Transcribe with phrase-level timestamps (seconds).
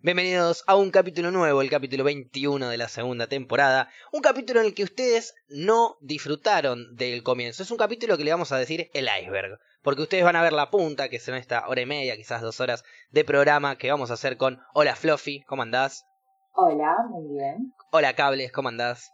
[0.00, 3.88] Bienvenidos a un capítulo nuevo, el capítulo 21 de la segunda temporada.
[4.12, 7.64] Un capítulo en el que ustedes no disfrutaron del comienzo.
[7.64, 9.58] Es un capítulo que le vamos a decir el iceberg.
[9.82, 12.60] Porque ustedes van a ver la punta, que son esta hora y media, quizás dos
[12.60, 16.06] horas de programa que vamos a hacer con Hola Fluffy, ¿cómo andás?
[16.52, 17.74] Hola, muy bien.
[17.90, 19.12] Hola Cables, ¿cómo andás?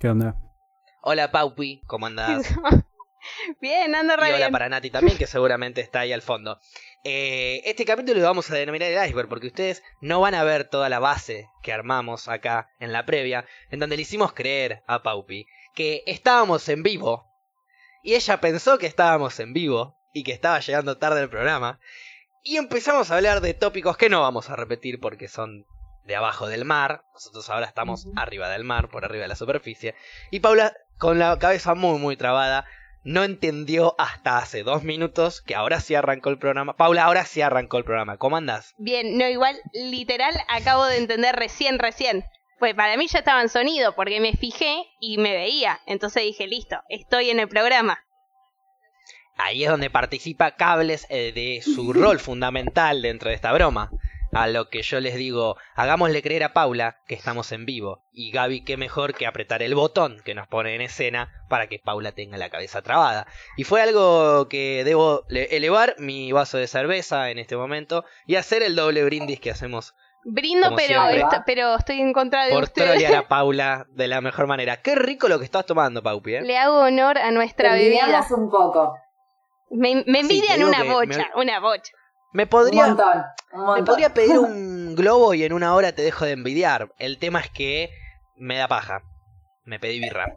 [0.00, 0.34] ¿Qué onda?
[1.00, 2.52] Hola Paupi, ¿cómo andás?
[3.60, 4.52] Bien, ando Y re hola bien.
[4.52, 6.58] para Nati también, que seguramente está ahí al fondo.
[7.04, 10.64] Eh, este capítulo lo vamos a denominar el iceberg, porque ustedes no van a ver
[10.68, 15.02] toda la base que armamos acá en la previa, en donde le hicimos creer a
[15.02, 17.30] Paupi que estábamos en vivo,
[18.02, 21.78] y ella pensó que estábamos en vivo, y que estaba llegando tarde el programa,
[22.42, 25.66] y empezamos a hablar de tópicos que no vamos a repetir porque son
[26.04, 29.94] de abajo del mar, nosotros ahora estamos arriba del mar, por arriba de la superficie,
[30.30, 32.64] y Paula, con la cabeza muy muy trabada,
[33.08, 36.76] no entendió hasta hace dos minutos que ahora sí arrancó el programa.
[36.76, 38.18] Paula, ahora sí arrancó el programa.
[38.18, 38.74] ¿Cómo andás?
[38.76, 42.24] Bien, no, igual, literal, acabo de entender recién, recién.
[42.58, 45.80] Pues para mí ya estaba en sonido, porque me fijé y me veía.
[45.86, 47.98] Entonces dije, listo, estoy en el programa.
[49.38, 53.90] Ahí es donde participa Cables eh, de su rol fundamental dentro de esta broma.
[54.32, 58.02] A lo que yo les digo, hagámosle creer a Paula que estamos en vivo.
[58.12, 61.78] Y Gaby, qué mejor que apretar el botón que nos pone en escena para que
[61.78, 63.26] Paula tenga la cabeza trabada.
[63.56, 68.36] Y fue algo que debo le- elevar mi vaso de cerveza en este momento y
[68.36, 71.00] hacer el doble brindis que hacemos Brindo, pero,
[71.46, 74.82] pero estoy en contra de por trolear a Paula de la mejor manera.
[74.82, 76.42] Qué rico lo que estás tomando, Paupi, ¿eh?
[76.42, 78.00] Le hago honor a Te nuestra bebida.
[78.00, 78.94] envidiamos un poco.
[79.70, 81.92] Me, me envidian una bocha, me- una bocha.
[82.32, 83.24] Me Un podría, montón.
[83.52, 83.80] Un montón.
[83.80, 86.92] me podría pedir un globo y en una hora te dejo de envidiar.
[86.98, 87.90] El tema es que
[88.36, 89.02] me da paja.
[89.64, 90.34] Me pedí birra.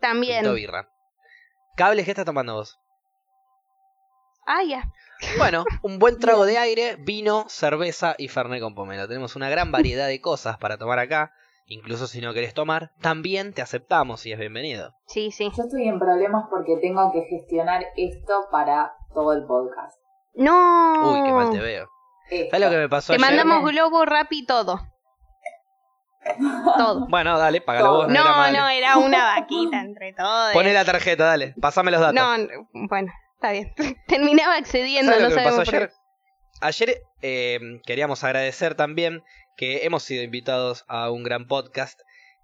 [0.00, 0.40] También.
[0.40, 0.88] Pintó birra.
[1.76, 2.78] Cables, ¿qué estás tomando vos?
[4.46, 4.84] Ah, ya.
[5.36, 9.06] Bueno, un buen trago de aire, vino, cerveza y fernet con pomelo.
[9.08, 11.32] Tenemos una gran variedad de cosas para tomar acá.
[11.66, 14.94] Incluso si no querés tomar, también te aceptamos y es bienvenido.
[15.06, 15.50] Sí, sí.
[15.54, 19.98] Yo estoy en problemas porque tengo que gestionar esto para todo el podcast.
[20.38, 21.12] No.
[21.12, 21.88] Uy, qué mal te veo.
[22.30, 22.50] Esto.
[22.50, 23.26] ¿Sabes lo que me pasó Te ayer?
[23.36, 24.80] mandamos globo, rap y todo.
[26.76, 27.06] Todo.
[27.08, 28.08] Bueno, dale, págalo vos.
[28.08, 30.52] No, no, era una vaquita entre todos.
[30.52, 31.54] Poné la tarjeta, dale.
[31.60, 32.14] Pasame los datos.
[32.14, 33.72] No, no, bueno, está bien.
[34.06, 35.92] Terminaba accediendo, ¿Sabes no lo que me pasó ayer?
[36.60, 39.22] Ayer eh, queríamos agradecer también
[39.56, 41.98] que hemos sido invitados a un gran podcast.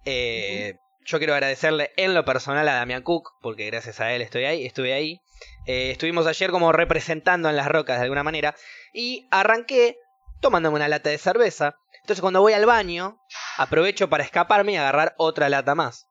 [0.05, 4.45] Eh, Yo quiero agradecerle en lo personal a Damián Cook, porque gracias a él estoy
[4.45, 5.21] ahí, estuve ahí.
[5.65, 8.55] Eh, estuvimos ayer como representando en las rocas de alguna manera.
[8.93, 9.97] Y arranqué
[10.41, 11.75] tomándome una lata de cerveza.
[12.01, 13.19] Entonces cuando voy al baño,
[13.57, 16.07] aprovecho para escaparme y agarrar otra lata más.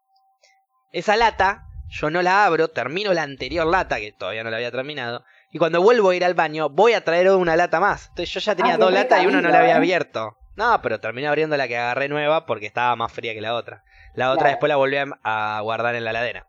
[0.92, 4.72] Esa lata, yo no la abro, termino la anterior lata, que todavía no la había
[4.72, 5.24] terminado.
[5.50, 8.08] Y cuando vuelvo a ir al baño, voy a traer una lata más.
[8.08, 9.76] Entonces yo ya tenía Ah, qué dos latas y una no la había ¿eh?
[9.76, 10.36] abierto.
[10.56, 13.84] No, pero terminé abriendo la que agarré nueva porque estaba más fría que la otra.
[14.14, 14.50] La otra Claro.
[14.50, 16.48] después la volví a, guardar en la heladera.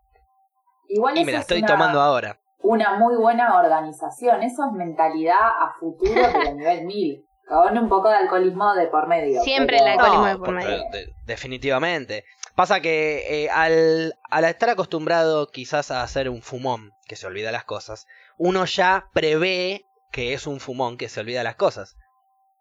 [0.88, 2.38] Igual Y me la es estoy una, tomando ahora.
[2.58, 4.42] Una muy buena organización.
[4.42, 7.22] Eso es mentalidad a futuro pero a nivel mil.
[7.48, 9.40] Con un poco de alcoholismo de por medio.
[9.42, 10.78] Siempre pero- el alcoholismo de No, por por- medio.
[10.90, 12.24] de- definitivamente.
[12.56, 17.52] Pasa que eh, al, al estar acostumbrado quizás a hacer un fumón que se olvida
[17.52, 18.06] las cosas,
[18.36, 21.94] uno ya prevé que es un fumón que se olvida las cosas.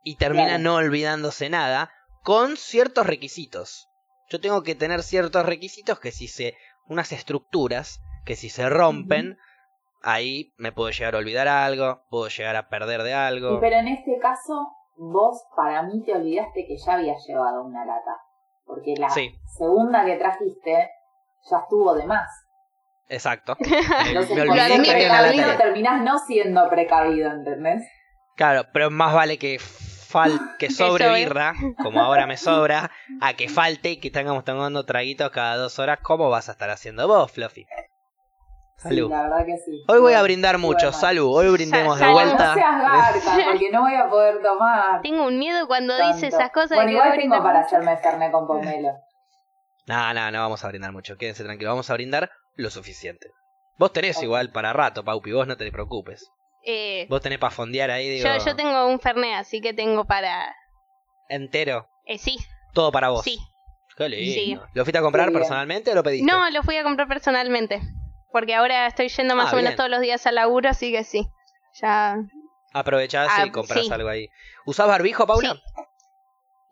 [0.03, 0.63] Y termina Claro.
[0.63, 1.89] no olvidándose nada
[2.22, 3.89] con ciertos requisitos.
[4.29, 6.55] Yo tengo que tener ciertos requisitos que si se...
[6.88, 9.38] unas estructuras que si se rompen,
[10.05, 13.59] ahí me puedo llegar a olvidar algo, puedo llegar a perder de algo.
[13.59, 18.16] pero en este caso, vos para mí te olvidaste que ya habías llevado una lata.
[18.66, 19.35] Porque la Sí.
[19.57, 20.89] segunda que trajiste
[21.51, 22.27] ya estuvo de más.
[23.09, 23.55] Exacto.
[24.07, 27.83] Entonces, me olvidé que había una lata precavido de- terminás no siendo precavido, ¿entendés?
[28.35, 31.19] Claro, pero más vale que fal que sobre sobre.
[31.25, 32.89] birra, como ahora me sobra,
[33.22, 36.69] a que falte y que estemos tomando traguitos cada dos horas, ¿cómo vas a estar
[36.72, 37.67] haciendo vos, Fluffy?
[38.77, 39.07] Salud.
[39.07, 39.83] Sí, la verdad que sí.
[39.87, 40.97] Hoy voy a brindar mucho, bueno.
[40.97, 41.27] salud.
[41.37, 42.19] Hoy brindemos de Salud.
[42.19, 42.53] No vuelta.
[42.53, 45.01] seas garca, porque no voy a poder tomar.
[45.01, 46.13] Tengo un miedo cuando tanto.
[46.15, 47.67] dice esas cosas Bueno, de igual tengo para mucho.
[47.67, 48.89] hacerme fernet con pomelo.
[49.87, 51.16] No, no, no vamos a brindar mucho.
[51.16, 53.27] Quédense tranquilos, vamos a brindar lo suficiente.
[53.77, 56.28] Vos tenés igual para rato, Paupi, vos no te preocupes.
[56.66, 60.05] Eh, Vos tenés para fondear ahí, digo, yo, yo tengo un Fernet, así que tengo
[60.05, 60.55] para...
[61.29, 61.87] entero.
[62.07, 62.35] Eh, sí,
[62.73, 63.23] Todo para vos.
[63.23, 63.37] sí.
[63.95, 64.33] Qué lindo.
[64.33, 64.59] Sí.
[64.73, 66.25] ¿Lo fuiste a comprar personalmente o lo pediste?
[66.25, 67.79] No, lo fui a comprar personalmente.
[68.35, 69.78] Porque ahora estoy yendo más Ah, o menos bien.
[69.78, 71.26] todos los días al laburo, así que sí.
[71.82, 72.17] Ya.
[72.73, 73.93] Aprovechás Ah, y compras sí.
[73.93, 74.28] algo ahí.
[74.66, 75.53] ¿Usás barbijo, Paula?
[75.53, 75.61] Sí.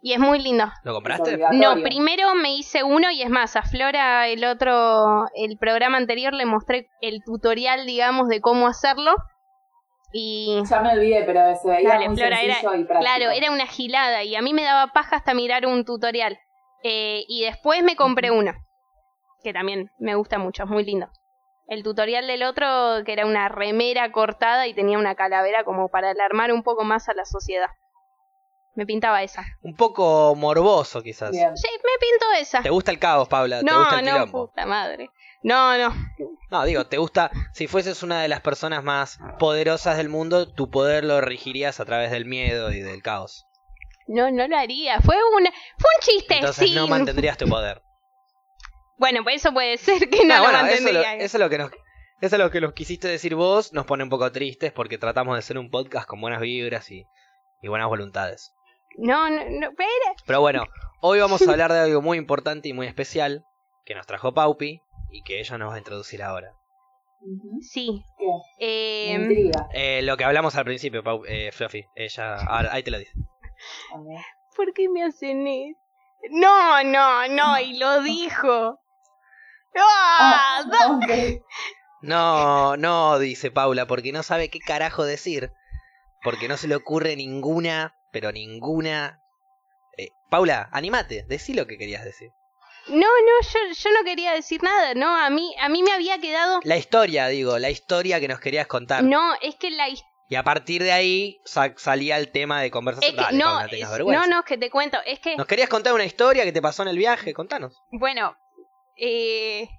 [0.01, 0.65] Y es muy lindo.
[0.83, 1.37] ¿Lo compraste?
[1.53, 6.33] No, primero me hice uno y es más, a Flora el otro, el programa anterior
[6.33, 9.15] le mostré el tutorial, digamos, de cómo hacerlo.
[10.11, 12.99] Y Ya me olvidé, pero se veía Dale, muy Flora, era- sencillo y práctico.
[12.99, 16.37] claro, era una gilada y a mí me daba paja hasta mirar un tutorial.
[16.83, 18.51] Eh, y después me compré uno,
[19.41, 21.07] que también me gusta mucho, es muy lindo.
[21.67, 26.11] El tutorial del otro, que era una remera cortada y tenía una calavera como para
[26.11, 27.67] alarmar un poco más a la sociedad.
[28.75, 29.45] Me pintaba esa.
[29.61, 31.31] Un poco morboso, quizás.
[31.31, 31.55] Bien.
[31.55, 32.61] Sí, me pinto esa.
[32.61, 33.59] ¿Te gusta el caos, Paula?
[33.59, 34.47] ¿Te No, gusta el no, quilombo?
[34.49, 35.09] puta madre.
[35.43, 35.93] No, no.
[36.49, 37.29] No, digo, ¿te gusta?
[37.53, 41.85] Si fueses una de las personas más poderosas del mundo, tu poder lo regirías a
[41.85, 43.45] través del miedo y del caos.
[44.07, 44.99] No, no lo haría.
[45.01, 46.75] Fue una, fue un chiste, Entonces sí.
[46.75, 47.81] no mantendrías tu poder.
[48.97, 51.15] Bueno, pues eso puede ser que no Ah, lo eso, es lo, mantendría.
[51.15, 51.71] eso es lo que nos
[52.21, 55.35] eso es lo que nos quisiste decir vos, nos pone un poco tristes porque tratamos
[55.35, 57.05] de ser un podcast con buenas vibras y,
[57.61, 58.53] y buenas voluntades.
[58.97, 59.89] No, no, no, pero
[60.25, 60.63] Pero bueno,
[61.01, 63.43] hoy vamos a hablar de algo muy importante y muy especial
[63.85, 64.79] que nos trajo Paupi
[65.11, 66.53] y que ella nos va a introducir ahora.
[67.61, 68.03] Sí.
[68.17, 68.25] ¿Qué?
[68.59, 69.67] Eh, intriga.
[69.73, 73.11] Eh, lo que hablamos al principio, Pau, eh, Fluffy, ella, ahora- ahí te lo dice.
[74.55, 75.79] ¿Por qué me hacen esto?
[76.31, 78.79] No, no, no, y lo dijo.
[79.75, 80.63] ¡Ah!
[80.71, 80.99] Ah.
[82.01, 85.51] No, no, dice Paula, porque no sabe qué carajo decir.
[86.21, 89.19] Porque no se le ocurre ninguna, pero ninguna.
[89.97, 92.29] Eh, Paula, animate, decí lo que querías decir.
[92.87, 96.19] No, no, yo, yo no quería decir nada, no, a mí, a mí me había
[96.19, 96.59] quedado.
[96.65, 99.03] La historia, digo, la historia que nos querías contar.
[99.05, 102.65] No, es que la his- Y a partir de ahí sa- salía el tema de
[102.67, 103.15] es conversación.
[103.15, 104.27] que, Dale, no, Paula, tengas es- vergüenza.
[104.27, 106.81] no, no, que te cuento, es que, ¿Nos querías contar una historia que te pasó
[106.83, 107.33] en el viaje?
[107.33, 107.73] Contanos.
[107.91, 108.35] bueno,
[108.95, 109.69] eh,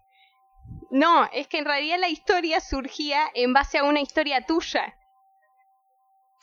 [0.90, 4.94] no, es que en realidad la historia surgía en base a una historia tuya.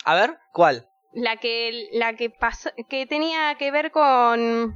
[0.03, 0.87] A ver, ¿cuál?
[1.13, 4.75] la que la que pasó que tenía que ver con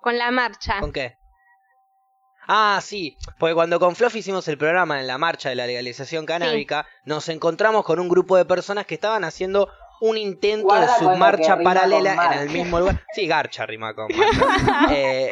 [0.00, 1.16] con la marcha ¿Con qué?
[2.52, 6.26] Ah, sí, porque cuando con Fluffy hicimos el programa en la marcha de la legalización
[6.26, 9.68] canábica, nos encontramos con un grupo de personas que estaban haciendo
[10.00, 12.42] un intento Guarda de que rima paralela en marcha.
[12.42, 13.04] el mismo lugar.
[13.14, 14.86] Sí, garcha rima con marcha.
[14.90, 15.30] Eh,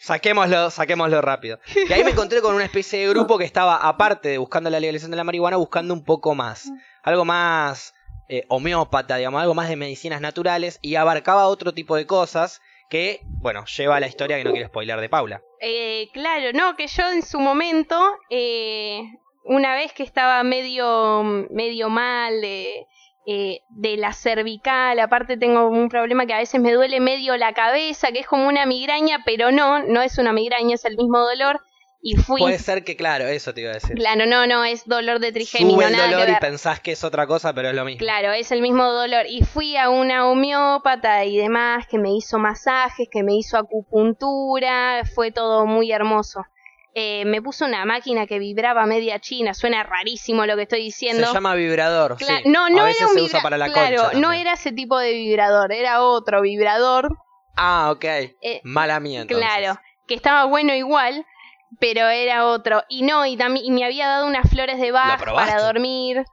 [0.00, 1.58] saquémoslo, saquémoslo rápido.
[1.88, 4.80] Y ahí me encontré con una especie de grupo que estaba, aparte de buscando la
[4.80, 6.70] legalización de la marihuana, buscando un poco más.
[7.02, 7.94] Algo más
[8.28, 12.60] eh, homeópata, digamos, algo más de medicinas naturales y abarcaba otro tipo de cosas
[12.90, 15.42] que, bueno, lleva a la historia que no quiero spoiler de Paula.
[15.60, 19.02] Eh, claro no que yo en su momento eh,
[19.44, 22.86] una vez que estaba medio medio mal de
[23.30, 27.52] eh, de la cervical aparte tengo un problema que a veces me duele medio la
[27.52, 31.18] cabeza que es como una migraña pero no no es una migraña es el mismo
[31.18, 31.60] dolor
[32.00, 33.96] y fui Puede ser que, claro, eso te iba a decir.
[33.96, 36.92] claro no no es dolor de trigémino Sube el nada que dolor y pensás que
[36.92, 37.98] es otra cosa, pero es lo mismo.
[37.98, 39.26] Claro, es el mismo dolor.
[39.28, 45.02] Y fui a una homeópata y demás que me hizo masajes, que me hizo acupuntura,
[45.12, 46.44] fue todo muy hermoso.
[47.00, 51.28] Eh, me puso una máquina que vibraba media china, suena rarísimo lo que estoy diciendo.
[51.28, 52.48] Se llama vibrador, Cla- sí.
[52.48, 54.72] No, no a veces era un se usa para la claro, concha no era ese
[54.72, 57.16] tipo de vibrador, era otro vibrador,
[57.54, 58.04] Ah, ok.
[58.04, 59.48] Eh, Mala mía, entonces.
[59.48, 61.24] claro, que estaba bueno igual,
[61.78, 62.82] pero era otro.
[62.88, 66.24] Y no, y, también y me había dado unas flores de Bach para dormir.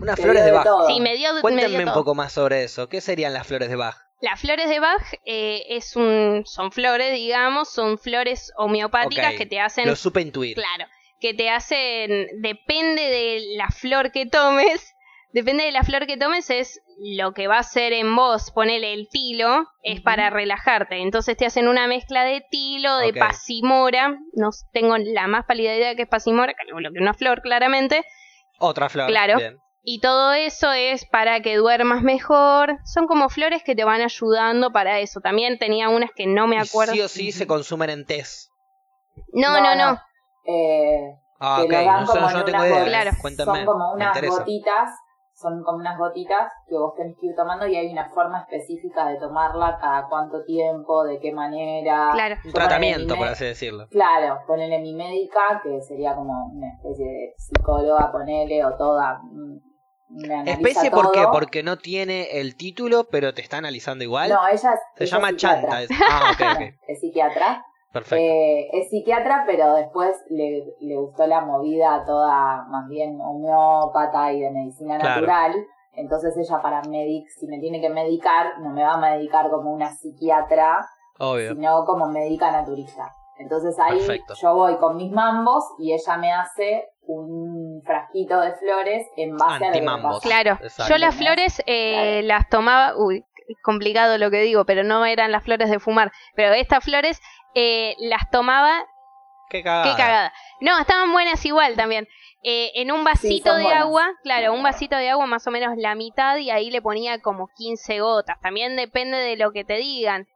[0.00, 0.66] Unas flores de Bach.
[0.86, 2.88] Sí, me dio, me Cuéntenme dio un poco más sobre eso.
[2.88, 4.05] ¿Qué serían las flores de Bach?
[4.20, 9.60] Las flores de Bach eh, es un, son flores, digamos, son flores homeopáticas que te
[9.60, 10.56] hacen, Lo supe intuir.
[10.56, 10.90] claro,
[11.20, 14.94] que te hacen, depende de la flor que tomes,
[15.32, 18.94] depende de la flor que tomes es lo que va a hacer en vos, ponele
[18.94, 24.48] el tilo, es para relajarte, entonces te hacen una mezcla de tilo, de pasimora, no
[24.72, 28.02] tengo la más pálida idea de qué es pasimora, calculo que una flor claramente,
[28.58, 29.08] Otra flor.
[29.08, 29.36] Claro.
[29.36, 29.58] Bien.
[29.88, 32.76] Y todo eso es para que duermas mejor.
[32.84, 35.20] Son como flores que te van ayudando para eso.
[35.20, 36.92] También tenía unas que no me Y acuerdo.
[36.92, 38.50] sí o sí se consumen en test.
[39.32, 39.96] No, no, no.
[40.44, 42.84] Eh, Ah, que lo dan No, como yo no en tengo unas idea.
[42.86, 43.10] Claro.
[43.22, 43.58] Cuéntame.
[43.58, 44.90] Son como unas gotitas,
[45.34, 49.06] son como unas gotitas que vos tenés que ir tomando y hay una forma específica
[49.06, 52.08] de tomarla, cada cuánto tiempo, de qué manera.
[52.12, 52.36] Claro.
[52.44, 53.86] Un tratamiento, mi por así decirlo.
[53.90, 59.20] Claro, ponele mi médica, que sería como una especie de psicóloga, ponele, o toda.
[60.46, 61.22] Especie, ¿por qué?
[61.22, 61.32] todo.
[61.32, 64.30] Porque no tiene el título, pero te está analizando igual.
[64.30, 64.80] No, ella es.
[64.96, 65.36] se ella llama.
[65.36, 65.82] Chanta.
[65.82, 66.74] es- Ah, ok, ok.
[66.88, 67.64] Es psiquiatra.
[67.92, 68.16] Perfecto.
[68.22, 74.40] Eh, es psiquiatra, pero después le, le gustó la movida toda más bien homeópata y
[74.42, 75.22] de medicina Claro.
[75.22, 75.54] natural.
[75.94, 79.72] Entonces ella para medic, si me tiene que medicar, no me va a medicar como
[79.72, 80.86] una psiquiatra,
[81.18, 81.54] Obvio.
[81.54, 83.14] sino como médica naturista.
[83.38, 84.34] Entonces ahí Perfecto.
[84.42, 89.64] yo voy con mis mambos y ella me hace un frasquito de flores en base
[89.66, 89.72] a lo
[90.20, 90.28] que.
[90.28, 90.58] Claro.
[90.62, 90.92] Exacto.
[90.92, 92.96] Yo las flores eh, las tomaba.
[92.96, 96.10] Uy, es complicado lo que digo, pero no eran las flores de fumar.
[96.34, 97.20] Pero estas flores
[97.54, 98.84] eh, las tomaba
[99.48, 99.84] Qué cagada.
[99.84, 100.32] Qué cagada.
[100.60, 102.08] No, estaban buenas igual también.
[102.42, 103.82] eh, en un vasito de buenas.
[103.82, 107.20] agua, claro, un vasito de agua más o menos la mitad y ahí le ponía
[107.20, 108.40] como 15 gotas.
[108.40, 110.26] También depende de lo que te digan.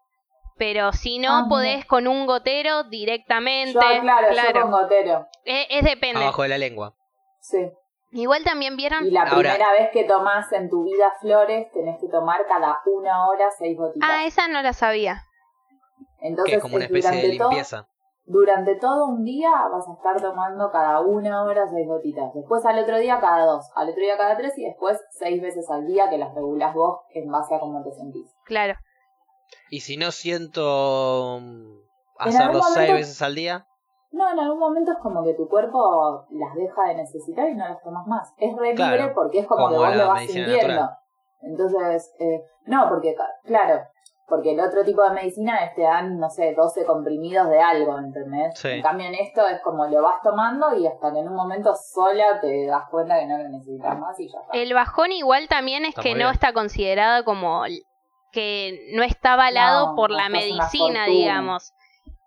[0.57, 3.73] Pero si no, Ah, podés con un gotero directamente.
[3.73, 5.27] Yo, claro, yo con gotero.
[5.45, 6.21] Es, es depende.
[6.23, 6.95] Abajo de la lengua.
[7.51, 7.71] Sí.
[8.13, 9.07] Igual también vieron.
[9.07, 12.81] Y la Ahora- primera vez que tomás en tu vida flores, tenés que tomar cada
[12.87, 14.09] una hora seis gotitas.
[14.11, 15.23] Ah, esa no la sabía.
[16.21, 17.87] Entonces, Que es como una es especie de durante todo- limpieza.
[18.27, 22.33] durante todo un día vas a estar tomando cada una hora seis gotitas.
[22.35, 25.69] Después al otro día cada dos, al otro día cada tres y después seis veces
[25.71, 28.27] al día que las regulás vos en base a cómo te sentís.
[28.45, 28.75] Claro.
[29.71, 31.79] Y si no siento mm,
[32.19, 33.67] hacerlo seis veces al día,
[34.13, 37.69] No, en algún momento es como que tu cuerpo las deja de necesitar y no
[37.69, 38.33] las tomas más.
[38.39, 40.57] Es re Claro, libre porque es como, como que vos lo vas sintiendo.
[40.67, 40.91] natural.
[41.43, 43.15] Entonces, eh, no, porque,
[43.45, 43.83] claro,
[44.29, 47.99] porque el otro tipo de medicina es te dan, no sé, 12 comprimidos de algo,
[47.99, 48.59] ¿entendés?
[48.59, 48.69] Sí.
[48.69, 51.75] En cambio en esto es como lo vas tomando y hasta que en un momento
[51.75, 54.53] sola te das cuenta que no lo necesitas más y ya está.
[54.53, 57.65] El bajón igual también es Está que no está considerada como
[58.33, 61.73] que no está avalado No, por la medicina, digamos.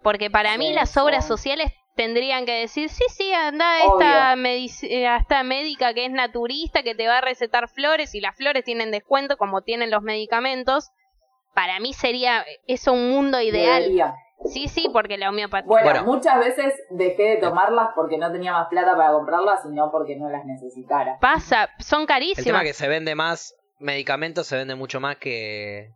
[0.04, 5.08] Porque para mí Sí, las obras sociales tendrían que decir, sí, sí, anda esta, eh,
[5.20, 8.92] esta médica que es naturista, que te va a recetar flores y las flores tienen
[8.92, 10.90] descuento como tienen los medicamentos.
[11.54, 13.84] Para mí sería eso un mundo ideal.
[13.84, 14.16] Debería.
[14.46, 15.68] Sí, sí, porque la homeopatía...
[15.68, 16.04] Bueno, Bueno.
[16.04, 20.18] muchas veces dejé de tomarlas porque no tenía más plata para comprarlas y no porque
[20.18, 21.18] no las necesitara.
[21.22, 22.44] Pasa, son el carísimas.
[22.44, 25.92] tema que se vende más medicamentos, se vende mucho más que,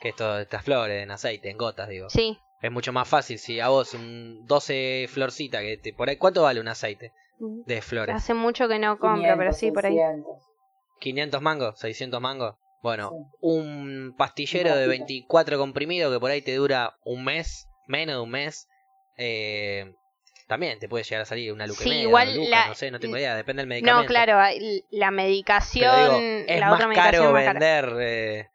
[0.00, 2.08] que esto, estas flores en aceite, en gotas, digo.
[2.08, 6.16] Sí, Es mucho más fácil si a vos un 12 florcitas, que te, por ahí,
[6.16, 8.14] ¿cuánto vale un aceite de flores?
[8.14, 9.94] hace mucho que no compro, pero 500, sí, por ahí.
[9.96, 10.42] 600.
[11.00, 12.56] 500 mangos, 600 mangos.
[12.82, 13.36] Bueno, Sí.
[13.40, 14.90] un pastillero de ratito.
[14.90, 18.66] 24 comprimidos que por ahí te dura un mes, menos de un mes.
[19.22, 19.94] eh,
[20.46, 22.90] también te puede llegar a salir una luca y Sí, media, igual la- no sé,
[22.90, 24.02] no tengo idea, depende del medicamento.
[24.02, 27.96] No, claro, hay- la Pero medicación, digo, es la más otra medicación caro más vender
[28.00, 28.48] eh,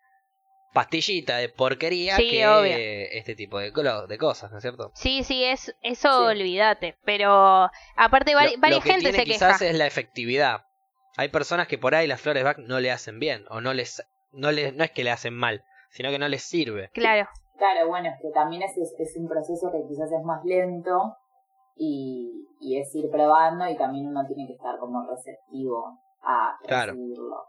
[0.75, 2.75] pastillita de porquería Sí, que obvio.
[2.77, 3.71] este tipo de,
[4.19, 4.91] cosas, ¿no es cierto?
[4.93, 6.25] Sí, sí, es eso Sí.
[6.37, 6.97] olvídate.
[7.03, 9.71] Pero aparte, vari- Lo- varias lo que gente tiene se quizás queja.
[9.71, 10.65] es la efectividad.
[11.17, 14.05] Hay personas que por ahí las flores Bach no le hacen bien o no les
[14.33, 16.89] no les no es que le hacen mal, sino que no les sirve.
[16.93, 17.27] Claro,
[17.57, 21.15] Claro, bueno, es que también es, es, es un proceso que quizás es más lento
[21.77, 26.91] y, y es ir probando y también uno tiene que estar como receptivo a Claro.
[26.91, 27.45] recibirlo.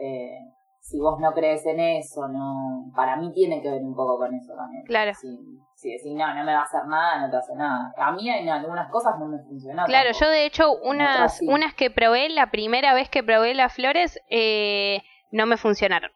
[0.00, 0.38] Eh,
[0.80, 4.34] si vos no crees en eso, no para mí tiene que ver un poco con
[4.34, 4.84] eso también.
[4.84, 5.12] Claro.
[5.14, 5.28] Si,
[5.74, 7.92] si decís, no, no me va a hacer nada, no te hace nada.
[7.96, 9.84] A mí en algunas cosas no me funcionó.
[9.86, 10.10] claro.
[10.10, 10.24] tampoco.
[10.24, 11.46] Yo de hecho otras unas sí.
[11.48, 16.10] unas que probé la primera vez que probé las flores eh, no me funcionaron.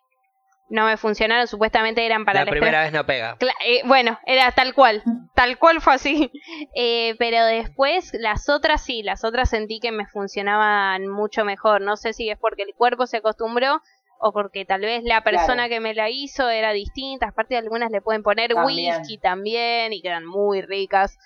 [0.71, 1.47] No me funcionaron.
[1.49, 3.37] Supuestamente eran para la primera vez no pega.
[3.39, 5.03] Cla- eh, bueno, era tal cual,
[5.35, 6.31] tal cual fue así.
[6.75, 11.83] Eh, pero después las otras sí, las otras sentí que me funcionaban mucho mejor.
[11.83, 13.83] No sé si es porque el cuerpo se acostumbró
[14.25, 15.69] o porque tal vez la persona Claro.
[15.71, 17.29] que me la hizo era distinta.
[17.29, 18.97] Aparte algunas le pueden poner También.
[18.99, 21.19] whisky también y quedan muy ricas.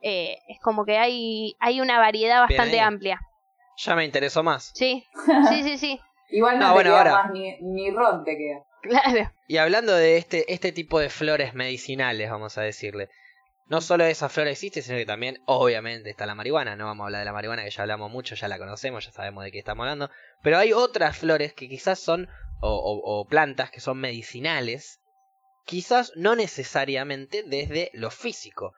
[0.00, 3.20] Eh, es como que hay, hay una variedad bastante amplia.
[3.78, 4.70] Ya me interesó más.
[4.74, 5.04] Sí,
[5.48, 8.36] sí, sí, sí, Igual no, No, te bueno, queda ahora- más ni, ni ron te
[8.36, 8.62] queda.
[8.82, 9.32] claro.
[9.48, 13.08] Y hablando de este este tipo de flores medicinales, vamos a decirle.
[13.66, 16.76] No solo esa flor existe, sino que también, obviamente, está la marihuana.
[16.76, 19.10] No vamos a hablar de la marihuana, que ya hablamos mucho, ya la conocemos, ya
[19.10, 20.10] sabemos de qué estamos hablando.
[20.42, 22.28] Pero hay otras flores que quizás son,
[22.66, 25.00] o, o- o plantas que son medicinales,
[25.66, 28.74] quizás no necesariamente desde lo físico.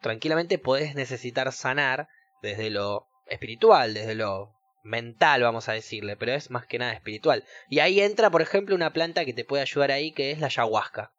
[0.00, 2.08] Tranquilamente podés necesitar sanar
[2.42, 4.52] desde lo espiritual, desde lo
[4.82, 7.44] mental, vamos a decirle, pero es más que nada espiritual.
[7.68, 10.46] Y ahí entra, por ejemplo, una planta que te puede ayudar ahí, que es la
[10.46, 11.10] ayahuasca.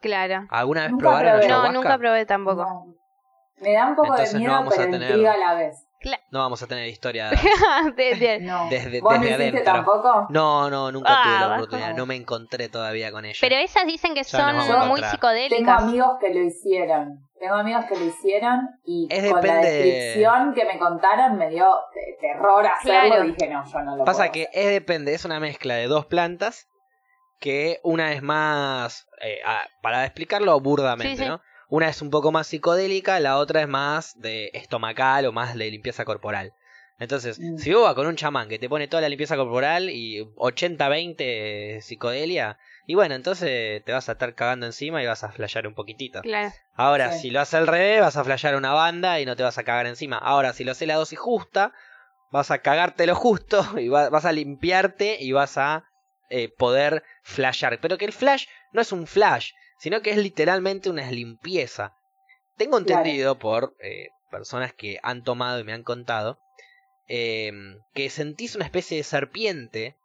[0.00, 0.46] Claro.
[0.50, 1.42] ¿Alguna vez Nunca probaron probé.
[1.42, 1.72] la No, ayahuasca?
[1.72, 2.62] nunca probé tampoco.
[2.64, 2.94] No.
[3.58, 5.85] Me da un poco Entonces de no miedo, a pero tener- intriga a la vez.
[6.30, 7.30] No vamos a tener historia.
[7.96, 8.68] De- de- No.
[8.68, 9.64] Desde- ¿Vos no desde adentro.
[9.64, 10.26] tampoco?
[10.30, 11.94] No, no, nunca Ah, tuve la oportunidad.
[11.96, 13.38] No me encontré todavía con ella.
[13.40, 14.88] Pero esas dicen que Ya son muy encontrar.
[14.94, 15.82] Tengo psicodélicas.
[15.82, 17.28] amigos que lo hicieron.
[17.38, 21.66] Tengo amigos que lo hicieron y Es con la descripción que me contaron me dio
[21.92, 23.08] te- terror hacerlo.
[23.16, 23.24] Claro.
[23.24, 24.58] Dije, no, yo no lo Pasa puedo que hacer.
[24.62, 26.66] es depende, es una mezcla de dos plantas
[27.40, 29.40] que una es más, eh,
[29.82, 31.28] para explicarlo burdamente, Sí, sí.
[31.28, 31.42] ¿no?
[31.68, 35.70] Una es un poco más psicodélica, la otra es más de estomacal o más de
[35.70, 36.52] limpieza corporal.
[36.98, 37.58] Entonces, Mm.
[37.58, 41.80] si vos vas con un chamán que te pone toda la limpieza corporal y 80-20
[41.82, 45.74] psicodelia, y bueno, entonces te vas a estar cagando encima y vas a flashear un
[45.74, 46.22] poquitito.
[46.22, 46.52] Claro.
[46.74, 47.22] Ahora, Sí.
[47.22, 49.64] si lo haces al revés, vas a flashear una banda y no te vas a
[49.64, 50.16] cagar encima.
[50.18, 51.72] Ahora, si lo haces la dosis justa,
[52.30, 55.84] vas a cagarte lo justo y va- vas a limpiarte y vas a
[56.28, 57.78] eh, poder flashear.
[57.80, 61.94] Pero que el flash no es un flash, sino que es literalmente una limpieza.
[62.56, 63.00] Tengo Claro.
[63.02, 66.38] entendido por eh, personas que han tomado y me han contado
[67.08, 67.52] eh,
[67.94, 69.96] que sentís una especie de serpiente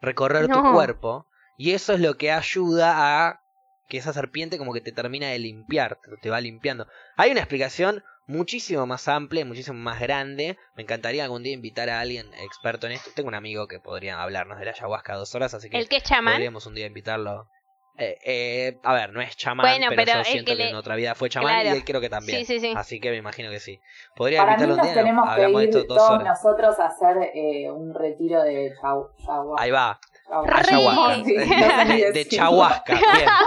[0.00, 1.26] recorrer tu cuerpo
[1.58, 3.40] y eso es lo que ayuda a
[3.88, 6.86] que esa serpiente como que te termina de limpiar, te- va limpiando.
[7.16, 10.58] Hay una explicación muchísimo más amplia, y muchísimo más grande.
[10.74, 13.10] Me encantaría algún día invitar a alguien experto en esto.
[13.14, 15.96] Tengo un amigo que podría hablarnos de la ayahuasca dos horas, así que El que
[15.98, 16.34] es chamán.
[16.34, 17.48] podríamos un día invitarlo.
[17.98, 20.96] Eh, eh, a ver, no es chamán, Bueno, pero, pero yo siento que en otra
[20.96, 22.40] vida fue chamán y él creo que también.
[22.40, 22.74] Sí, sí, sí.
[22.76, 23.80] Así que me imagino que sí.
[24.14, 24.94] Podría Para mí invitarlo un nos día.
[25.02, 26.24] tenemos que hablamos de ir esto dos todos horas.
[26.42, 29.98] nosotros a hacer eh, un retiro de chau, chau, Ahí va.
[30.28, 31.22] Ayahuasca.
[31.22, 32.38] No de decirlo.
[32.38, 32.92] chahuasca.
[32.94, 33.28] Bien.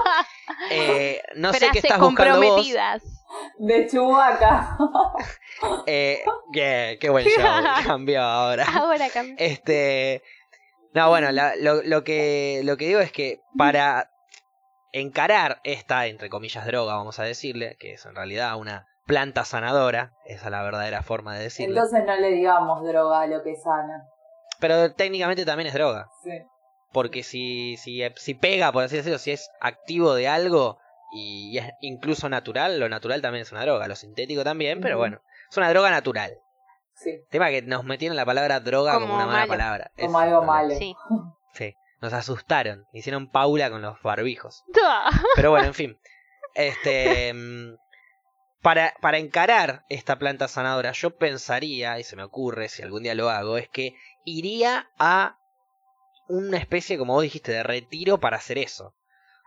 [0.71, 2.67] Eh, no sé qué estás buscando vos.
[3.59, 4.75] De Chubaca.
[5.85, 7.43] Eh, qué, qué buen show.
[7.85, 8.65] Cambió ahora.
[8.73, 9.35] Ahora cambia.
[9.37, 10.23] Este.
[10.93, 14.09] No, bueno, la- lo, lo que, lo que digo es que para
[14.91, 20.13] encarar esta, entre comillas, droga, vamos a decirle, que es en realidad una planta sanadora,
[20.25, 21.75] esa es la verdadera forma de decirle.
[21.75, 24.03] Entonces no le digamos droga a lo que sana.
[24.59, 26.09] Pero técnicamente también es droga.
[26.23, 26.31] Sí.
[26.91, 30.77] Porque si, si, si pega, por así decirlo, si es activo de algo
[31.11, 33.87] y es incluso natural, lo natural también es una droga.
[33.87, 36.33] Lo sintético también, pero bueno, es una droga natural.
[36.95, 37.21] Sí.
[37.29, 39.49] Tema que nos metieron la palabra droga como, Como una mala malo.
[39.49, 39.91] palabra.
[39.97, 40.75] Como es algo malo.
[40.75, 40.95] Sí.
[42.01, 42.85] Nos asustaron.
[42.93, 44.63] Hicieron Paula con los barbijos.
[45.35, 45.97] Pero bueno, en fin.
[46.55, 47.33] Este.
[47.33, 47.75] mm,
[48.61, 53.15] Para, para encarar esta planta sanadora, yo pensaría, y se me ocurre si algún día
[53.15, 55.37] lo hago, es que iría a
[56.27, 58.93] una especie, como vos dijiste, de retiro para hacer eso.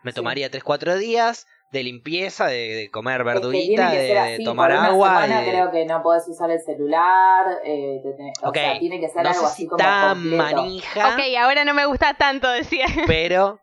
[0.02, 4.14] Me tomaría 3-4 días de limpieza, de, de comer Es que verdurita, que de, ser
[4.22, 5.08] de así, tomar por una agua.
[5.22, 7.46] semana de- creo que no podés usar el celular.
[7.64, 9.78] Eh, te tenés- Ok, O sea, tiene que ser no algo sé así si como
[9.78, 10.56] tan completo.
[10.56, 11.14] manija.
[11.14, 12.86] Ok, ahora no me gusta tanto, decía.
[13.06, 13.58] Pero.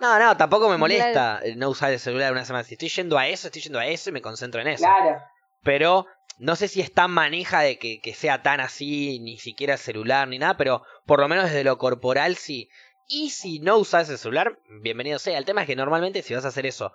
[0.00, 2.64] No, no, tampoco me molesta no usar el celular una semana.
[2.64, 4.84] Si estoy yendo a eso, estoy yendo a eso y me concentro en eso.
[4.84, 5.20] Claro.
[5.62, 6.06] Pero
[6.38, 9.78] no sé si es tan maneja de que, que sea tan así, ni siquiera el
[9.78, 12.68] celular ni nada, pero por lo menos desde lo corporal sí.
[13.08, 15.36] Y si no usas el celular, bienvenido sea.
[15.36, 16.92] El tema es que normalmente si vas a hacer eso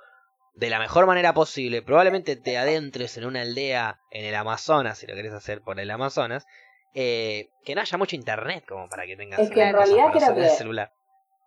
[0.57, 5.07] de la mejor manera posible, probablemente te adentres en una aldea en el Amazonas, si
[5.07, 6.45] lo querés hacer por el Amazonas,
[6.93, 10.33] eh, que no haya mucho internet como para que tengas Es que en realidad creo
[10.35, 10.91] que- celular.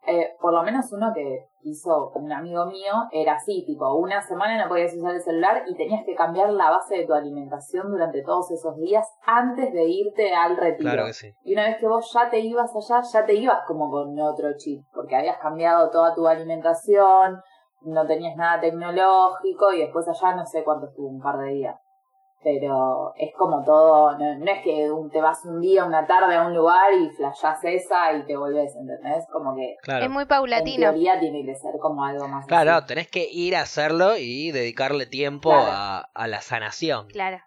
[0.06, 4.62] Eh, por lo menos uno que hizo un amigo mío era así, tipo, una semana
[4.62, 8.22] no podías usar el celular y tenías que cambiar la base de tu alimentación durante
[8.22, 10.90] todos esos días antes de irte al retiro.
[10.90, 11.34] Claro que sí.
[11.44, 14.48] Y una vez que vos ya te ibas allá, ya te ibas como con otro
[14.56, 17.42] chip, porque habías cambiado toda tu alimentación,
[17.82, 21.76] no tenías nada tecnológico y después allá no sé cuánto estuvo, un par de días.
[22.42, 26.36] Pero es como todo, no, no es que un- te vas un día, una tarde
[26.36, 29.26] a un lugar y flashás esa y te volvés, ¿entendés?
[29.30, 30.04] Como que Claro.
[30.06, 30.90] Es muy en paulatino.
[30.90, 32.86] teoría tiene que ser como algo más Claro, así.
[32.86, 35.66] tenés que ir a hacerlo y dedicarle tiempo Claro.
[35.70, 37.08] a, a la sanación.
[37.08, 37.40] Claro.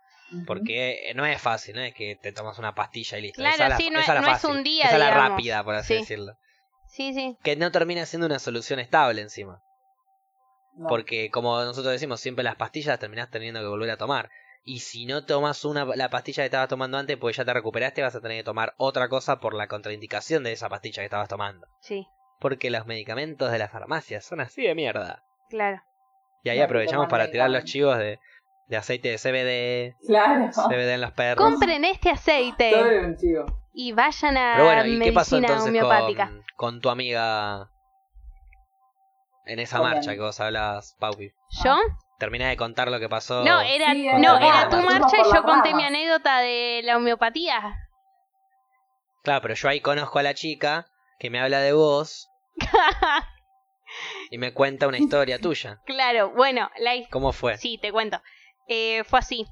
[0.48, 3.38] Porque no es fácil, no es que te tomas una pastilla y listo.
[3.42, 4.58] Claro, esa es la, sí, no esa es- la no es fácil.
[4.58, 6.00] un día, Esa es la rápida, por así Sí.
[6.02, 6.34] decirlo.
[6.88, 7.38] Sí, sí.
[7.44, 9.60] Que no termina siendo una solución estable encima.
[10.76, 10.88] No.
[10.88, 14.30] Porque como nosotros decimos, siempre las pastillas terminás teniendo que volver a tomar.
[14.66, 18.02] Y si no tomas una, la pastilla que estabas tomando antes, pues ya te recuperaste,
[18.02, 21.28] vas a tener que tomar otra cosa por la contraindicación de esa pastilla que estabas
[21.28, 21.68] tomando.
[21.82, 22.08] Sí,
[22.40, 25.24] Porque los medicamentos de la farmacia son así de mierda.
[25.50, 25.82] claro.
[26.46, 28.20] Y ahí No, aprovechamos para tirar los chivos de,
[28.68, 30.50] de aceite de CBD, Claro.
[30.52, 31.46] CBD en los perros.
[31.46, 33.46] Compren este aceite era un chivo.
[33.74, 36.28] y vayan a Pero bueno, ¿y qué pasó medicina entonces homeopática.
[36.28, 37.70] con, con tu amiga
[39.46, 41.32] en esa marcha que vos hablabas, Paupi?
[41.64, 41.78] ¿Yo?
[42.20, 43.44] Terminé de contar lo que pasó.
[43.44, 47.76] No, era, Sí, no, era tu marcha y yo conté mi anécdota de la homeopatía.
[49.24, 50.86] Claro, pero yo ahí conozco a la chica
[51.20, 52.30] que me habla de vos
[54.32, 55.80] y me cuenta una historia tuya.
[55.86, 57.58] claro, bueno, la ¿Cómo fue?
[57.58, 58.22] Sí, te cuento.
[58.68, 59.46] Eh, fue así.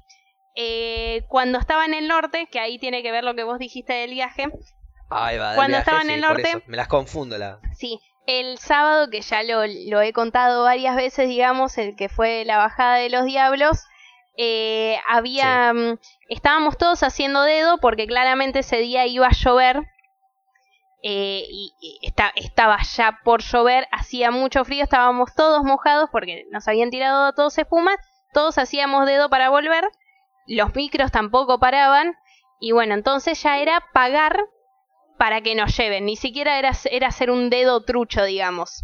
[0.54, 3.92] Eh, cuando estaba en el norte, que ahí tiene que ver lo que vos dijiste
[3.92, 4.50] del viaje,
[5.08, 6.62] Ahí va, del Cuando viaje, estaba en sí, el norte-.
[6.66, 7.60] Me las confundo la.
[7.74, 12.44] sí, el sábado, que ya lo, lo he contado varias veces, digamos, el que fue
[12.44, 13.84] la bajada de los diablos,
[14.36, 19.82] eh, había, mm, estábamos todos haciendo dedo porque claramente ese día iba a llover.
[21.02, 26.44] eh, y, y esta- estaba ya por llover, hacía mucho frío, estábamos todos mojados porque
[26.50, 27.96] nos habían tirado a todos espuma,
[28.32, 29.84] todos hacíamos dedo para volver,
[30.46, 32.14] los micros tampoco paraban,
[32.60, 34.38] y bueno, entonces ya era pagar
[35.22, 38.82] para que nos lleven, ni siquiera era, era hacer un dedo trucho, digamos.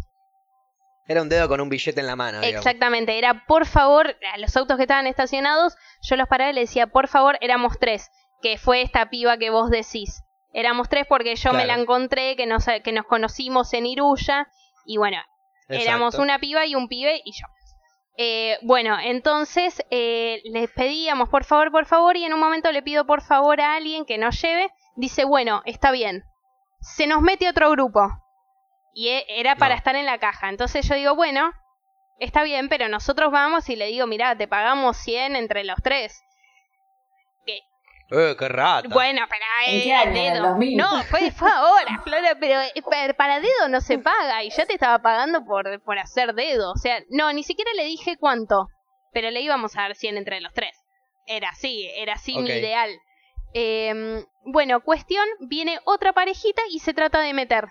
[1.05, 2.39] Era un dedo con un billete en la mano.
[2.39, 2.65] digamos.
[2.65, 6.61] Exactamente, era por favor, a los autos que estaban estacionados, yo los paraba y le
[6.61, 8.09] decía, por favor, éramos tres,
[8.41, 10.23] que fue esta piba que vos decís.
[10.53, 14.47] Éramos tres porque yo me la encontré, que nos, que nos conocimos en Iruya,
[14.85, 15.17] y bueno,
[15.67, 17.47] éramos una piba y un pibe y yo.
[18.15, 22.81] Eh, bueno, entonces eh, les pedíamos por favor, por favor, y en un momento le
[22.81, 24.69] pido por favor a alguien que nos lleve.
[24.95, 26.28] dice, bueno, está bien.
[26.81, 28.07] Se nos mete otro grupo.
[28.93, 29.77] Y e- era para No.
[29.77, 30.49] estar en la caja.
[30.49, 31.51] Entonces yo digo, bueno,
[32.19, 36.21] está bien, pero nosotros vamos y le digo, mira, te pagamos 100 entre los tres.
[38.11, 38.87] Eh, qué rata.
[38.91, 40.47] Bueno, pero ¿En eh, qué dedo.
[40.49, 40.77] 2000?
[40.77, 44.65] No, fue, fue ahora, Flora, pero eh, pa- para dedo no se paga y ya
[44.65, 46.71] te estaba pagando por, por hacer dedo.
[46.71, 48.65] O sea, no, ni siquiera le dije cuánto,
[49.13, 50.75] pero le íbamos a dar 100 entre los tres.
[51.27, 52.89] Era así, era así mi ideal.
[53.53, 57.67] Em, bueno, cuestión, viene otra parejita y se trata de meter.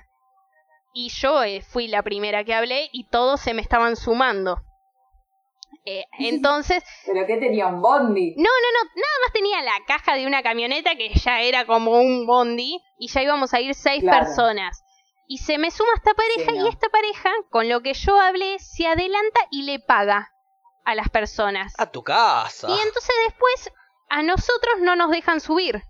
[0.95, 4.62] Y yo eh, fui la primera que hablé y todos se me estaban sumando.
[5.85, 8.35] Eh, entonces, ¿Pero qué tenía un bondi?
[8.37, 11.93] no, no, no, nada más tenía la caja de una camioneta que ya era como
[11.93, 14.25] un bondi y ya íbamos a ir seis Claro.
[14.27, 14.83] personas.
[15.31, 16.64] Y se me suma esta pareja Sí, no.
[16.64, 20.33] y esta pareja, con lo que yo hablé, se adelanta y le paga
[20.85, 21.75] a las personas.
[21.79, 22.67] A tu casa.
[22.69, 23.71] Y entonces después
[24.09, 25.83] a nosotros no nos dejan subir.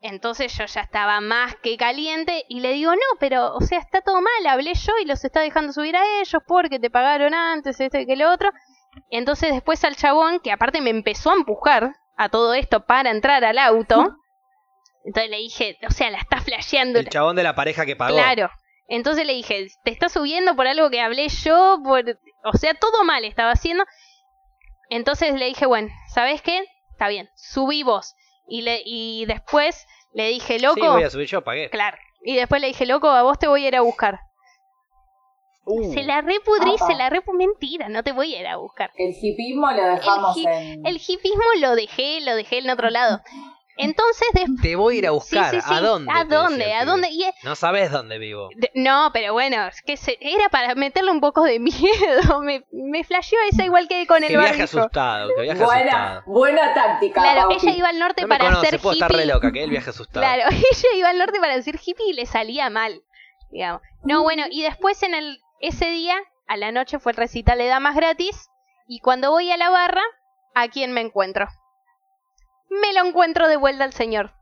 [0.00, 4.00] Entonces yo ya estaba más que caliente y le digo, no, pero, o sea, está
[4.00, 7.78] todo mal, hablé yo y los está dejando subir a ellos porque te pagaron antes,
[7.78, 8.50] esto y que lo otro.
[9.10, 13.44] Entonces después al chabón, que aparte me empezó a empujar a todo esto para entrar
[13.44, 14.16] al auto.
[15.04, 16.98] Entonces le dije, o sea, la está flasheando.
[16.98, 18.14] El chabón de la pareja que pagó.
[18.14, 18.50] Claro.
[18.88, 22.04] Entonces le dije, te está subiendo por algo que hablé yo, por...
[22.44, 23.84] o sea, todo mal estaba haciendo.
[24.90, 26.66] Entonces le dije, bueno, ¿sabes qué?
[26.92, 28.14] Está bien, subí vos.
[28.48, 31.68] Y, le, y después le dije, Sí, loco, voy a subir yo, pagué.
[31.70, 31.96] claro.
[32.24, 34.20] Y después le dije, loco, a vos te voy a ir a buscar.
[35.64, 37.32] Uh, Se la repudrí, se la repu...
[37.32, 38.90] Mentira, no te voy a ir a buscar.
[38.96, 40.86] El hipismo lo dejamos hi- en...
[40.86, 43.20] El hipismo lo dejé, lo dejé en otro lado.
[43.76, 44.60] Entonces después...
[44.62, 45.50] Te voy a ir a buscar.
[45.50, 45.74] sí, sí.
[45.74, 46.12] ¿A dónde?
[46.14, 46.64] ¿A dónde?
[46.64, 47.08] el ¿A dónde?
[47.10, 48.48] Y No sabes dónde vivo.
[48.56, 52.40] De- No, pero bueno, es que se- era para meterle un poco de miedo.
[52.42, 54.78] Me, me flasheó esa igual que con Que el viaje barbijo.
[54.80, 55.80] asustado, que viaje Buena,
[56.16, 56.22] asustado.
[56.32, 59.06] buena táctica, Claro, ella iba al norte No para conoce, ser puedo hippie.
[59.06, 60.24] estar re loca, que él viaje asustado.
[60.26, 63.02] Claro, ella iba al norte para decir hippie y le salía mal,
[63.50, 63.80] digamos.
[64.04, 66.16] No, bueno, y después en el ese día,
[66.48, 68.48] a la noche fue el recital de damas gratis
[68.88, 70.02] y cuando voy a la barra,
[70.54, 71.46] ¿a quién me encuentro?
[72.80, 74.32] Me lo encuentro de vuelta al señor.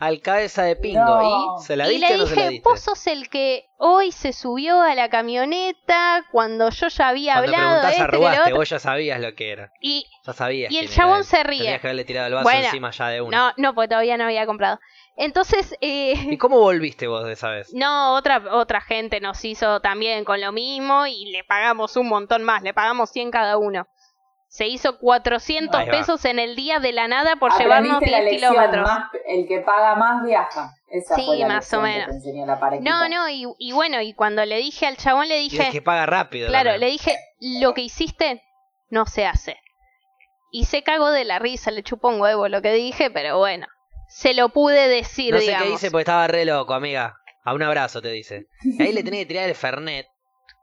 [0.00, 1.00] Al cabeza de pingo.
[1.04, 1.56] No.
[1.60, 2.68] ¿Y se la y le o no se la dije, diste?
[2.68, 7.56] vos sos el que hoy se subió a la camioneta cuando yo ya había Cuando
[7.56, 8.56] hablado preguntás esto y lo arrugaste, otro.
[8.56, 9.72] vos ya sabías lo que era.
[9.80, 10.70] Y Ya sabías.
[10.70, 11.62] Y el chabón se ríe.
[11.62, 13.36] Tenías que haberle tirado el vaso Bueno, encima ya de una.
[13.36, 14.78] no, no, porque todavía no había comprado.
[15.16, 17.74] Entonces, eh, ¿Y cómo volviste vos de esa vez?
[17.74, 22.44] no, otra, otra gente nos hizo también con lo mismo y le pagamos un montón
[22.44, 23.88] más, le pagamos 100 cada uno.
[24.48, 25.92] Se hizo 400 Ahí va.
[25.92, 28.88] pesos en el día de la nada por Aprendiste llevarnos la 10 lección, kilómetros.
[28.88, 30.70] más- el que paga más viaja.
[30.90, 32.08] Esa Sí, fue la más o menos.
[32.24, 32.80] la.
[32.80, 35.72] No, no, y, y bueno, y cuando le dije al chabón, le Y dije, el
[35.72, 36.48] que paga rápido.
[36.48, 38.42] claro, le dije, lo que hiciste
[38.88, 39.58] no se hace.
[40.50, 43.66] Y se cagó de la risa, le chupó un huevo lo que dije, pero bueno,
[44.08, 45.66] se lo pude decir, No sé digamos.
[45.66, 47.16] qué dice porque estaba re loco, amiga.
[47.44, 48.46] A un abrazo te dice.
[48.62, 50.06] Y ahí le tenés que tirar el Fernet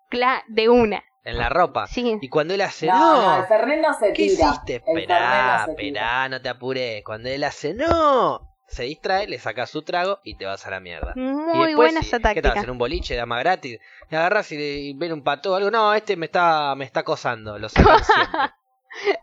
[0.09, 1.03] Cla- de una.
[1.25, 1.87] En la ropa.
[1.87, 2.17] Sí.
[2.21, 4.47] Y cuando él hace, No, no, no, el Fernet no se ¿qué tira.
[4.49, 4.75] hiciste?
[4.75, 7.03] Esperá, no esperá, no te apures.
[7.03, 10.79] Cuando él hace, no, se distrae, le sacas su trago y te vas a la
[10.79, 11.13] mierda.
[11.15, 12.21] y Muy después, buena ¿Qué tal?
[12.21, 12.61] táctica.
[12.61, 13.79] En un boliche, dama gratis.
[14.09, 15.69] Y agarras y, y ven un pato o algo.
[15.71, 17.57] No, este me está, me está acosando.
[17.59, 18.39] Lo sacan siempre.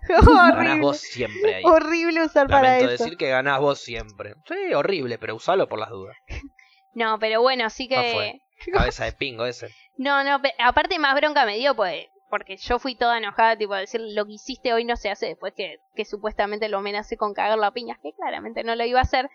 [0.08, 0.80] Ganás horrible.
[0.80, 1.62] vos siempre ahí.
[1.64, 3.04] Horrible usar para Lamento eso.
[3.04, 4.34] decir que ganás vos siempre.
[4.46, 6.16] Sí, horrible, pero usalo por las dudas.
[6.94, 8.41] No, pero bueno, así Ah, que.
[8.72, 9.68] Cabeza de pingo ese.
[9.96, 12.06] No, no, aparte más bronca me dio, pues.
[12.30, 15.26] Porque yo fui toda enojada, tipo, a decir lo que hiciste hoy no se hace
[15.26, 19.00] después que, que supuestamente lo amenacé con cagar la piña, que claramente no lo iba
[19.00, 19.28] a hacer.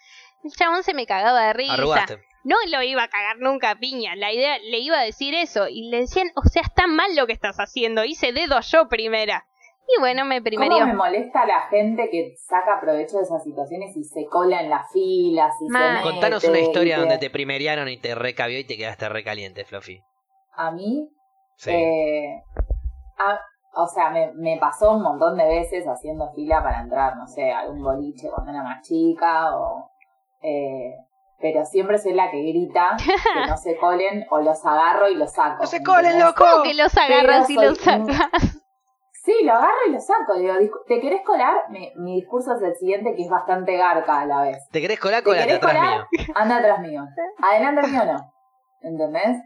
[0.44, 1.74] El chabón se me cagaba de risa.
[1.74, 2.20] Arrugaste.
[2.44, 4.16] No lo iba a cagar nunca a piña.
[4.16, 5.68] La idea, le iba a decir eso.
[5.68, 8.04] Y le decían, o sea, está mal lo que estás haciendo.
[8.04, 9.46] Hice dedo yo primera.
[9.90, 10.74] Y bueno, me primerió.
[10.80, 14.70] ¿Cómo me molesta la gente que saca provecho de esas situaciones y se cola en
[14.70, 15.54] las filas?
[15.62, 18.76] Y se Contanos mete una y historia donde te primeriaron y te recabió y te
[18.78, 20.02] quedaste recaliente, Fluffy.
[20.56, 21.08] A mí,
[21.56, 21.72] Sí.
[21.72, 22.44] eh,
[23.18, 23.40] a-
[23.80, 27.52] o sea, me, me pasó un montón de veces haciendo fila para entrar, no sé,
[27.52, 29.90] a algún boliche cuando era más chica o...
[30.42, 30.96] eh,
[31.40, 35.32] pero siempre soy la que grita que no se colen o los agarro y los
[35.32, 35.62] saco.
[35.62, 36.44] ¡No se colen, loco!
[36.52, 38.57] ¿Cómo que los agarras y soy los sacas?
[39.28, 40.36] Sí, lo agarro y lo saco.
[40.36, 41.70] Digo, "Discu- ¿te querés colar?
[41.70, 44.58] Mi, mi discurso es el siguiente, que es bastante garca a la vez.
[44.72, 45.22] ¿Te querés colar?
[45.22, 46.08] ¿Te querés atrás colar?
[46.12, 46.26] mío.
[46.34, 47.04] Anda atrás mío.
[47.52, 48.32] Adelante mío no.
[48.82, 49.38] ¿Entendés?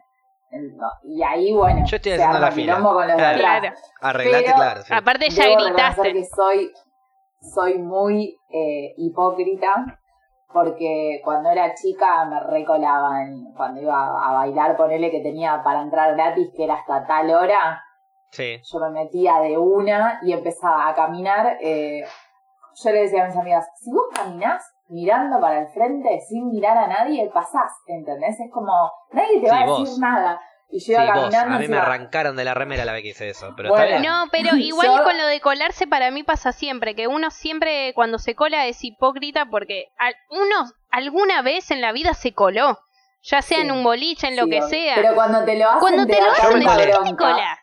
[0.51, 2.79] En- no, Y ahí, bueno, Yo estoy haciendo la fila.
[2.79, 3.37] con los Claro.
[3.39, 3.75] Claro.
[4.01, 4.81] Arreglate, Pero- claro.
[4.83, 4.93] sí.
[4.93, 6.13] Aparte ya Debo gritaste.
[6.13, 6.71] que soy,
[7.55, 9.97] soy muy eh, hipócrita
[10.53, 13.95] porque cuando era chica me recolaban, cuando iba
[14.27, 17.81] a bailar, ponele que tenía para entrar gratis, que era hasta tal hora,
[18.31, 18.61] Sí.
[18.71, 21.57] yo me metía de una y empezaba a caminar.
[21.61, 22.03] eh,
[22.83, 26.77] yo le decía a mis amigas, si vos caminás mirando para el frente sin mirar
[26.77, 28.39] a nadie, pasás, ¿entendés?
[28.39, 28.71] Es como,
[29.11, 29.83] nadie te Sí, va a vos.
[29.83, 30.41] decir nada.
[30.69, 33.01] Y yo Sí, iba vos, caminando a mí me arrancaron de la remera la vez
[33.03, 33.83] que hice eso, pero Bueno.
[33.83, 34.09] está bien.
[34.09, 37.91] No, pero igual Yo- con lo de colarse para mí pasa siempre, que uno siempre
[37.93, 42.79] cuando se cola es hipócrita porque al- uno alguna vez en la vida se coló,
[43.21, 43.63] ya sea Sí.
[43.63, 44.95] en un boliche, en lo Sí, que sea.
[44.95, 46.85] Pero cuando te lo hacen, cuando te lo hacen, me tanta colé.
[46.85, 47.23] ¿de qué te bronca.
[47.33, 47.59] cola?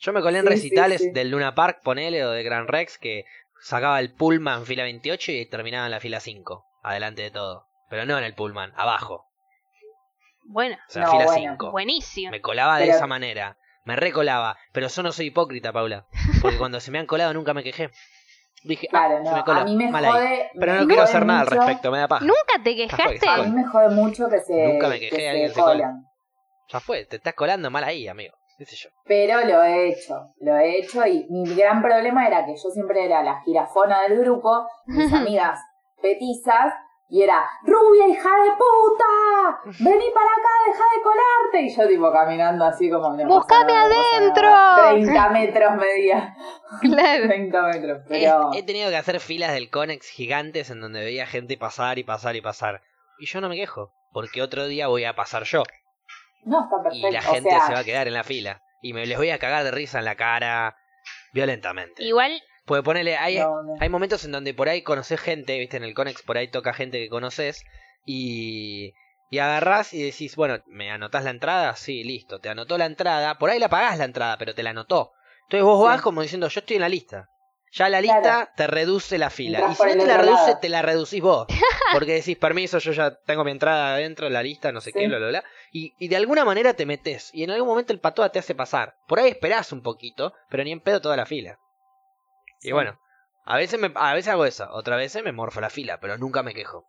[0.00, 1.10] Yo me colé en Sí, recitales sí.
[1.12, 3.24] del Luna Park, ponele, o de Gran Rex, que
[3.60, 7.66] sacaba el Pullman fila 28 y terminaba en la fila 5, adelante de todo.
[7.90, 9.26] Pero no en el Pullman, abajo.
[10.44, 11.52] Bueno, O sea, No, fila bueno.
[11.52, 11.70] 5.
[11.70, 12.30] buenísimo.
[12.30, 13.56] Me colaba de Pero- esa manera.
[13.84, 14.56] Me recolaba.
[14.72, 16.06] Pero yo no soy hipócrita, Paula.
[16.42, 17.90] Porque cuando se me han colado nunca me quejé.
[18.62, 19.60] Dije, ah, Claro, se no, me coló.
[19.60, 20.10] a mí me mal ahí.
[20.12, 20.50] jode.
[20.58, 22.24] Pero me no quiero hacer nada al respecto, me da paja.
[22.24, 23.28] ¿Nunca te quejaste?
[23.28, 25.60] A mí me jode mucho que se, Nunca me quejé que de alguien se se
[25.60, 25.72] cola.
[25.72, 26.04] colan.
[26.68, 28.34] Ya fue, te estás colando mal ahí, amigo.
[28.60, 28.90] ¿Qué sé yo?
[29.06, 33.06] Pero lo he hecho, lo he hecho y mi gran problema era que yo siempre
[33.06, 35.58] era la girafona del grupo, mis amigas
[36.02, 36.74] petizas,
[37.08, 41.62] y era, rubia hija de puta, vení para acá, deja de colarte.
[41.62, 43.16] Y yo tipo caminando así como...
[43.16, 44.42] No, ¡Búscame pasa nada, no pasa adentro!
[44.42, 44.90] nada.
[44.90, 46.36] 30 metros medía,
[46.82, 47.28] Claro.
[47.28, 48.50] 30 metros, He, pero...
[48.52, 52.36] he tenido que hacer filas del Conex gigantes en donde veía gente pasar y pasar
[52.36, 52.82] y pasar.
[53.18, 55.62] Y yo no me quejo, porque otro día voy a pasar yo.
[56.44, 58.62] No, está Y la o gente sea, se va a quedar en la fila.
[58.82, 60.76] Y me les voy a cagar de risa en la cara
[61.32, 62.02] violentamente.
[62.02, 63.74] Igual, Puede ponerle, hay, no, no.
[63.80, 66.72] hay momentos en donde por ahí conoces gente, viste, en el Conex por ahí toca
[66.72, 67.64] gente que conoces
[68.06, 68.92] y,
[69.28, 71.74] y agarrás y decís, bueno, ¿me anotás la entrada?
[71.74, 74.70] Sí, listo, te anotó la entrada, por ahí la pagás la entrada, pero te la
[74.70, 75.12] anotó.
[75.44, 75.86] Entonces vos Sí.
[75.88, 77.28] vas como diciendo, yo estoy en la lista.
[77.72, 78.50] Ya la lista Claro.
[78.56, 79.58] te reduce la fila.
[79.60, 80.58] Entrás y si no te la reduce, lado.
[80.60, 81.46] te la reducís vos.
[81.92, 85.18] Porque decís, permiso, yo ya tengo mi entrada adentro, la lista, no sé qué, bla,
[85.18, 85.44] bla, bla.
[85.72, 87.30] Y, y de alguna manera te metes.
[87.32, 88.96] Y en algún momento el patoa te hace pasar.
[89.06, 91.58] Por ahí esperás un poquito, pero ni en pedo toda la fila.
[92.62, 92.98] Y bueno,
[93.44, 96.42] a veces, me, a veces hago eso, otras veces me morfo la fila, pero nunca
[96.42, 96.86] me quejo.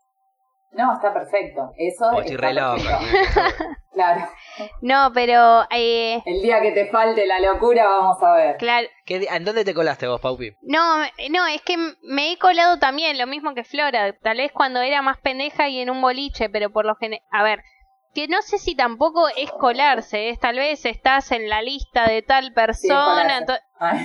[0.74, 1.72] No, está perfecto.
[1.78, 2.82] Eso Porque estoy está re.
[3.94, 4.26] Claro.
[4.82, 8.56] no, pero, eh, El día que te falte la locura, vamos a ver.
[8.56, 10.54] claro, ¿Qué di- ¿En dónde te colaste vos, Paupi?
[10.62, 14.80] No, no, es que me he colado también, lo mismo que Flora, tal vez cuando
[14.82, 17.64] era más pendeja y en un boliche, pero por lo general, a ver,
[18.14, 22.22] que no sé si tampoco es colarse, es tal vez estás en la lista de
[22.22, 23.46] tal persona,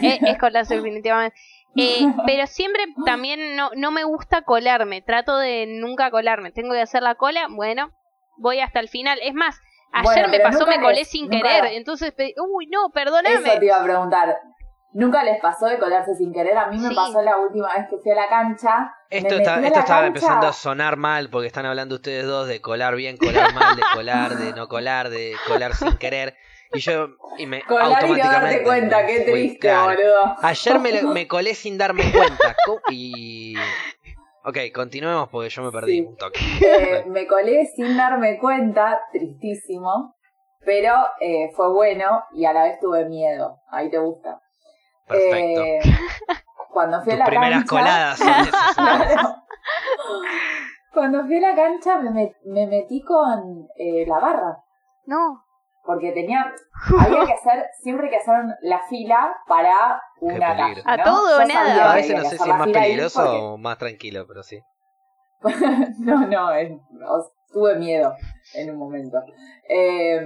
[0.02, 1.36] es, es colarse definitivamente.
[1.76, 6.80] Eh, pero siempre también no, no me gusta colarme, trato de nunca colarme, tengo que
[6.80, 7.92] hacer la cola, bueno,
[8.38, 9.58] voy hasta el final, es más,
[9.92, 13.36] ayer Bueno, me pasó, me colé les- sin nunca- querer, entonces, uy, no, perdóname.
[13.48, 14.36] Eso te iba a preguntar.
[14.92, 16.56] ¿Nunca les pasó de colarse sin querer?
[16.56, 16.94] A mí me Sí.
[16.94, 18.94] pasó la última vez que fui a la cancha.
[19.10, 20.06] Esto, me está, esto la estaba cancha.
[20.06, 23.82] empezando a sonar mal porque están hablando ustedes dos de colar bien, colar mal, de
[23.92, 26.34] colar, de no colar, de colar sin querer.
[26.72, 29.84] Y yo y me Colar y no automáticamente darte cuenta, qué triste, claro.
[29.96, 30.36] boludo.
[30.42, 32.56] Ayer me, me colé sin darme cuenta.
[32.90, 33.54] Y.
[34.44, 36.00] Ok, continuemos porque yo me perdí Sí.
[36.02, 36.40] un toque.
[36.66, 40.14] Eh, me colé sin darme cuenta, tristísimo.
[40.64, 43.60] Pero eh, fue bueno y a la vez tuve miedo.
[43.70, 44.40] Ahí te gusta.
[45.06, 45.62] Perfecto.
[45.62, 45.78] Eh,
[46.72, 48.74] cuando fui Tus a la primeras cancha, coladas son esas.
[48.76, 49.34] Claro.
[50.92, 54.58] Cuando fui a la cancha me, met- me metí con eh, la barra.
[55.04, 55.44] No,
[55.86, 56.52] Porque tenía,
[57.00, 61.04] había que hacer, siempre hay que hacer la fila para una calle, A ¿no?
[61.04, 61.92] todo o Yo nada.
[61.92, 64.60] A veces no sé si es más peligroso porque- o más tranquilo, pero sí.
[66.00, 66.72] no, no, es-
[67.08, 68.14] os- tuve miedo
[68.54, 69.18] en un momento.
[69.68, 70.20] Eh,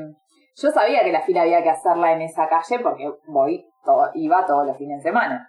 [0.56, 4.46] yo sabía que la fila había que hacerla en esa calle porque voy, todo- iba
[4.46, 5.46] todos los fines de semana.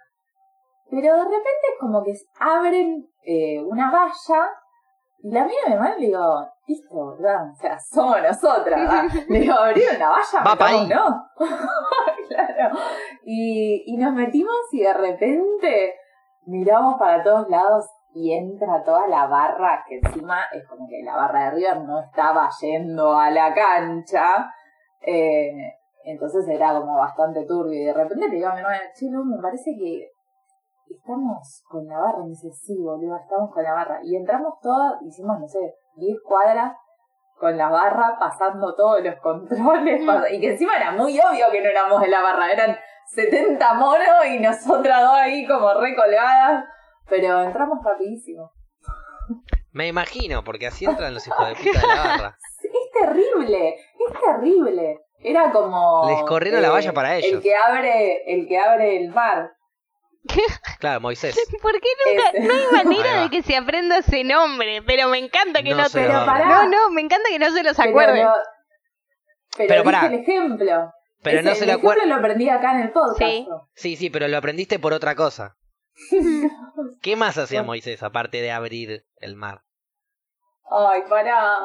[0.90, 4.50] Pero de repente es como que abren eh, una valla
[5.22, 7.50] y la miro a mi mamá y le digo, listo, ¿verdad?
[7.50, 8.80] O sea, somos nosotras.
[8.80, 9.04] ¿verdad?
[9.28, 10.94] Le digo, abrieron la valla, Va.
[10.94, 11.30] ¿no?
[12.28, 12.76] claro.
[13.24, 15.94] Y, y nos metimos y de repente
[16.46, 21.16] miramos para todos lados y entra toda la barra, que encima es como que la
[21.16, 24.52] barra de River no estaba yendo a la cancha.
[25.00, 25.72] Eh,
[26.04, 27.80] entonces era como bastante turbio.
[27.80, 30.11] Y de repente le digo a mi hermana, che, no, me parece que
[30.96, 32.18] estamos con la barra.
[32.22, 34.00] Me dice, sí, boludo, estamos con la barra.
[34.02, 36.76] Y entramos todos, hicimos, no sé, 10 cuadras
[37.38, 40.02] con la barra, pasando todos los controles.
[40.30, 42.50] Y que encima era muy obvio que no éramos de la barra.
[42.50, 42.76] Eran
[43.14, 46.64] 70 monos y nosotras dos ahí como recolgadas.
[47.08, 48.52] Pero entramos rapidísimo.
[49.72, 52.38] Me imagino, porque así entran los hijos de puta de la barra.
[52.62, 55.00] Es terrible, es terrible.
[55.18, 56.08] Era como.
[56.08, 57.32] Les corrieron la valla para ellos.
[57.32, 59.52] El que abre, el que abre el mar.
[60.78, 61.36] Claro, Moisés.
[61.60, 62.46] ¿por qué nunca?
[62.46, 65.88] No hay manera de que se aprenda ese nombre, pero me encanta que No no,
[65.88, 66.24] se te lo.
[66.26, 68.24] No, no, me encanta que no se los Pero acuerden.
[68.24, 68.32] lo-
[69.56, 70.06] Pero, Pero dije pará.
[70.06, 70.92] el ejemplo.
[71.22, 72.08] Pero Ese- no se el lo ejemplo acuerdan.
[72.08, 73.18] lo aprendí acá en el podcast.
[73.20, 73.46] Sí.
[73.74, 75.56] Sí, sí, pero lo aprendiste por otra cosa.
[77.02, 79.62] ¿Qué más hacía Moisés aparte de abrir el mar?
[80.70, 81.56] Ay, pará.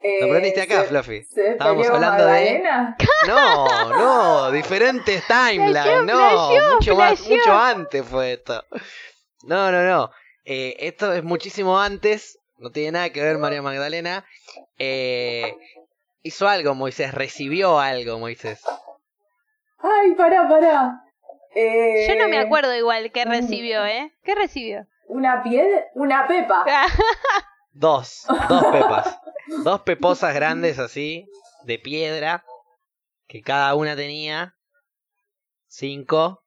[0.00, 1.24] Lo Eh, aprendiste acá, se- Fluffy.
[1.24, 2.96] ¿Se Estábamos hablando de- Magdalena?
[3.26, 8.64] No, no, diferentes timelines, no, flasheó, mucho más, mucho antes fue esto.
[9.42, 10.10] No, no, no.
[10.44, 14.24] Eh, esto es muchísimo antes, no tiene nada que ver María Magdalena.
[14.78, 15.52] Eh,
[16.22, 18.62] hizo algo Moisés, recibió algo Moisés.
[19.80, 21.02] Ay, pará, pará.
[21.54, 24.12] Eh, Yo no me acuerdo igual qué recibió, ¿eh?
[24.22, 24.86] ¿Qué recibió?
[25.08, 26.64] Una piedra, una pepa.
[27.72, 29.18] Dos, dos pepas.
[29.64, 31.26] Dos peposas grandes así,
[31.64, 32.44] de piedra,
[33.26, 34.54] que cada una tenía
[35.66, 36.42] cinco.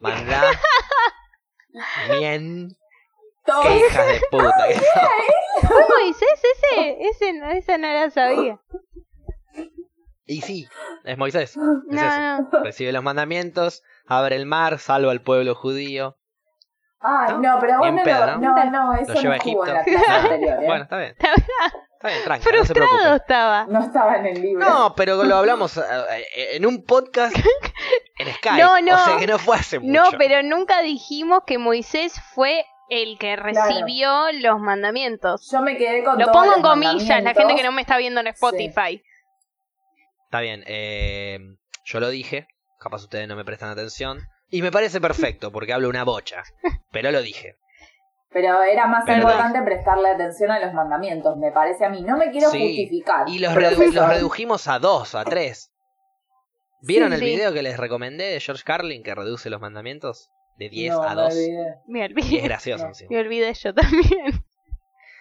[0.00, 0.42] Mandá.
[2.18, 2.76] Bien.
[3.62, 5.68] Qué hijas de puta que son.
[5.68, 6.28] ¿Fue Moisés?
[6.54, 8.60] Ese, ese, no- esa no la sabía.
[10.26, 10.68] Y sí,
[11.04, 11.50] es Moisés.
[11.50, 12.20] Es No, eso.
[12.52, 12.62] no.
[12.64, 16.16] Recibe los mandamientos, abre el mar, salva al pueblo judío.
[17.02, 17.38] Ay, ¿No?
[17.38, 18.54] no, pero vos no, pedo, lo- ¿no?
[18.54, 19.94] no, no, eso Lo lleva no a estuvo en Egipto.
[19.94, 20.66] la clase anterior, ¿eh?
[20.66, 21.14] Bueno, está bien.
[21.18, 23.16] Está bien, tranquilo, no se Frustrado preocupe.
[23.16, 23.64] estaba.
[23.68, 24.68] No estaba en el libro.
[24.68, 25.82] No, pero lo hablamos eh,
[26.34, 28.62] eh, en un podcast en Skype.
[28.62, 28.94] No, no.
[28.94, 29.92] O sea que no fue hace mucho.
[29.92, 35.48] No, pero nunca dijimos que Moisés fue el que recibió los mandamientos.
[35.50, 37.96] Yo me quedé con Lo todos pongo en comillas, la gente que no me está
[37.98, 39.02] viendo en Spotify.
[40.24, 41.38] Está bien, eh,
[41.84, 42.46] yo lo dije,
[42.78, 44.20] capaz ustedes no me prestan atención.
[44.50, 46.42] Y me parece perfecto, porque hablo una bocha.
[46.90, 47.56] Pero lo dije.
[48.32, 52.02] Pero era más Pero importante prestarle atención a los mandamientos, me parece a mí.
[52.02, 53.28] No me quiero Sí, justificar.
[53.28, 55.70] Y los, redu- redujimos a dos, a tres.
[56.82, 57.26] ¿Vieron Sí, el sí.
[57.26, 60.30] video que les recomendé de George Carlin que reduce los mandamientos?
[60.56, 61.34] De 10 No, a me 2.
[61.34, 61.74] olvidé.
[61.88, 62.40] Me Y es olvidé.
[62.42, 62.92] gracioso No.
[63.10, 64.44] Me olvidé yo también.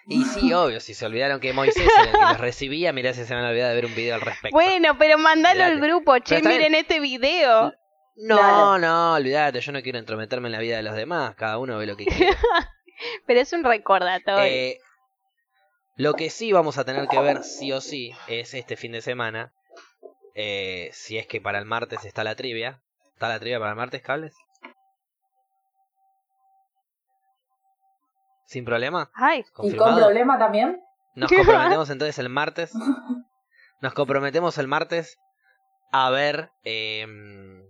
[0.08, 3.26] Y sí, obvio, si se olvidaron que Moisés era el que los recibía, mirá si
[3.26, 4.56] se van a olvidar de ver un video al respecto.
[4.56, 6.18] Bueno, pero mandalo al grupo.
[6.20, 7.74] Che, miren este video.
[8.20, 8.78] No, Claro.
[8.80, 11.86] no, olvídate, yo no quiero entrometerme en la vida de los demás, cada uno ve
[11.88, 12.36] lo que quiere.
[13.26, 14.44] Pero es un recordatorio.
[14.46, 14.80] Eh,
[15.96, 19.02] lo que sí vamos a tener que ver sí o sí es este fin de
[19.02, 19.52] semana.
[20.36, 22.82] eh, si es que para el martes está la trivia.
[23.14, 24.34] ¿Está la trivia para el martes, cables?
[28.46, 29.12] ¿Sin problema?
[29.14, 30.82] Ay, ¿Y con problema también?
[31.16, 32.72] Nos comprometemos entonces el martes.
[33.82, 35.20] Nos comprometemos el martes
[35.92, 37.64] a ver em,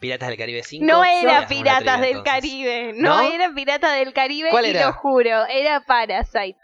[0.00, 0.84] Piratas del Caribe 5.
[0.86, 2.32] no era Piratas trivia, del entonces.
[2.32, 2.92] Caribe.
[2.96, 3.30] No, ¿No?
[3.30, 4.86] era Piratas del Caribe ¿Cuál y era?
[4.86, 6.56] lo juro, era Parasite.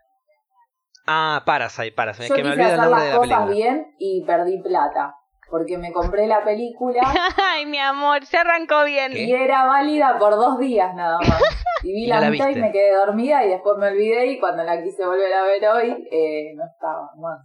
[1.07, 2.29] Ah, Parasite, Parasite.
[2.29, 3.47] Yo que me quise el hacer de las la cosas película.
[3.55, 5.15] bien y perdí plata.
[5.49, 7.01] Porque me compré la película
[7.53, 9.13] Ay, mi amor, ya arrancó bien.
[9.13, 9.23] ¿Qué?
[9.25, 11.41] y era válida por dos días nada más.
[11.85, 14.65] Y vi la la mitad y me quedé dormida y después me olvidé y cuando
[14.65, 17.41] la quise volver a ver hoy eh, no estaba más.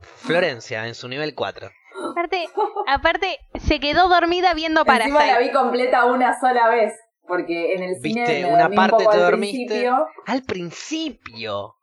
[0.00, 1.70] Florencia, en su nivel 4.
[2.10, 2.48] Aparte,
[2.86, 6.92] aparte, se quedó dormida viendo Encima la vi completa una sola vez.
[7.26, 9.56] Porque en el cine Viste, me una parte poco te al dormiste.
[9.66, 10.06] principio.
[10.26, 11.74] Al principio.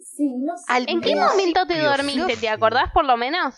[0.00, 0.64] Sí, no sé.
[0.72, 2.36] Al ¿En qué momento te dormiste?
[2.36, 3.56] ¿Te acordás por lo menos?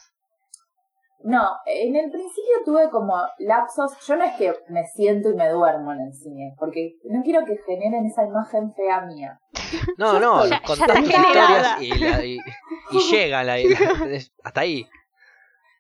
[1.23, 3.93] No, en el principio tuve como lapsos.
[4.07, 7.45] Yo no es que me siento y me duermo en el cine, porque no quiero
[7.45, 9.39] que generen esa imagen fea mía.
[9.99, 12.39] No, no, contás tus historias y, la- y,
[12.93, 14.89] y llega la, la- hasta ahí.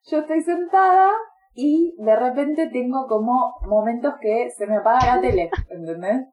[0.04, 1.10] Yo estoy sentada
[1.54, 6.26] y de repente tengo como momentos que se me apaga la tele, ¿entendés?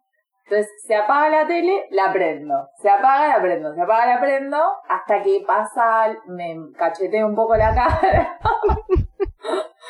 [0.45, 4.58] Entonces se apaga la tele, la prendo, se apaga, la prendo, se apaga, la prendo,
[4.88, 8.39] hasta que pasa, me cacheteo un poco la cara,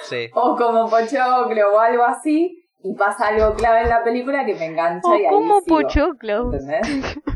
[0.04, 0.30] Sí.
[0.34, 4.66] o como pochoclo o algo así, y pasa algo clave en la película que me
[4.66, 6.54] engancha O y ahí como sigo, pochoclo.
[6.54, 7.18] ¿entendés?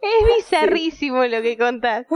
[0.00, 2.06] Es bizarrísimo lo que contás.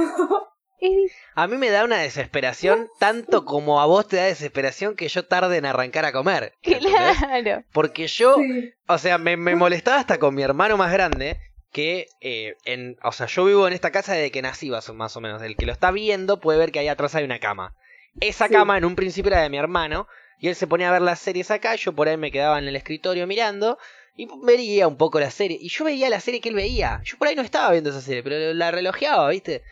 [1.35, 5.25] A mí me da una desesperación, tanto como a vos te da desesperación que yo
[5.25, 6.55] tarde en arrancar a comer.
[6.63, 7.19] ¿entendés?
[7.19, 7.65] Claro.
[7.73, 8.73] Porque yo, Sí.
[8.87, 11.39] o sea, me, me molestaba hasta con mi hermano más grande,
[11.73, 14.95] que, eh, en, o sea, yo vivo en esta casa desde que nací, más o-
[14.95, 15.41] más o menos.
[15.43, 17.75] El que lo está viendo puede ver que ahí atrás hay una cama.
[18.21, 18.55] Esa Sí.
[18.55, 20.09] cama en un principio era de mi hermano,
[20.41, 22.67] y él se ponía a ver las series acá, yo por ahí me quedaba en
[22.67, 23.79] el escritorio mirando,
[24.17, 25.59] y veía un poco la serie.
[25.61, 27.01] Y yo veía la serie que él veía.
[27.05, 29.63] Yo por ahí no estaba viendo esa serie, pero la relojeaba, ¿viste?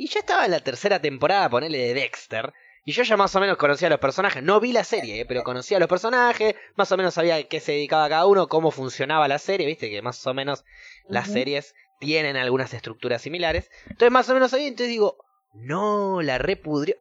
[0.00, 2.54] Y ya estaba en la tercera temporada, ponele, de Dexter.
[2.86, 4.42] Y yo ya más o menos conocía a los personajes.
[4.42, 6.54] No vi la serie, eh, pero conocía a los personajes.
[6.74, 9.66] Más o menos sabía a qué se dedicaba cada uno, cómo funcionaba la serie.
[9.66, 10.64] Viste que más o menos
[11.06, 13.70] las series tienen algunas estructuras similares.
[13.82, 14.68] Entonces más o menos sabía.
[14.68, 15.18] Entonces digo,
[15.52, 16.96] no, la repudrió.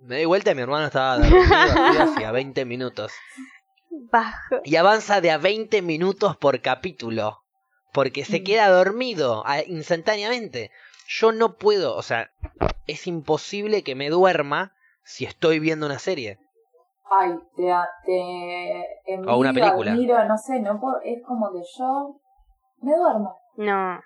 [0.00, 1.14] Me doy vuelta y mi hermano estaba
[2.02, 3.12] hacía 20 minutos.
[4.10, 4.56] Bajo.
[4.64, 7.38] Y avanza de a 20 minutos por capítulo.
[7.92, 8.44] Porque se Mm.
[8.44, 10.72] queda dormido a- instantáneamente.
[11.08, 12.30] Yo no puedo, o sea,
[12.86, 14.72] es imposible que me duerma
[15.04, 16.38] si estoy viendo una serie.
[17.10, 17.70] Ay, te,
[18.06, 19.92] te envidio, O una película.
[19.92, 22.16] admiro, no sé, no puedo, es como que yo
[22.80, 23.36] me duermo.
[23.56, 24.00] No.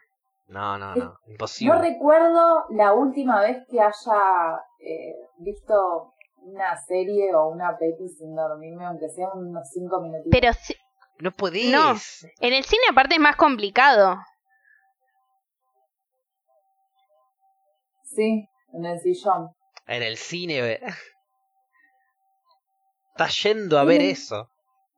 [0.48, 1.04] No, no, no.
[1.04, 1.78] No Imposible.
[1.80, 8.84] recuerdo la última vez que haya eh, visto una serie o una peli sin dormirme,
[8.86, 10.30] aunque sea unos cinco minutitos.
[10.30, 10.76] Pero si-
[11.18, 11.70] No podés.
[11.70, 11.94] No.
[12.40, 14.16] en el cine aparte es más complicado.
[18.16, 19.50] Sí, en el sillón.
[19.86, 20.80] En el cine.
[23.10, 24.48] Estás yendo a ver eso.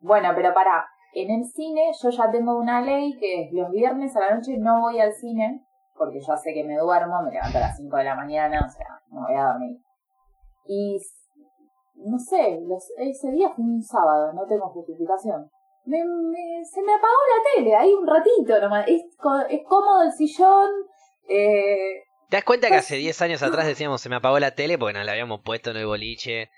[0.01, 4.15] Bueno, pero para, en el cine yo ya tengo una ley que es los viernes
[4.17, 5.65] a la noche no voy al cine,
[5.97, 8.71] porque ya sé que me duermo, me levanto a las 5 de la mañana, o
[8.71, 9.79] sea, no voy a dormir.
[10.67, 11.01] Y,
[11.97, 15.51] no sé, los, ese día fue un sábado, no tengo justificación.
[15.87, 18.87] Me, me- se me apagó la tele, ahí un ratito nomás.
[18.87, 19.03] Es,
[19.49, 20.71] es cómodo el sillón,
[21.29, 24.51] eh, ¿Te das cuenta que Pues- hace 10 años atrás decíamos se me apagó la
[24.53, 26.51] tele porque nos la habíamos puesto en el boliche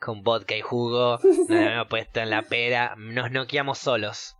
[0.00, 4.36] con vodka y jugo, nos la habíamos puesto en la pera, nos noqueamos solos.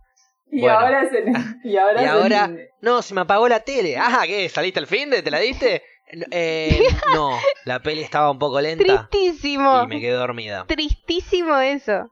[0.51, 0.79] y Bueno.
[0.79, 3.95] ahora es en, y ahora Y ahora- No, se me apagó la tele.
[3.97, 4.47] Ah, ¿qué?
[4.49, 5.21] ¿Saliste al fin de?
[5.23, 5.83] ¿Te la diste?
[6.29, 6.79] Eh,
[7.15, 7.31] no,
[7.65, 9.83] la peli estaba un poco lenta Tristísimo.
[9.83, 10.65] y me quedé dormida.
[10.67, 12.07] Tristísimo eso.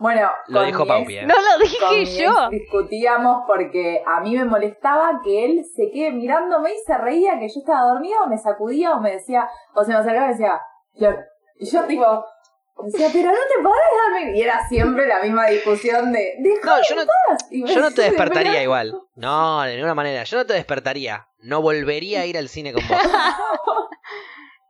[0.00, 1.26] Bueno, Lo dijo ¿eh?
[1.26, 2.48] No lo dije yo.
[2.48, 7.48] discutíamos porque a mí me molestaba que él se quede mirándome y se reía que
[7.48, 10.32] yo estaba dormida o me sacudía o me decía, o se me acercaba y me
[10.32, 10.60] decía,
[10.96, 11.18] Flor.
[11.58, 12.24] Y yo tipo,
[12.82, 14.36] decía, pero no te podés dormir.
[14.36, 16.32] Y era siempre la misma discusión de,
[16.64, 18.98] No, yo no, yo no te despertaría igual.
[19.16, 20.24] No, de ninguna manera.
[20.24, 21.28] Yo no te despertaría.
[21.40, 22.96] No volvería a ir al cine con vos.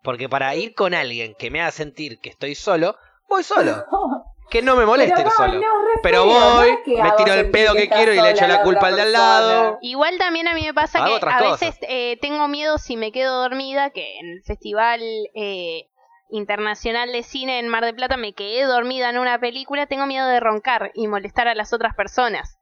[0.02, 2.96] Porque para ir con alguien que me haga sentir que estoy solo,
[3.28, 3.84] voy solo.
[4.50, 5.54] Que no me moleste Pero solo.
[5.54, 5.66] no,
[6.02, 8.96] Pero no voy, me tiro el pedo que quiero y le echo la culpa al
[8.96, 9.78] de al lado.
[9.80, 11.60] Igual también a mí me pasa Hago que a cosas.
[11.60, 15.00] veces eh, tengo miedo si me quedo dormida, que en el Festival
[15.34, 15.86] eh,
[16.30, 20.26] Internacional de Cine en Mar del Plata me quedé dormida en una película, tengo miedo
[20.26, 22.56] de roncar y molestar a las otras personas.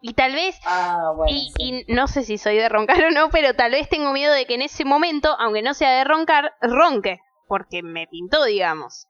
[0.00, 1.84] Y tal vez, Ah, bueno, y, sí.
[1.88, 4.46] y no sé si soy de roncar o no, pero tal vez tengo miedo de
[4.46, 9.06] que en ese momento, aunque no sea de roncar, ronque, porque me pintó, digamos.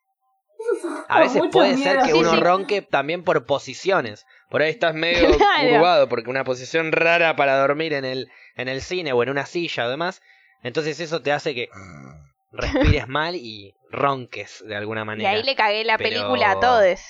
[1.08, 2.40] A veces puede ser que Sí, uno sí.
[2.40, 4.26] ronque también por posiciones.
[4.50, 5.70] Por ahí estás medio Claro.
[5.70, 9.46] curvado porque una posición rara para dormir en el, en el cine o en una
[9.46, 10.22] silla o demás.
[10.62, 11.68] Entonces eso te hace que
[12.52, 15.30] respires mal y ronques de alguna Y manera.
[15.30, 17.00] ahí le cagué la Pero- película a todos.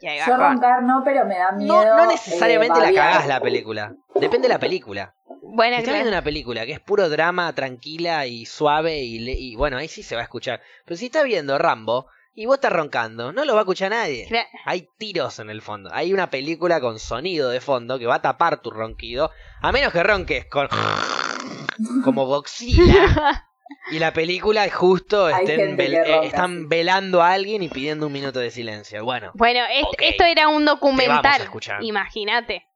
[0.00, 1.72] Y ahí Yo roncar no, pero me da miedo.
[1.74, 3.12] No, no eh, necesariamente la babear.
[3.12, 3.94] cagás la película.
[4.14, 5.14] Depende de la película.
[5.42, 9.32] Bueno, Si estás viendo una película que es puro drama, tranquila y suave y, le-
[9.38, 10.60] y bueno, ahí sí se va a escuchar.
[10.86, 14.28] Pero si estás viendo Rambo y vos estás roncando, no lo va a escuchar nadie.
[14.64, 15.90] Hay tiros en el fondo.
[15.92, 19.30] Hay una película con sonido de fondo que va a tapar tu ronquido.
[19.62, 20.68] A menos que ronques con.
[22.04, 23.46] como Godzilla.
[23.90, 26.66] Y la película justo Hay estén vel- eh, ronca, están sí.
[26.68, 29.02] velando a alguien y pidiendo un minuto de silencio.
[29.04, 29.30] Bueno.
[29.34, 31.48] Bueno, est- esto era un documental.
[31.80, 32.66] Imagínate.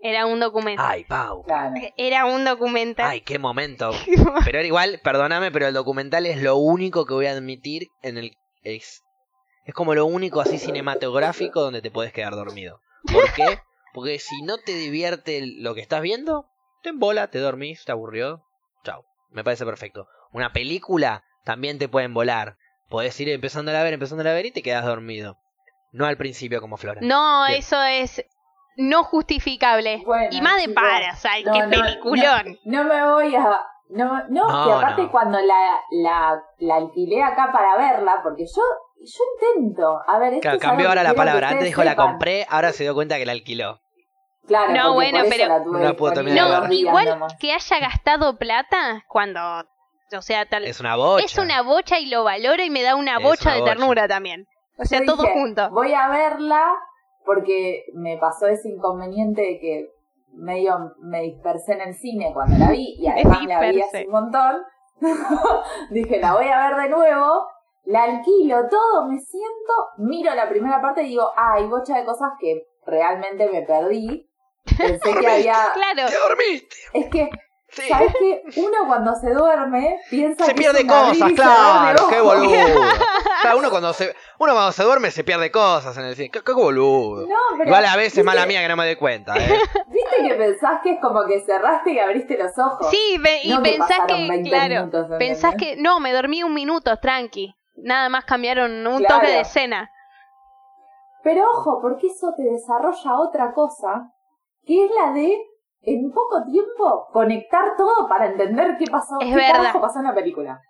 [0.00, 0.84] Era un documental.
[0.90, 1.44] Ay, Pau.
[1.44, 1.74] Claro.
[1.96, 3.08] Era un documental.
[3.10, 3.92] Ay, qué momento.
[4.44, 8.18] Pero era igual, perdóname, pero el documental es lo único que voy a admitir en
[8.18, 8.32] el.
[8.64, 9.01] Es,
[9.64, 12.80] es como lo único así cinematográfico donde te puedes quedar dormido.
[13.12, 13.58] ¿Por qué?
[13.94, 16.46] Porque si no te divierte lo que estás viendo,
[16.82, 18.42] te embola, te dormís, te aburrió.
[18.84, 19.04] Chao.
[19.30, 20.06] Me parece perfecto.
[20.32, 22.56] Una película también te pueden volar.
[22.88, 25.36] Podés ir empezando a ver, empezando a ver y te quedas dormido.
[25.92, 27.00] No al principio como Flora.
[27.02, 27.58] no, Bien.
[27.58, 28.24] eso es
[28.76, 30.02] no justificable.
[30.06, 32.58] Bueno, y más de chicos, Parasite, no, qué no, peliculón.
[32.64, 33.60] No me voy a.
[33.90, 35.10] No, no, No, que aparte no.
[35.10, 38.62] cuando la, la, la alquilé acá para verla, porque yo,
[39.04, 39.24] yo
[39.54, 40.00] intento.
[40.06, 41.48] A ver, esto Claro, es cambió ahora la palabra.
[41.50, 43.80] Antes dijo la compré, ahora se dio cuenta que la alquiló.
[44.46, 47.36] Claro, No, bueno, pero- la tuve No la puedo No, igual nomás.
[47.38, 49.40] que haya gastado plata cuando.
[50.14, 50.64] O sea, tal.
[50.64, 51.24] Es una bocha.
[51.24, 53.72] Es una bocha y lo valoro y me da una Es bocha una de bocha.
[53.72, 54.46] ternura también.
[54.78, 55.70] O sea, Yo todo dije, junto.
[55.70, 56.70] Voy a verla
[57.24, 59.88] porque me pasó ese inconveniente de que
[60.34, 63.96] medio me dispersé en el cine cuando la vi y además la vi dispersé.
[63.98, 64.62] hace un montón.
[65.90, 67.46] Dije, la voy a ver de nuevo,
[67.84, 72.04] la alquilo todo, me siento, miro la primera parte y digo, ah, hay bocha de
[72.04, 74.28] cosas que realmente me perdí.
[74.78, 75.56] Pensé que había...
[75.74, 76.08] Claro.
[76.08, 76.76] ¡Te dormiste!
[76.94, 77.30] Es que,
[77.74, 77.88] Sí.
[77.88, 78.42] ¿sabes qué?
[78.60, 82.50] Uno cuando se duerme piensa Se que pierde cosas, claro, qué boludo.
[83.40, 86.30] Claro, uno cuando se uno cuando se duerme se pierde cosas en el cine.
[86.30, 87.26] Qué, qué boludo.
[87.26, 88.24] No, pero, Igual a veces ¿viste?
[88.24, 89.58] mala mía que no me doy cuenta, eh.
[89.88, 92.90] ¿Viste que pensás que es como que cerraste y abriste los ojos?
[92.90, 96.98] Sí, ve- y No pensás que, 20 claro, pensás que, no, me dormí un minuto,
[96.98, 97.56] tranqui.
[97.82, 99.14] Nada más cambiaron un Claro.
[99.16, 99.90] toque de escena.
[101.22, 104.10] Pero ojo, porque eso te desarrolla otra cosa,
[104.64, 105.38] que es la de,
[105.82, 109.52] en poco tiempo, conectar todo para entender qué pasó, Es qué verdad.
[109.56, 110.60] carajo pasó en la película.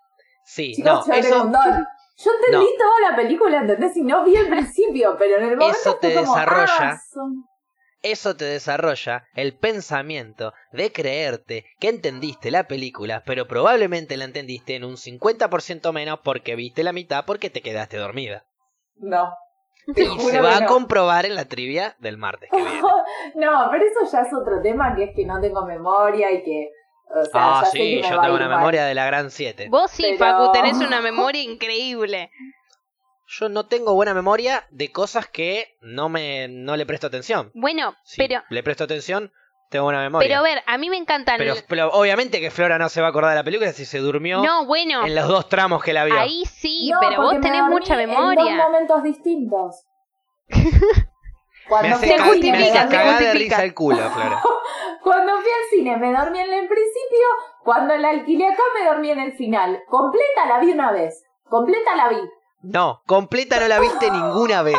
[0.45, 1.51] Sí, Chicos, no, eso.
[2.17, 3.97] Yo entendí toda la película, ¿entendés?
[3.97, 6.89] Y no vi el principio, pero en el momento Eso te fue como, desarrolla.
[6.91, 7.45] ah, son-
[8.03, 14.75] Eso te desarrolla el pensamiento de creerte que entendiste la película, pero probablemente la entendiste
[14.75, 18.43] en un 50% menos porque viste la mitad porque te quedaste dormida.
[18.97, 19.33] No.
[19.87, 20.67] Y se va a no.
[20.67, 22.81] comprobar en la trivia del martes que viene.
[23.35, 26.69] No, pero eso ya es otro tema, que es que no tengo memoria y que,
[27.15, 28.57] o sea, Ah, sí, yo tengo una mal.
[28.59, 29.67] memoria de la gran 7.
[29.69, 32.31] Vos sí, Pero- Facu, tenés una memoria increíble.
[33.39, 37.51] Yo no tengo buena memoria de cosas que no me no le presto atención.
[37.55, 39.31] Bueno, Si pero, le presto atención,
[39.69, 40.27] tengo buena memoria.
[40.27, 41.37] pero a ver, a mí me encantan.
[41.39, 43.97] Pero, pero obviamente que Flora no se va a acordar de la película si se
[43.97, 46.19] durmió no, bueno, en los dos tramos que la vio.
[46.19, 48.55] ahí sí, No, pero vos me tenés dormí mucha En dos memoria.
[48.55, 49.85] momentos distintos.
[51.67, 54.41] Cuando me fui hace, justifica, me se de risa el culo, Flora.
[55.01, 57.27] cuando fui al cine me dormí en el principio,
[57.63, 59.81] cuando la alquilé acá me dormí en el final.
[59.87, 61.23] Completa la vi una vez.
[61.49, 62.17] Completa la vi.
[62.63, 64.77] No, completa no la viste ninguna vez.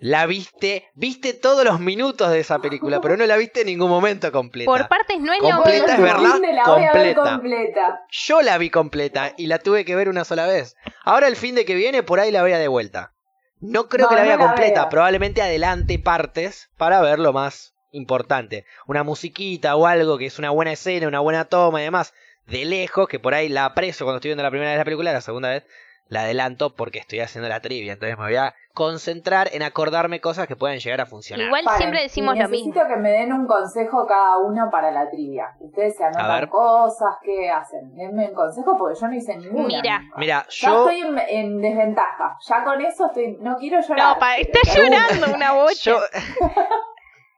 [0.00, 3.90] La viste, viste todos los minutos de esa película, pero no la viste en ningún
[3.90, 4.70] momento completa.
[4.70, 7.30] Por partes no es lo Completa es de la voy a ver completa.
[7.32, 8.00] completa.
[8.10, 10.76] Yo la vi completa y la tuve que ver una sola vez.
[11.02, 13.12] Ahora el fin de que viene por ahí la vea de vuelta.
[13.60, 17.32] No creo No, que la no vea la completa, probablemente adelante partes para ver lo
[17.32, 18.66] más importante.
[18.86, 22.14] Una musiquita o algo que es una buena escena, una buena toma y demás.
[22.46, 25.12] De lejos, que por ahí la aprecio cuando estoy viendo la primera vez la película,
[25.12, 25.64] la segunda vez
[26.08, 27.92] la adelanto porque estoy haciendo la trivia.
[27.92, 31.46] Entonces me voy a concentrar en acordarme cosas que puedan llegar a funcionar.
[31.46, 32.88] Igual siempre decimos lo necesito mismo.
[32.88, 35.56] que me den un consejo cada uno para la trivia.
[35.60, 36.16] Ustedes se ver.
[36.16, 37.94] anotan cosas, ¿qué hacen?
[37.94, 39.66] Denme un consejo porque yo no hice ninguna.
[39.66, 40.02] Mira.
[40.16, 42.36] Mira, Ya yo, estoy en, en desventaja.
[42.46, 44.14] Ya con eso estoy, no quiero llorar.
[44.14, 45.74] No, pa, está llorando una bocha.
[45.82, 46.00] yo...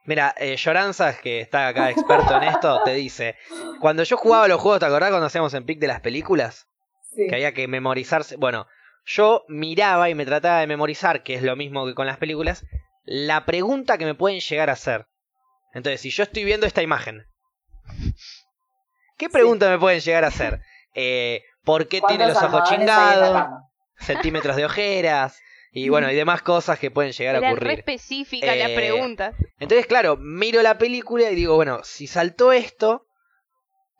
[0.03, 3.35] Mira, eh, Lloranzas, que está acá experto en esto, te dice,
[3.79, 6.67] cuando yo jugaba a los juegos, ¿te acordás cuando hacíamos en pic de las películas?
[7.15, 7.27] Sí.
[7.27, 8.35] que había que memorizarse.
[8.37, 8.67] Bueno,
[9.05, 12.65] yo miraba y me trataba de memorizar, que es lo mismo que con las películas,
[13.03, 15.07] la pregunta que me pueden llegar a hacer.
[15.73, 17.25] Entonces, si yo estoy viendo esta imagen,
[19.17, 20.61] ¿qué pregunta me pueden llegar a hacer?
[20.95, 23.47] Eh, ¿Por qué tiene los ¿Cuántos ojos la chingados?
[23.99, 25.39] Centímetros de ojeras.
[25.73, 27.79] Y bueno, y demás cosas que pueden llegar a Eran re ocurrir.
[27.79, 29.35] específicas las Eh, preguntas.
[29.57, 33.05] Entonces, claro, miro la película y digo, bueno, si saltó esto,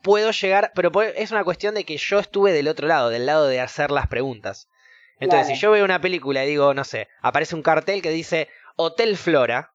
[0.02, 3.48] puedo llegar, pero es una cuestión de que yo estuve del otro lado, del lado
[3.48, 4.68] de hacer las preguntas.
[5.20, 5.56] Entonces, Claro.
[5.56, 9.18] si yo veo una película y digo, no sé, aparece un cartel que dice Hotel
[9.18, 9.74] Flora,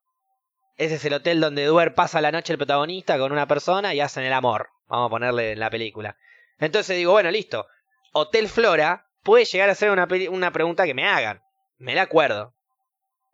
[0.76, 4.00] ese es el hotel donde duer pasa la noche el protagonista con una persona y
[4.00, 6.16] hacen el amor, vamos a ponerle en la película.
[6.58, 7.66] Entonces digo, bueno, listo,
[8.12, 11.42] Hotel Flora puede llegar a ser una, una pregunta que me hagan,
[11.78, 12.54] me la acuerdo.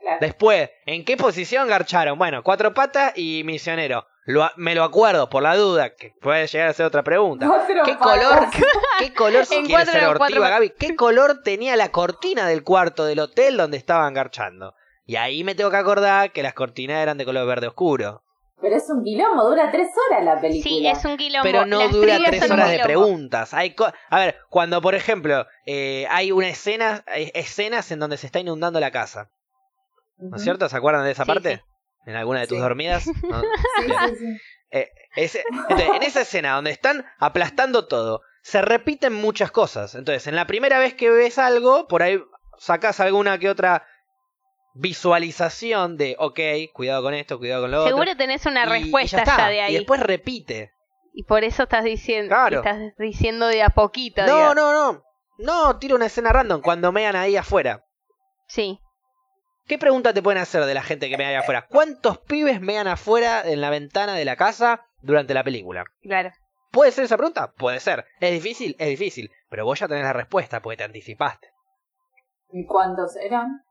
[0.02, 0.18] Claro.
[0.20, 2.18] Después, ¿en qué posición garcharon?
[2.18, 4.06] Bueno, cuatro patas y misionero.
[4.24, 7.46] Lo a- me lo acuerdo por la duda, que puede llegar a ser otra pregunta.
[7.46, 8.20] Cuatro ¿Qué patas.
[8.20, 8.46] color,
[8.98, 9.84] qué color, si quiere
[10.16, 14.74] cuatro Gaby, qué color tenía la cortina del cuarto del hotel donde estaban garchando?
[15.06, 18.22] Y ahí me tengo que acordar que las cortinas eran de color verde oscuro.
[18.60, 20.62] Pero es un quilombo, dura tres horas la película.
[20.62, 21.42] Sí, es un quilombo.
[21.42, 23.52] Pero no Las dura tres horas de preguntas.
[23.54, 28.16] Hay co- a ver, cuando por ejemplo eh, hay una escena, hay escenas en donde
[28.18, 29.30] se está inundando la casa,
[30.30, 30.68] ¿no es cierto?
[30.68, 31.56] ¿Se acuerdan de esa Sí, parte?
[31.56, 31.62] sí.
[32.06, 32.62] En alguna de tus Sí.
[32.62, 33.04] dormidas.
[34.74, 39.94] Eh, ese- entonces, en esa escena donde están aplastando todo, se repiten muchas cosas.
[39.94, 42.18] Entonces, en la primera vez que ves algo, por ahí
[42.58, 43.86] sacas alguna que otra
[44.74, 46.40] visualización de, ok,
[46.72, 47.90] cuidado con esto, cuidado con lo otro.
[47.90, 49.74] Seguro tenés una respuesta ya de ahí.
[49.74, 50.72] Y después repite.
[51.12, 52.58] Y por eso estás diciendo, Claro.
[52.60, 54.22] estás diciendo de a poquito.
[54.22, 54.54] No, digamos.
[54.56, 55.02] no, no.
[55.38, 57.84] No, tiro una escena random cuando mean ahí afuera.
[58.48, 58.78] Sí.
[59.66, 61.66] ¿Qué pregunta te pueden hacer de la gente que mea ahí afuera?
[61.68, 65.84] ¿Cuántos pibes mean afuera en la ventana de la casa durante la película?
[66.02, 66.30] Claro.
[66.70, 67.52] ¿Puede ser esa pregunta?
[67.52, 68.06] Puede ser.
[68.20, 68.74] ¿Es difícil?
[68.78, 69.30] Es difícil.
[69.50, 71.48] Pero vos ya tenés la respuesta porque te anticipaste.
[72.52, 73.62] ¿Y cuántos eran?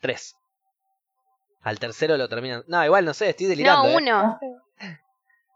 [0.00, 0.36] Tres.
[1.62, 2.64] Al tercero lo terminan.
[2.66, 3.84] No, igual no sé, estoy delirando.
[3.84, 3.96] No, ¿eh?
[3.96, 4.40] uno.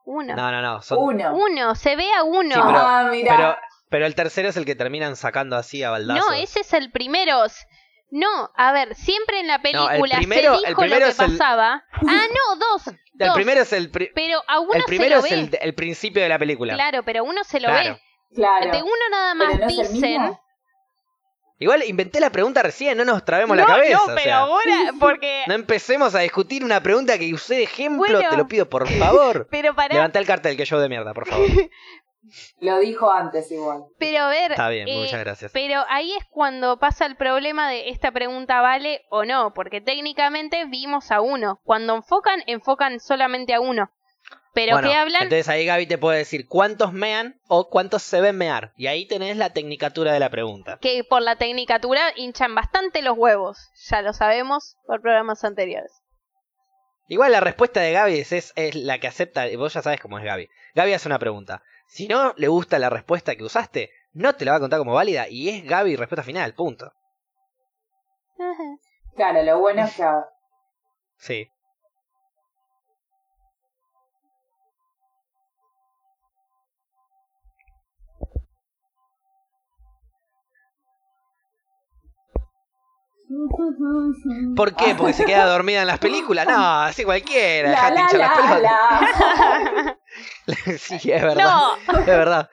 [0.05, 0.37] Uno.
[0.37, 0.83] No, no, no.
[0.83, 1.35] son- Uno.
[1.35, 2.55] Uno, se ve a uno.
[2.55, 3.37] Sí, pero- ah, mira.
[3.37, 3.57] Pero,
[3.91, 6.21] pero el tercero es el que terminan sacando así a baldazo.
[6.25, 7.43] no, ese es el primero.
[8.11, 11.07] No, a ver, siempre en la No, el película primero- se el dijo primero lo
[11.07, 11.85] que es el- pasaba.
[11.93, 12.87] Ah, no, dos.
[13.19, 13.35] El dos.
[13.35, 15.59] primero es el, pri- Pero a uno el primero se es lo el, ve.
[15.63, 16.75] el principio de la película.
[16.75, 17.95] Claro, pero uno se lo Claro.
[17.95, 18.01] ve.
[18.35, 18.71] claro.
[18.71, 20.39] De uno nada más no es el dicen.
[21.59, 23.97] Igual inventé la pregunta recién, no nos trabemos la cabeza.
[23.97, 25.43] no, o pero sea, ahora, porque.
[25.47, 28.29] no empecemos a discutir una pregunta que usé de ejemplo, Bueno.
[28.31, 29.49] te lo pido por favor.
[29.51, 29.95] Pero para.
[29.95, 31.47] Levanta el cartel, que yo de mierda, por favor.
[32.61, 33.85] Lo dijo antes igual.
[33.99, 34.53] Pero a ver.
[34.53, 35.53] Está bien, eh, muchas gracias.
[35.53, 40.65] Pero ahí es cuando pasa el problema de esta pregunta vale o no, porque técnicamente
[40.67, 41.61] vimos a uno.
[41.65, 43.91] Cuando enfocan, enfocan solamente a uno.
[44.55, 45.25] Pero Bueno, que hablan.
[45.25, 48.73] Entonces ahí Gaby te puede decir cuántos mean o cuántos se ven mear.
[48.77, 50.79] Y ahí tenés la tecnicatura de la pregunta.
[50.81, 53.59] que por la tecnicatura hinchan bastante los huevos.
[53.91, 55.93] Ya lo sabemos por programas anteriores.
[57.09, 60.01] Igual la respuesta de Gaby es, es, es la que acepta, y vos ya sabes
[60.01, 60.49] cómo es Gaby.
[60.75, 61.63] Gaby hace una pregunta.
[61.87, 64.95] Si no le gusta la respuesta que usaste, no te la va a contar como
[64.95, 66.93] válida y es Gaby respuesta final, punto.
[69.15, 70.05] Claro, lo bueno es que
[71.19, 71.51] Sí.
[84.55, 84.95] ¿Por qué?
[84.95, 86.47] ¿Porque se queda dormida en las películas?
[86.47, 87.71] No, así cualquiera.
[87.71, 89.99] La, la, hinchar las la, pelotas.
[90.57, 90.79] la.
[90.79, 91.77] sí, es verdad.
[91.89, 92.49] no, Es verdad.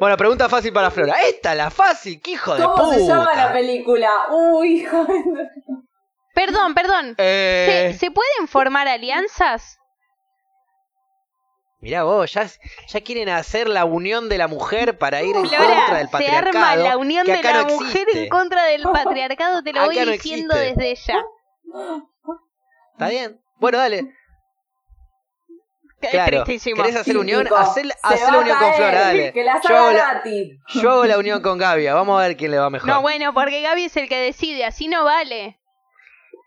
[0.00, 1.14] Bueno, pregunta fácil para Flora.
[1.28, 2.96] Esta la fácil, qué hijo de ¿Cómo puta.
[2.98, 4.10] se llama la película?
[4.30, 5.24] Uy, hijo de...
[6.34, 7.14] perdón, perdón.
[7.18, 9.78] Eh, ¿Se, se pueden formar alianzas?
[11.82, 12.46] Mirá vos, ya,
[12.86, 16.58] ya quieren hacer la unión de la mujer para ir en contra del se patriarcado.
[16.64, 20.12] arma la unión de la no mujer en contra del patriarcado, te lo voy no
[20.12, 20.80] diciendo existe.
[20.84, 21.24] desde ya.
[22.92, 23.40] ¿Está bien?
[23.58, 24.14] Bueno, dale.
[26.00, 26.44] Qué Claro.
[26.44, 26.76] tristísimo.
[26.82, 27.48] ¿Querés hacer unión?
[27.52, 29.32] Hacé, Se la unión con Flora, dale.
[29.32, 30.22] Que la Yo hago la,
[30.68, 31.86] yo hago la unión con Gaby.
[31.86, 32.88] Vamos a ver quién le va mejor.
[32.88, 35.58] No, bueno, porque Gaby es el que decide, así no vale.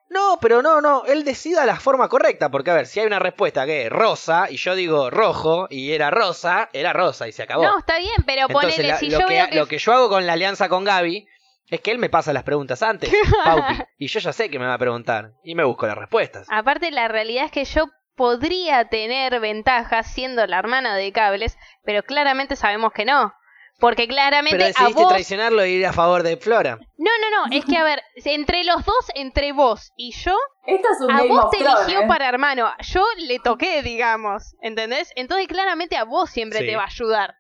[0.10, 3.20] No, pero no, no, él decida la forma correcta, porque a ver, si hay una
[3.20, 7.44] respuesta que es rosa y yo digo rojo y era rosa, era rosa y se
[7.44, 7.64] acabó.
[7.64, 9.56] No, está bien, pero Entonces, ponele, la- si lo, yo que, veo que...
[9.56, 11.28] lo que yo hago con la alianza con Gaby
[11.70, 13.12] es que él me pasa las preguntas antes,
[13.44, 16.48] Paupi, y yo ya sé que me va a preguntar y me busco las respuestas.
[16.52, 17.86] Aparte, la realidad es que yo
[18.16, 23.34] podría tener ventajas siendo la hermana de cables, pero claramente sabemos que no.
[23.80, 25.10] Porque claramente Pero a decidiste vos...
[25.10, 26.80] traicionarlo e ir a favor de Flora.
[26.98, 30.88] No, no, no, es que a ver, entre los dos, entre vos y yo, Esto
[30.94, 32.08] es un a vos of te Thrones, eligió ¿eh?
[32.08, 35.12] para hermano, yo le toqué, digamos, ¿entendés?
[35.16, 36.68] Entonces claramente a vos siempre Sí.
[36.68, 37.36] te va a ayudar.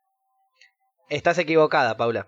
[1.07, 2.27] Estás equivocada, Paula.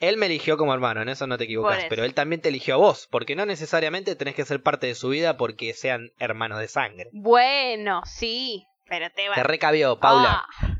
[0.00, 2.74] Él me eligió como hermano, en eso no te equivocas, pero él también te eligió
[2.74, 6.58] a vos, porque no necesariamente tenés que ser parte de su vida porque sean hermanos
[6.58, 7.10] de sangre.
[7.12, 9.34] Bueno, sí, pero te va...
[9.36, 10.46] Te recabió, Paula.
[10.60, 10.76] Ah.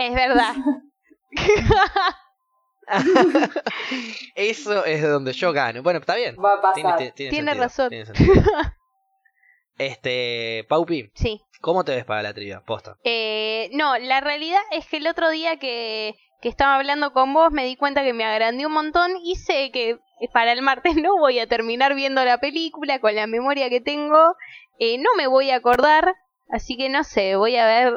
[0.00, 0.54] Es verdad.
[4.34, 5.82] Eso es de donde yo gano.
[5.82, 6.36] Bueno, está bien.
[6.42, 6.98] Va a Tiene, pasar.
[6.98, 7.90] tiene- tiene Tiene sentido, razón.
[7.90, 8.44] tiene.
[9.78, 11.40] Este, Paupi, Sí.
[11.62, 12.60] ¿cómo te ves para la trivia?
[12.60, 12.96] Posta.
[13.02, 17.50] Eh, no, la realidad es que el otro día que, que estaba hablando con vos
[17.50, 19.98] me di cuenta que me agrandé un montón y sé que
[20.34, 24.34] para el martes no voy a terminar viendo la película con la memoria que tengo.
[24.78, 26.14] Eh, no me voy a acordar,
[26.50, 27.94] así que no sé, voy a ver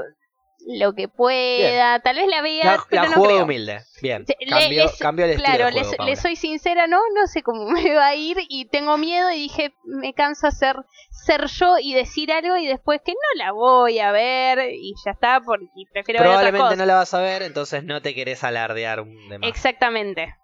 [0.67, 1.99] lo que pueda.
[2.01, 3.43] Tal vez la vea, La, pero la no juego creo.
[3.45, 3.79] humilde.
[4.01, 4.25] Bien.
[4.49, 6.99] Cambió, les- el estilo Claro, del juego, les, les soy sincera, ¿no?
[7.15, 10.75] No sé cómo me va a ir y tengo miedo y dije, me cansa ser,
[11.09, 15.11] ser yo y decir algo y después que no la voy a ver y ya
[15.11, 16.75] está, porque prefiero ver otra Probablemente cosa.
[16.75, 19.49] no la vas a ver, entonces no te querés alardear un de más.
[19.49, 20.35] Exactamente.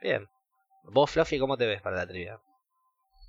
[0.00, 0.26] Bien.
[0.84, 2.38] Vos, Fluffy, ¿cómo te ves para la trivia?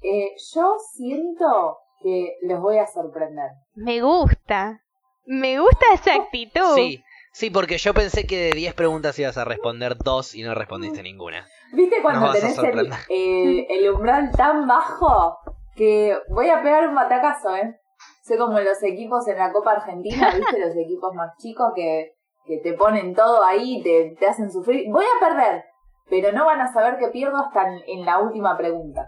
[0.02, 3.52] Eh, yo siento que los voy a sorprender.
[3.76, 4.82] Me gusta.
[5.26, 6.76] Me gusta esa actitud.
[6.76, 7.04] Sí,
[7.34, 11.04] sí, porque yo pensé que de 10 preguntas ibas a responder dos y no respondiste
[11.04, 11.48] ninguna.
[11.74, 15.38] ¿Viste cuando Nos vas a tenés el, el- el umbral tan bajo
[15.76, 17.76] que voy a pegar un batacazo, eh?
[18.24, 20.60] Soy como los equipos en la Copa Argentina, ¿viste?
[20.60, 22.14] Los equipos más chicos que,
[22.46, 24.86] que te ponen todo ahí, te, te hacen sufrir.
[24.92, 25.64] Voy a perder,
[26.10, 29.06] pero no van a saber que pierdo hasta en, en la última pregunta.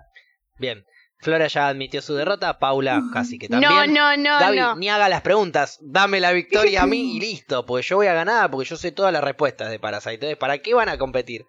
[0.59, 0.83] Bien.
[1.21, 3.71] Flora ya admitió su derrota, Paula casi que también.
[3.71, 4.75] no, no, no, Gaby, no.
[4.75, 8.13] ni haga las preguntas, dame la victoria a mí y listo, porque yo voy a
[8.13, 10.15] ganar, porque yo sé todas las respuestas de Parasite.
[10.15, 11.45] Entonces, ¿para qué van a competir?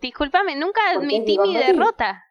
[0.00, 2.24] Disculpame, nunca ¿Por qué admití mi derrota.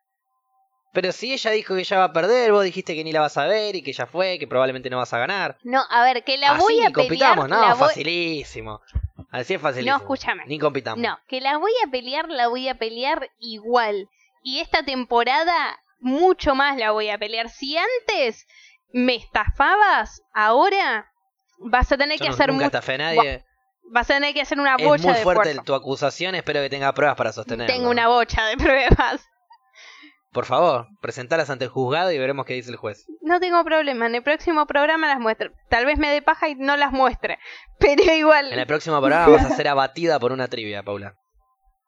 [0.94, 3.38] Pero si ella dijo que ya va a perder, vos dijiste que ni la vas
[3.38, 5.58] a ver y que ya fue, que probablemente no vas a ganar.
[5.64, 7.62] No, a ver, que la Así voy a ni compitamos, pelear.
[7.62, 8.82] no, la voy- facilísimo.
[9.30, 9.98] Así es facilísimo.
[9.98, 10.44] No, escúchame.
[10.48, 11.04] Ni compitamos.
[11.06, 14.10] No, que la voy a pelear, la voy a pelear igual.
[14.42, 17.50] Y esta temporada mucho más la voy a pelear.
[17.50, 18.45] Si antes
[18.93, 21.12] me estafabas, ahora
[21.60, 22.98] vas a tener Yo que no- hacer nunca estafé
[23.89, 25.64] vas a tener que hacer una Es bocha muy de fuerte esfuerzo.
[25.64, 27.74] tu acusación, espero que tenga pruebas para sostenerlo.
[27.74, 29.26] Tengo una bocha de pruebas.
[30.34, 33.06] Por favor, presentalas ante el juzgado y veremos qué dice el juez.
[33.22, 35.52] No tengo problema, en el próximo programa las muestro.
[35.70, 37.39] Tal vez me dé paja y no las muestre.
[37.80, 38.52] Pero igual.
[38.52, 41.16] En el próximo programa vas a ser abatida por una trivia, Paula.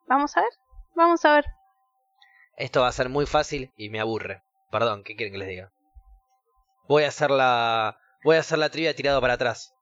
[0.08, 0.50] Vamos a ver.
[0.96, 1.44] Vamos a ver.
[2.60, 4.42] Esto va a ser muy fácil y me aburre.
[4.70, 5.72] Perdón, ¿qué quieren que les diga?
[6.88, 7.96] Voy a hacer la.
[8.22, 9.72] Voy a hacer la trivia tirado para atrás.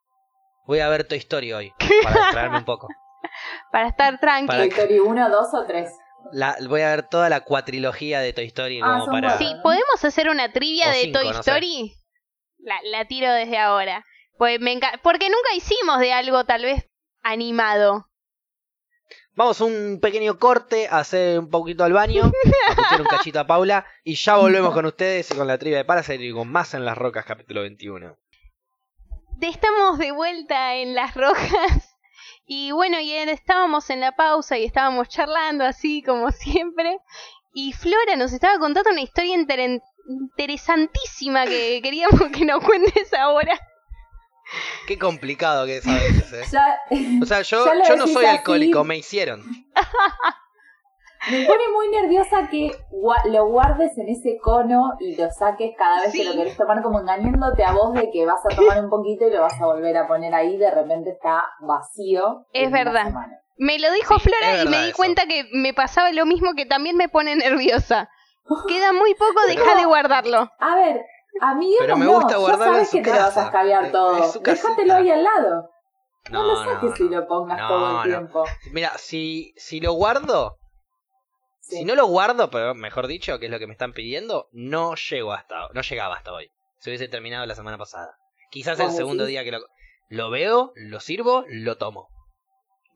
[0.66, 1.72] Voy a ver Toy Story hoy.
[2.04, 2.88] Para distraerme un poco.
[3.72, 4.46] Para estar tranqui.
[4.46, 5.90] Para- Toy Story 1, 2 o 3.
[6.32, 9.38] La, voy a ver toda la cuatrilogía de Toy Story Ah, como para.
[9.38, 11.50] Sí, ¿podemos hacer una trivia O de cinco, Toy no sé.
[11.50, 11.94] Story?
[12.58, 14.04] La, la tiro desde ahora.
[14.36, 16.86] Pues me Porque nunca hicimos de algo tal vez
[17.22, 18.07] animado.
[19.38, 22.30] Vamos a un pequeño corte, a hacer un poquito al baño, a
[22.74, 25.84] pusieron un cachito a Paula y ya volvemos con ustedes y con la trivia de
[25.84, 28.16] Parasite y con más en las rocas capítulo 21.
[29.36, 31.94] De- Estamos de vuelta en las rojas.
[32.46, 36.98] Y bueno, y estábamos en la pausa y estábamos charlando así como siempre.
[37.54, 43.56] Y Flora nos estaba contando una historia interesantísima que queríamos que nos cuentes ahora.
[44.86, 46.44] Qué complicado que es a veces, ¿eh?
[46.50, 46.78] Ya,
[47.22, 48.36] O sea, yo, no soy así.
[48.38, 49.42] alcohólico, me hicieron.
[51.30, 56.02] me pone muy nerviosa que gua- lo guardes en ese cono y lo saques cada
[56.02, 56.18] vez Sí.
[56.18, 59.26] que lo querés tomar, como engañándote a vos de que vas a tomar un poquito
[59.26, 62.46] y lo vas a volver a poner ahí, de repente está vacío.
[62.52, 63.12] Es verdad.
[63.58, 64.96] Me lo dijo Sí, Flora y me di eso.
[64.96, 68.08] cuenta que me pasaba lo mismo que también me pone nerviosa.
[68.66, 70.50] Queda muy poco, deja de guardarlo.
[70.60, 71.02] A ver,
[71.40, 73.40] amigo, Pero me no, gusta ya guardarlo en sabes su que te lo vas casa.
[73.42, 74.18] a escabear Es- todo.
[74.24, 74.42] es.
[74.42, 75.70] Déjatelo ahí al lado.
[76.30, 78.02] No, No, lo saques no, si lo pongas no, todo el no.
[78.02, 78.44] tiempo.
[78.72, 80.56] Mira, si, si lo guardo,
[81.60, 81.76] Sí.
[81.78, 84.94] si no lo guardo, pero mejor dicho, que es lo que me están pidiendo, no
[84.94, 86.50] llego hasta, no llegaba hasta hoy.
[86.78, 88.16] Se hubiese terminado la semana pasada.
[88.50, 89.60] Quizás el ¿Vos segundo día que lo,
[90.08, 92.08] lo veo, lo sirvo, lo tomo.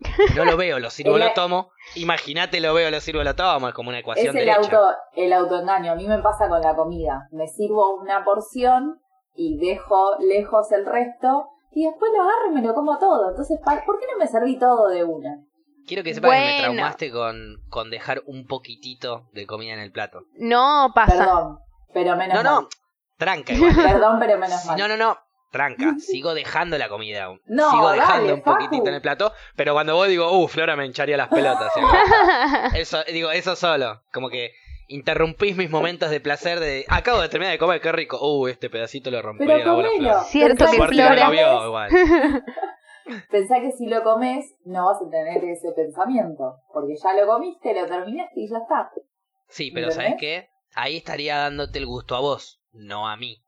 [0.37, 1.71] No lo veo, lo sirvo, El- lo tomo.
[1.97, 3.69] Imagínate, lo veo, lo sirvo, lo tomo.
[3.69, 4.59] Es como una Es ecuación el derecha.
[4.77, 5.93] auto, el autoengaño.
[5.93, 7.29] A mí me pasa con la comida.
[7.33, 9.01] Me sirvo una porción
[9.35, 13.31] y dejo lejos el resto y después lo agarro y me lo como todo.
[13.31, 15.39] Entonces, ¿pa- ¿por qué no me serví todo de una?
[15.87, 16.63] Quiero que sepas que me Bueno.
[16.63, 20.21] traumaste con, con dejar un poquitito de comida en el plato.
[20.39, 21.17] No pasa.
[21.19, 21.59] Perdón,
[21.93, 22.69] pero menos No, no, mal.
[23.19, 23.75] tranca igual.
[23.75, 24.79] Perdón, pero menos mal.
[24.79, 25.17] No, no, no.
[25.53, 27.41] Tranca, sigo dejando la comida aún.
[27.47, 28.57] No, sigo dale, dejando un Facu.
[28.59, 31.71] poquitito en el plato, pero cuando vos digo, uh, Flora me hincharía las pelotas.
[31.75, 31.81] ¿sí?
[32.81, 34.03] Eso, digo, eso solo.
[34.13, 34.53] Como que
[34.89, 36.85] interrumpís mis momentos de placer de.
[36.89, 38.19] Acabo de terminar de comer, qué rico.
[38.21, 39.21] Uh, este pedacito lo.
[39.23, 40.25] Flora.
[40.25, 41.91] Cierto que Flora- vio comes- igual.
[43.31, 46.57] Pensá que si lo comes no vas a tener ese pensamiento.
[46.73, 48.91] Porque ya lo comiste, lo terminaste y ya está.
[49.49, 49.91] Sí, pero.
[49.91, 50.49] ¿sabes qué?
[50.75, 53.43] Ahí estaría dándote el gusto a vos, no a mí.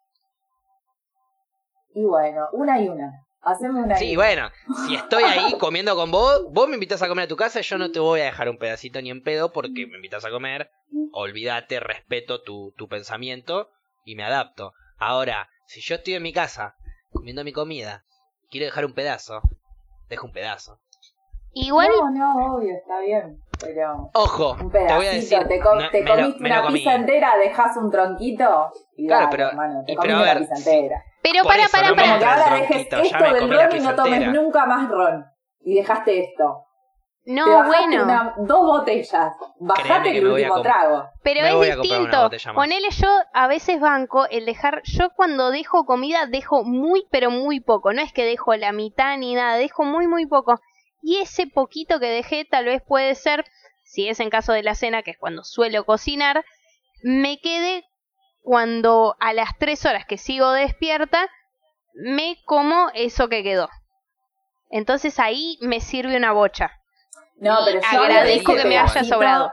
[1.95, 3.20] Y bueno, una y una.
[3.42, 4.24] Haceme una y Sí, una.
[4.24, 4.49] bueno,
[4.86, 7.76] si estoy ahí comiendo con vos, vos me invitas a comer a tu casa, yo
[7.78, 10.70] no te voy a dejar un pedacito ni en pedo porque me invitas a comer.
[11.12, 13.68] Olvídate, respeto tu, tu pensamiento
[14.05, 14.72] y me adapto.
[14.99, 16.74] Ahora, si yo estoy en mi casa
[17.12, 18.03] comiendo mi comida,
[18.51, 19.40] quiero dejar un pedazo,
[20.09, 20.78] dejo un pedazo.
[21.57, 23.38] Igual, No, no, obvio, está bien.
[23.61, 24.97] Pero Ojo, un te pedacito.
[24.97, 26.78] voy a decir, te, no, te comiste lo una comí.
[26.80, 28.72] pizza entera, dejas un tronquito.
[28.97, 30.70] Y Claro, dale, pero- hermano, te y- comiste pero a una ver, pizza sí.
[30.70, 31.05] entera.
[31.25, 32.45] Pero Por para, eso, para, no para.
[32.66, 35.25] tronquito, ya esto del ron y no tomes nunca más ron.
[35.61, 36.66] Y dejaste esto.
[37.27, 38.05] No, bueno.
[38.05, 39.33] una- dos botellas.
[39.59, 41.09] Bajate el último trago.
[41.22, 42.31] Pero Me es distinto.
[42.55, 44.83] Ponele yo, a veces banco el dejar.
[44.85, 47.95] Yo cuando dejo comida, dejo muy, pero muy poco.
[47.95, 50.61] No es que dejo la mitad ni nada, dejo muy, muy poco.
[51.01, 53.47] Y ese poquito que dejé, tal vez puede ser,
[53.85, 56.45] si es en caso de la cena, que es cuando suelo cocinar,
[57.03, 57.85] me quede
[58.45, 61.28] cuando a las tres horas que sigo despierta,
[61.95, 63.68] me como eso que quedó.
[64.70, 66.70] Entonces ahí me sirve una bocha.
[67.36, 69.51] No, Y pero yo agradezco que me haya sobrado.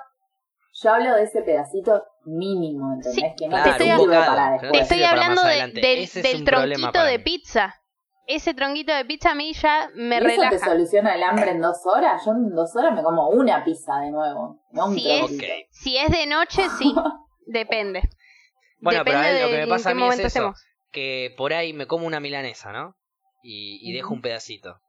[0.73, 3.15] Yo hablo de ese pedacito mínimo, ¿entendés?
[3.15, 7.17] Sí, que no claro, te estoy para Te estoy hablando de- del, Ese tronquito de
[7.17, 7.23] mí.
[7.23, 7.75] pizza.
[8.27, 10.49] Ese tronquito de pizza a mí ya me ¿Y eso relaja.
[10.51, 12.21] te soluciona el hambre en dos horas?
[12.25, 15.67] Yo en dos horas me como una pizza de nuevo, no un Si es-.
[15.71, 16.93] Si es de noche, sí.
[17.45, 18.01] Depende.
[18.81, 20.27] Bueno, pero a ver, lo que me pasa a mí es eso.
[20.27, 20.63] estemos.
[20.91, 22.95] que por ahí me como una milanesa, ¿no?
[23.43, 24.79] Y, y dejo un pedacito.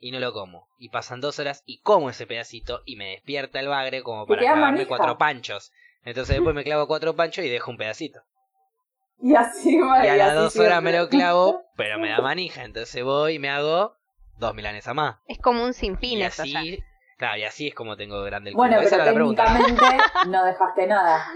[0.00, 0.68] Y no lo como.
[0.78, 4.40] Y pasan dos horas y como ese pedacito y me despierta el bagre como para
[4.40, 4.88] clavarme manija.
[4.88, 5.72] cuatro panchos.
[6.04, 8.20] Entonces después me clavo cuatro panchos y dejo un pedacito.
[9.20, 12.62] Y así, bueno, Y a las dos horas me lo clavo, pero me da manija.
[12.64, 13.96] Entonces voy y me hago
[14.38, 15.16] dos milanesas más.
[15.26, 16.60] Es como un sinfín Y eso ya.
[16.60, 16.78] así,
[17.18, 18.86] claro, y así es como tengo grande el Bueno, culo.
[18.86, 19.44] Esa pero era la pregunta.
[19.46, 21.26] técnicamente no dejaste nada.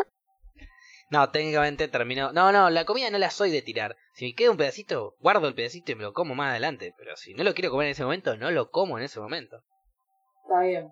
[1.13, 2.33] No, técnicamente terminó.
[2.33, 3.97] No, no, la comida no la soy de tirar.
[4.15, 6.95] Si me queda un pedacito, guardo el pedacito y me lo como más adelante.
[6.97, 9.59] Pero si no lo quiero comer en ese momento, no lo como en ese momento.
[10.43, 10.91] Está bien.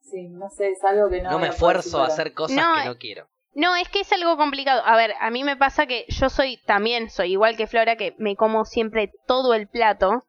[0.00, 1.30] Sí, no sé, es algo que no.
[1.30, 3.28] No, me esfuerzo a hacer cosas No, que no quiero.
[3.54, 4.82] No, es que es algo complicado.
[4.84, 8.16] A ver, a mí me pasa que yo soy también, soy igual que Flora, que
[8.18, 10.24] me como siempre todo el plato.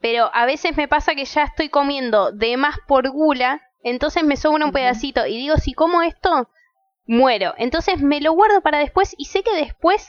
[0.00, 4.36] Pero a veces me pasa que ya estoy comiendo de más por gula, entonces me
[4.36, 5.24] sobra un pedacito.
[5.24, 6.48] Y digo, si como esto,
[7.06, 7.54] muero.
[7.58, 10.08] Entonces me lo guardo para después y sé que después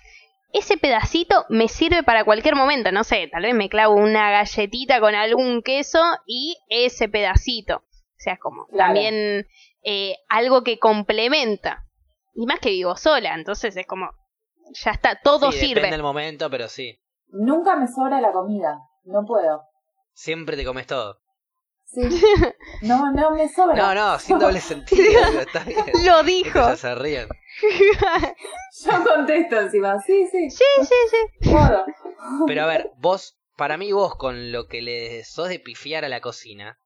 [0.53, 2.91] ese pedacito me sirve para cualquier momento.
[2.91, 7.77] No sé, tal vez me clavo una galletita con algún queso y ese pedacito.
[7.77, 8.93] O sea, es como Claro.
[8.93, 9.47] también
[9.83, 11.83] eh, algo que complementa.
[12.33, 14.09] Y más que vivo sola, entonces es como
[14.83, 15.75] ya está, todo Sí, sirve.
[15.75, 16.99] Depende del momento, pero sí.
[17.29, 18.79] Nunca me sobra la comida.
[19.05, 19.63] No puedo.
[20.13, 21.19] Siempre te comes todo.
[21.87, 22.01] Sí.
[22.81, 23.75] No, no me sobra.
[23.75, 25.03] No, no, sin doble sentido.
[25.03, 25.83] digo, está bien.
[26.05, 26.59] Lo dijo.
[26.59, 27.27] Ya se ríen.
[28.85, 29.99] Yo contesto encima.
[30.01, 30.49] Sí, sí.
[30.51, 30.95] Sí, sí,
[31.41, 31.49] sí.
[31.51, 31.85] Puedo.
[32.45, 36.09] Pero a ver, vos, para mí vos con lo que le sos de pifiar a
[36.09, 36.77] la cocina,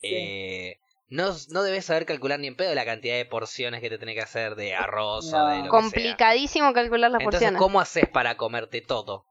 [0.00, 0.08] Sí.
[0.12, 0.78] eh,
[1.08, 4.16] no, no debes saber calcular ni en pedo la cantidad de porciones que te tenés
[4.16, 5.68] que hacer de arroz o de lo que sea.
[5.70, 7.58] Complicadísimo calcular las Entonces, porciones.
[7.60, 9.26] ¿cómo haces para comerte todo?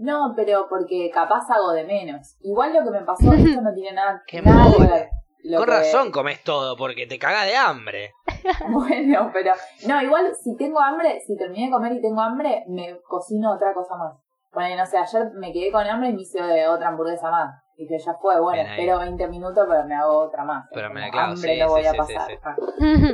[0.00, 2.36] No, pero porque capaz hago de menos.
[2.40, 5.08] Igual lo que me pasó, esto no tiene nada, Qué nada que ver.
[5.44, 8.12] Lo Con que- razón comes todo, porque te cagás de hambre.
[8.70, 9.52] Bueno, pero
[9.86, 13.72] no, igual si tengo hambre, si terminé de comer y tengo hambre, me cocino otra
[13.74, 14.14] cosa más.
[14.52, 17.62] Bueno, no sé, ayer me quedé con hambre y me hice de otra hamburguesa más.
[17.76, 20.66] Dije, ya fue, bueno, Bien espero 20 minutos, pero me hago otra más.
[20.72, 22.26] Pero Como me la hambre sí, no voy sí, a sí, pasar.
[22.26, 22.40] sí, sí.
[22.44, 22.56] Ah.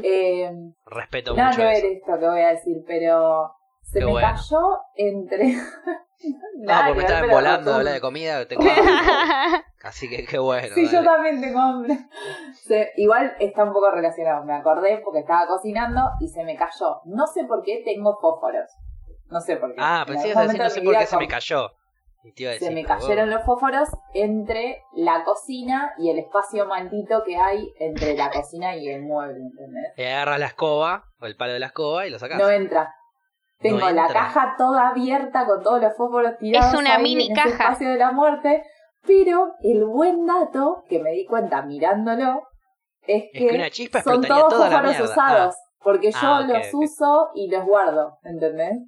[0.02, 0.50] Eh,
[0.86, 1.86] Respeto nada mucho que ver eso.
[1.88, 4.28] esto que voy a decir, pero se Qué me bueno.
[4.28, 5.54] cayó entre...
[6.24, 9.64] No, Nada porque estaban volando de hablar de comida, tengo hambre.
[9.82, 10.74] Así que qué bueno.
[10.74, 11.98] Sí, yo también tengo hambre.
[12.54, 14.44] Se- igual está un poco relacionado.
[14.44, 17.00] Me acordé porque estaba cocinando y se me cayó.
[17.04, 18.70] No sé por qué tengo fósforos.
[19.30, 19.76] No sé por qué.
[19.80, 21.70] Ah, En pensé que algún ibas a decir, no sé por qué se me cayó.
[22.24, 27.72] Decir, Se me cayeron los fósforos entre la cocina y el espacio maldito que hay
[27.78, 29.92] entre la cocina y el mueble, ¿entendés?
[29.96, 32.38] Y agarras la escoba, o el palo de la escoba, y lo sacás.
[32.38, 32.95] No entra.
[33.58, 36.72] Tengo No la caja toda abierta con todos los fósforos tirados.
[36.74, 37.64] Es una ahí mini en ese caja.
[37.64, 38.62] espacio de la muerte.
[39.06, 42.42] Pero el buen dato que me di cuenta mirándolo
[43.02, 45.54] es Es que, que una chispa son todos fósforos usados.
[45.80, 48.78] Porque yo Ah, los uso y los guardo, ¿entendés?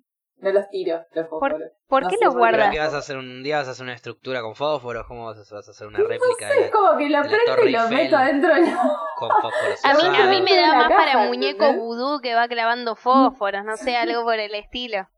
[0.40, 1.60] No los tiro, los fósforos.
[1.88, 2.50] ¿Por No qué sé los por qué.
[2.50, 2.72] ¿Pero guardas?
[2.74, 3.16] qué vas a hacer?
[3.16, 5.04] ¿Un día vas a hacer una estructura con fósforos?
[5.08, 7.72] ¿Cómo vas a, vas a hacer una réplica de Es como que lo prendo y
[7.72, 8.98] lo meto adentro de la...
[9.16, 9.84] con fósforos?
[9.84, 13.76] A mí, a mí me da más para muñeco vudú que va clavando fósforos, no
[13.76, 15.08] sé, algo por el estilo.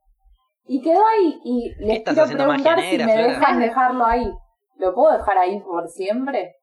[0.66, 3.38] Y quedó ahí y les estás quiero haciendo magia preguntar negra, si me Flora?
[3.38, 4.32] dejan dejarlo ahí.
[4.76, 6.54] ¿Lo puedo dejar ahí por siempre?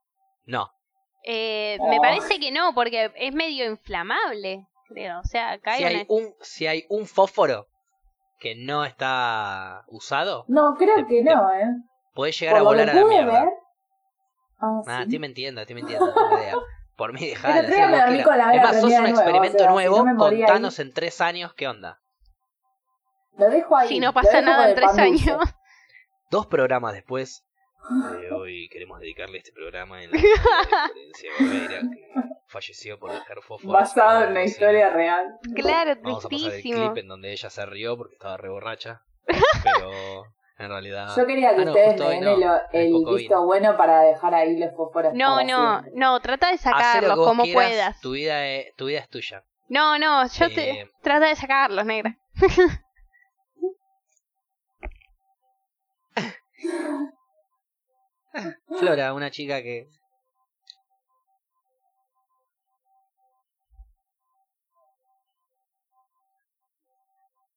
[0.45, 0.71] No.
[1.23, 5.19] Eh, Me parece que no, porque es medio inflamable, creo.
[5.19, 7.67] O sea, cae Si una- hay, un, si hay un fósforo
[8.39, 11.65] que no está usado, No, creo Te- que te- no, ¿eh?
[12.13, 13.39] podés llegar Por a volar a la mierda.
[13.43, 13.49] ver...
[14.59, 15.03] Ah, Ah, sí.
[15.03, 16.05] estoy mintiendo, estoy mintiendo.
[16.07, 16.55] no tengo idea.
[16.95, 17.59] Por mí, dejala.
[17.59, 18.27] El otro día hacé me lo que dormí quieras.
[18.27, 19.97] con la Es vela más, sos un de nuevo, experimento o sea, si nuevo.
[19.97, 20.45] no me moría ahí.
[20.45, 21.99] Contanos en tres años qué onda.
[23.37, 23.87] Lo dejo ahí.
[23.87, 25.39] si no pasa nada en tres años.
[26.31, 27.43] Dos programas después.
[28.21, 30.27] Eh, hoy queremos dedicarle este programa en la de
[30.91, 32.11] Florencia Barreira, que
[32.47, 33.73] falleció por dejar fósforos.
[33.73, 35.25] Basado en la una historia real.
[35.55, 36.91] Claro, Vamos a pasar el tristísimo.
[36.93, 39.01] clip en donde ella se rió porque estaba re borracha.
[39.63, 40.23] Pero
[40.59, 41.09] en realidad.
[41.15, 42.31] Yo quería que Ah, no, ustedes me den no.
[42.31, 43.45] el, el visto vino.
[43.45, 45.13] bueno para dejar ahí los fósforos.
[45.13, 45.99] No, no, siempre.
[45.99, 48.01] no, trata de sacarlos como quieras, puedas.
[48.01, 49.43] Tu vida, es, tu vida es tuya.
[49.69, 50.69] No, no, yo te...
[50.81, 52.17] Eh, Trata de sacarlos, negra.
[58.79, 59.89] Flora, una chica que.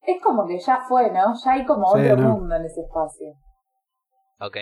[0.03, 1.33] Es como que ya fue, ¿no?
[1.43, 2.29] Ya hay como Sí, otro no.
[2.37, 3.27] mundo en ese espacio.
[4.39, 4.57] Ok.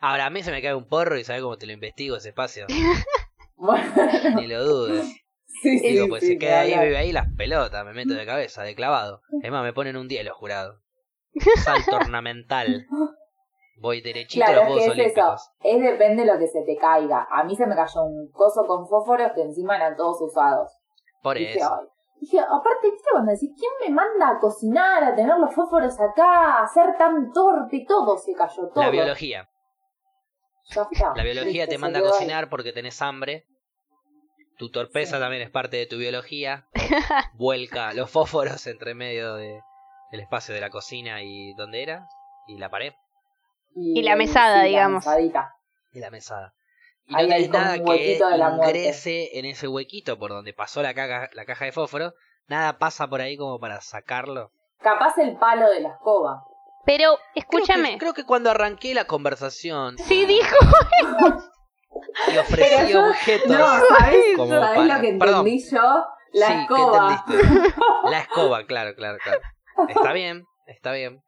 [0.00, 2.30] Ahora, a mí se me cae un porro y sabes cómo te lo investigo ese
[2.30, 2.66] espacio.
[3.54, 3.94] Bueno,
[4.34, 5.06] Ni lo dudes.
[5.46, 8.26] sí, sí, Digo, pues sí, se queda ahí, vive ahí las pelotas, me meto de
[8.26, 9.22] cabeza, de clavado.
[9.40, 10.80] Es más, me ponen un día los jurados.
[11.62, 12.88] Salto ornamental.
[13.82, 15.20] Voy derechito a Claro, los es Juegos es eso.
[15.20, 15.50] Olímpicos.
[15.64, 17.26] Es depende de lo que se te caiga.
[17.30, 20.72] A mí se me cayó un coso con fósforos que encima eran todos usados.
[21.22, 21.68] Por Dije, eso.
[21.80, 21.86] ay.
[22.20, 26.62] Dije, aparte, ¿viste cuando decís, ¿quién me manda a cocinar, a tener los fósforos acá,
[26.62, 27.84] a ser tan torpe?
[27.86, 28.84] Todo se cayó, todo.
[28.84, 29.48] La biología.
[30.70, 31.12] Ya está.
[31.16, 32.08] La biología te manda a ahí.
[32.08, 33.44] cocinar porque tenés hambre.
[34.58, 35.20] Tu torpeza Sí.
[35.20, 36.68] también es parte de tu biología.
[37.34, 39.60] Vuelca los fósforos entre medio de,
[40.12, 42.06] del espacio de la cocina y donde era.
[42.46, 42.92] Y la pared
[43.74, 45.06] Y la mesada, sí, la y digamos.
[45.06, 45.54] mesadita.
[45.92, 46.54] la mesada.
[47.06, 50.52] Y Ahí no hay nada un que de la ingrese en ese huequito por donde
[50.54, 52.12] pasó la caja, la caja de fósforo.
[52.46, 54.50] Nada pasa por ahí como para sacarlo.
[54.80, 56.44] Capaz el palo de la escoba.
[56.84, 57.98] Pero, Creo que- escúchame.
[57.98, 60.56] Creo que, cuando arranqué la conversación Sí, dijo.
[62.34, 63.48] y ofrecí Pero yo- objetos.
[63.48, 63.66] No,
[63.98, 65.46] ¿sabés, Como ¿sabés para- lo que Perdón.
[65.46, 66.06] entendí yo?
[66.32, 67.24] La sí, escoba.
[67.28, 67.74] ¿qué entendiste?
[68.10, 69.40] La escoba, claro, claro, claro.
[69.88, 71.20] Está bien, está bien.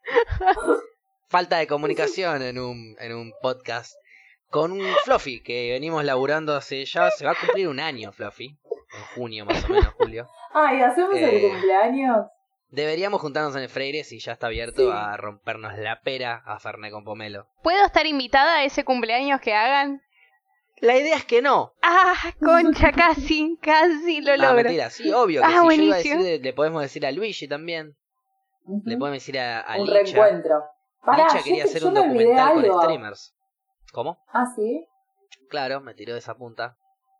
[1.28, 3.94] Falta de comunicación en un, en un podcast
[4.50, 8.46] con un Fluffy que venimos laburando hace ya, se va a cumplir un año, Fluffy.
[8.46, 10.28] En junio más o menos, julio.
[10.52, 12.26] Ay, ¿hacemos Eh, el cumpleaños?
[12.70, 14.88] Deberíamos juntarnos en el Freire si ya está abierto Sí.
[14.92, 17.48] a rompernos la pera a Fernet con pomelo.
[17.62, 20.02] ¿Puedo estar invitada a ese cumpleaños que hagan?
[20.78, 21.72] La idea es que no.
[21.82, 24.64] Ah, concha, casi, casi lo No, logro.
[24.64, 25.50] mentira, sí, obvio que Ah.
[25.50, 25.94] Yo iba a buenísimo.
[25.94, 27.96] decir, de- le podemos decir a Luigi también.
[28.84, 29.94] Le podemos decir a, a Un Licha.
[29.94, 30.64] reencuentro.
[31.04, 33.34] Pará, Licha quería te- hacer un documental con streamers.
[33.92, 34.18] ¿Cómo?
[34.32, 34.86] Ah, sí.
[35.50, 36.76] Claro, me tiró de esa punta.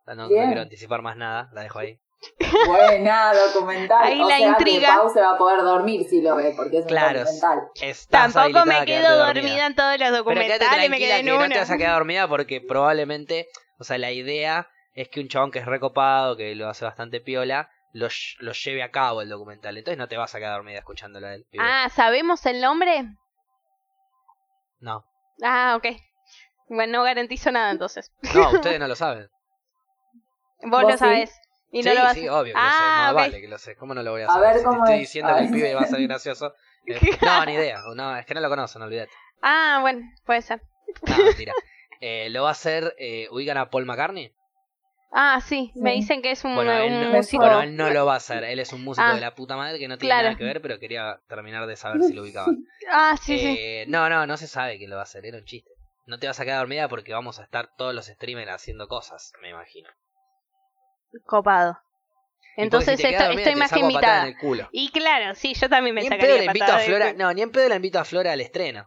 [0.07, 1.99] No, quiero anticipar más nada, la dejo ahí.
[2.67, 4.03] Buena, documental.
[4.03, 4.79] Ahí o la sea intriga.
[4.89, 7.59] que Pau se va a poder dormir si lo ve, porque es Claro, un documental.
[7.81, 9.65] Estás Tampoco me a quedo dormida.
[9.67, 12.27] en todos los Pero documentales, me quedé en que no te vas a quedar dormida
[12.27, 13.47] porque probablemente,
[13.79, 17.19] o sea, la idea es que un chabón que es recopado, que lo hace bastante
[17.19, 18.07] piola, lo,
[18.39, 19.77] lo lleve a cabo el documental.
[19.77, 21.45] Entonces no te vas a quedar dormida escuchándolo a él.
[21.59, 23.05] Ah, ¿sabemos el nombre?
[24.79, 25.03] No.
[25.43, 25.87] Ah, ok.
[26.69, 28.11] Bueno, no garantizo nada entonces.
[28.33, 29.29] No, ustedes no lo saben.
[30.63, 30.97] Vos, ¿Vos lo sí?
[30.97, 31.31] sabes.
[31.71, 32.93] Y no sí, lo vas sí, obvio que Ah, lo sé.
[32.93, 33.15] No, ok.
[33.15, 33.75] vale que lo sé.
[33.75, 34.47] ¿Cómo no lo voy a A saber?
[34.47, 35.01] ver, si te ¿cómo estoy es?
[35.01, 35.45] diciendo que Ay.
[35.45, 36.53] el pibe va a ser gracioso.
[36.87, 37.81] eh, no, ni idea.
[37.95, 39.11] No, es que no lo conocen, olvídate.
[39.41, 40.61] Ah, bueno, puede ser.
[41.05, 41.53] No, mentira.
[42.01, 44.33] Eh, lo va a hacer, eh, ubican a Paul McCartney.
[45.17, 47.41] Ah, sí, me dicen que es un, Bueno, él un no, músico.
[47.43, 48.43] bueno, él no lo va a hacer.
[48.43, 49.13] Él es un músico Ah.
[49.15, 50.23] de la puta madre que no tiene Claro.
[50.27, 52.57] nada que ver, pero quería terminar de saber si lo ubicaban.
[52.91, 53.55] Ah, sí, sí.
[53.57, 55.25] Eh, No, no, no se sabe quién lo va a hacer.
[55.25, 55.69] Era un chiste.
[56.05, 59.31] No te vas a quedar dormida porque vamos a estar todos los streamers haciendo cosas,
[59.41, 59.89] me imagino.
[61.25, 61.77] Copado.
[62.57, 64.23] Entonces si dormida, estoy más que invitada.
[64.23, 64.67] en el culo.
[64.71, 67.13] Y claro, sí, yo también me Ni en pedo sacaría la invito a de Flora,
[67.13, 68.85] no, ni en pedo la invito a Flora al estreno.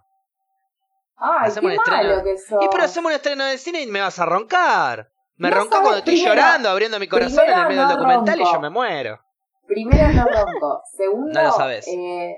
[1.17, 2.03] Ay, Hacemos qué un estreno.
[2.11, 2.63] malo que sos.
[2.65, 5.09] Y pero hacemos un estreno de cine y me vas a roncar.
[5.39, 7.97] Me No sabes, cuando estoy primero- llorando, abriendo mi corazón en el medio no del
[7.97, 8.53] documental y ronco.
[8.57, 9.21] yo me muero.
[9.67, 10.83] Primero no ronco.
[10.97, 11.87] Segundo, No lo sabes.
[11.89, 12.37] eh,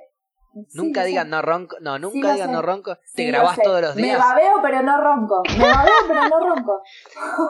[0.52, 1.76] sí, nunca lo digan no ronco.
[1.80, 2.52] No, nunca Sí lo digan sé.
[2.54, 2.96] no ronco.
[2.96, 4.18] Te Sí, lo grabás todos los días.
[4.18, 5.42] Me babeo, pero no ronco.
[5.48, 6.82] Me babeo, pero no ronco.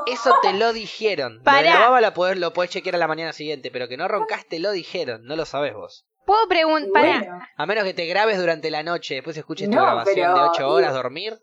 [0.06, 1.38] Eso te lo dijeron.
[1.38, 1.74] Lo Pará.
[1.74, 4.58] la baba la podés, lo podés chequear a la mañana siguiente, pero que no roncaste
[4.60, 6.06] lo dijeron, no lo sabés vos.
[6.26, 7.02] Puedo preguntar.
[7.02, 10.48] Bueno, A menos que te grabes durante la noche, después escuches tu grabación pero- de
[10.50, 11.40] 8 horas dormir.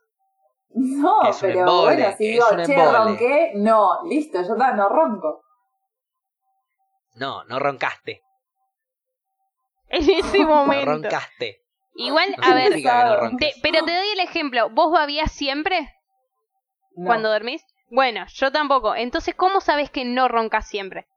[0.76, 2.97] no, Es un pero embole, bueno, si es digo, che, embole".
[2.97, 5.43] ronqué, no, listo, yo no ronco.
[7.15, 8.22] No, no roncaste.
[9.89, 10.86] En ese No momento.
[10.91, 11.61] roncaste.
[11.95, 14.70] Igual, No a ver, no te- pero te doy el ejemplo.
[14.70, 15.95] ¿Vos babías siempre
[16.95, 17.07] No.
[17.07, 17.65] cuando dormís?
[17.89, 18.93] Bueno, yo tampoco.
[18.95, 21.07] Entonces, ¿cómo sabes que no roncas siempre?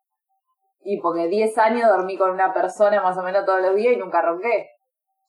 [0.83, 3.99] Y porque 10 años dormí con una persona más o menos todos los días y
[3.99, 4.71] nunca ronqué.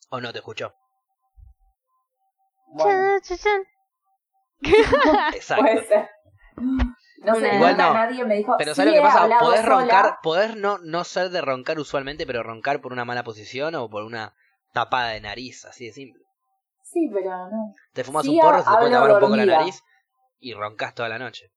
[0.10, 0.74] ¿O no te escuchó?
[2.68, 3.20] Bueno.
[5.34, 5.64] Exacto.
[5.64, 6.10] puede ser.
[7.24, 7.94] No sé, Igual nunca no.
[7.94, 8.56] nadie me dijo.
[8.58, 9.30] Pero sí ¿sabes lo que pasa?
[9.40, 9.76] Podés sola.
[9.80, 13.90] roncar, podés no, no ser de roncar usualmente, pero roncar por una mala posición o
[13.90, 14.34] por una
[14.74, 16.24] tapada de nariz, así de simple.
[16.84, 17.74] Sí, pero no.
[17.94, 19.60] Te fumas Sí, un porro, se te puede tapar un poco la dormida.
[19.60, 19.84] nariz
[20.40, 21.52] y roncas toda la noche.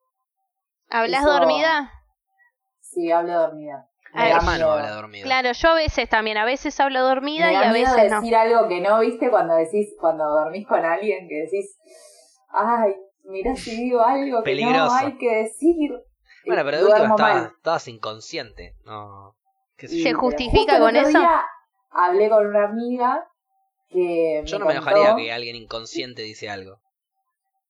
[0.90, 1.90] ¿Hablas Eso- dormida?
[2.80, 3.88] Sí, hablo dormida.
[4.14, 5.24] Mi hermano habla dormido.
[5.24, 6.36] Claro, yo a veces también.
[6.36, 8.20] A veces hablo dormida Me y a veces no.
[8.20, 11.76] decir algo que no viste cuando decís, cuando dormís con alguien, que decís,
[12.55, 12.94] ay,
[13.24, 14.86] mirá si digo algo que Peligroso.
[14.86, 15.90] no hay que decir.
[16.46, 17.14] Bueno, pero de última
[17.57, 18.74] estabas, inconsciente.
[18.84, 19.34] No.
[19.76, 20.09] ¿Qué sé Y- yo?
[20.11, 21.18] ¿Se justifica con eso?
[21.18, 21.44] día
[21.90, 23.26] Hablé con una amiga
[23.88, 26.78] que Yo no me contó- enojaría que alguien inconsciente dice algo.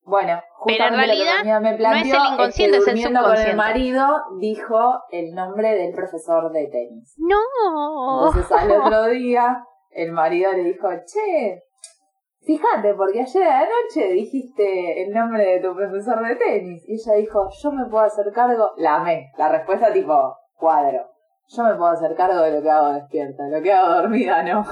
[0.06, 2.88] Bueno, Pero en justamente lo que realidad, me no es planteó el inconsciente, que es
[2.88, 3.56] el durmiendo con el subconsciente.
[3.56, 7.14] marido dijo el nombre del profesor de tenis.
[7.18, 8.26] No.
[8.28, 11.62] Entonces al otro día el marido le dijo, che,
[12.44, 16.82] fíjate, porque ayer la noche dijiste el nombre de tu profesor de tenis.
[16.86, 21.10] Y ella dijo, yo me puedo hacer cargo, la amé, la respuesta tipo cuadro.
[21.48, 24.64] Yo me puedo hacer cargo de lo que hago despierta, lo que hago dormida no.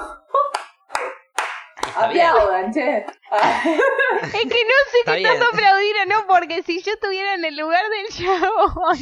[1.95, 3.05] Aplaudan, che.
[4.23, 7.45] Es que no sé Está si tanto aplaudir o no, porque si yo estuviera en
[7.45, 8.97] el lugar del chabón.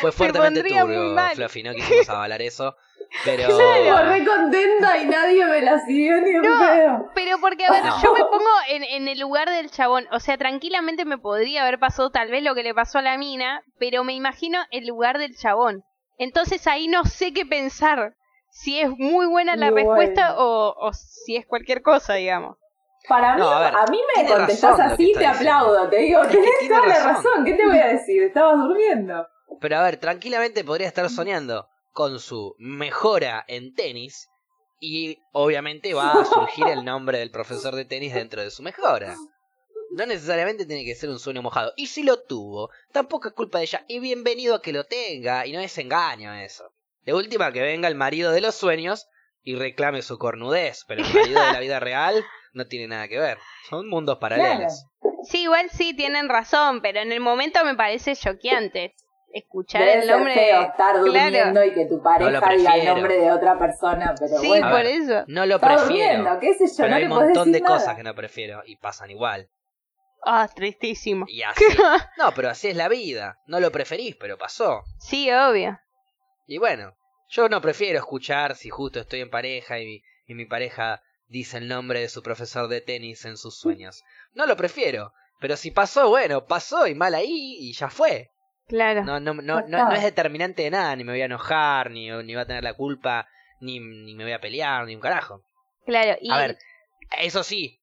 [0.00, 1.34] Fue fuertemente pondría muy turbio, mal.
[1.36, 2.76] Fluffy, no quisimos avalar eso.
[3.24, 3.42] Pero.
[3.42, 6.42] Estuvo re contenta y nadie me la siguió ni No.
[6.42, 7.10] pedo.
[7.14, 8.02] Pero porque, a ver, No.
[8.02, 10.06] yo me pongo en, en el lugar del chabón.
[10.12, 13.16] O sea, tranquilamente me podría haber pasado tal vez lo que le pasó a la
[13.18, 15.84] mina, pero me imagino el lugar del chabón.
[16.18, 18.14] Entonces ahí no sé qué pensar.
[18.50, 20.44] Si es muy buena la respuesta bueno.
[20.46, 22.56] o, o si es cualquier cosa, digamos.
[23.08, 25.28] Para mí, No, a ver, a, mí me contestás así, te diciendo.
[25.36, 25.88] aplaudo.
[25.88, 27.14] Te digo, Es que tenés toda la razón.
[27.14, 27.44] razón.
[27.44, 28.22] ¿Qué te voy a decir?
[28.22, 29.26] Estabas durmiendo.
[29.60, 31.68] Pero a ver, tranquilamente podría estar soñando
[31.98, 34.30] con su mejora en tenis
[34.78, 39.16] y obviamente va a surgir el nombre del profesor de tenis dentro de su mejora.
[39.90, 41.72] No necesariamente tiene que ser un sueño mojado.
[41.76, 43.84] Y si lo tuvo, tampoco es culpa de ella.
[43.88, 45.44] Y bienvenido a que lo tenga.
[45.44, 46.70] Y no es engaño eso.
[47.04, 49.08] De última, que venga el marido de los sueños
[49.42, 50.84] y reclame su cornudez.
[50.86, 53.38] Pero el marido de la vida real no tiene nada que ver.
[53.68, 54.84] Son mundos paralelos.
[55.24, 58.94] Sí, igual sí tienen razón, pero en el momento me parece choqueante
[59.32, 60.34] escuchar Debe el ser nombre.
[60.34, 60.98] feo estar Claro.
[61.04, 64.14] durmiendo y que tu pareja diga el nombre de otra persona.
[64.18, 65.24] Pero Sí, bueno, por eso.
[65.26, 65.84] No lo prefiero.
[65.84, 68.76] durmiendo, qué sé yo, Pero no hay un montón de cosas que no prefiero y
[68.76, 69.48] pasan igual.
[70.24, 71.26] Ah, tristísimo.
[71.28, 71.64] Y así.
[72.18, 73.38] No, pero así es la vida.
[73.46, 74.82] No lo preferís, pero pasó.
[74.98, 75.78] Sí, obvio.
[76.46, 76.94] Y bueno,
[77.28, 81.58] yo no prefiero escuchar si justo estoy en pareja y mi, y mi pareja dice
[81.58, 84.02] el nombre de su profesor de tenis en sus sueños.
[84.32, 88.30] No lo prefiero, pero si pasó, bueno, pasó y mal ahí y ya fue.
[88.68, 89.02] Claro.
[89.04, 92.10] No, no, no, no, no es determinante de nada, ni me voy a enojar, ni,
[92.10, 93.26] ni voy a tener la culpa,
[93.60, 95.42] ni, ni me voy a pelear, ni un carajo.
[95.86, 96.58] Claro, y A ver,
[97.20, 97.80] eso sí,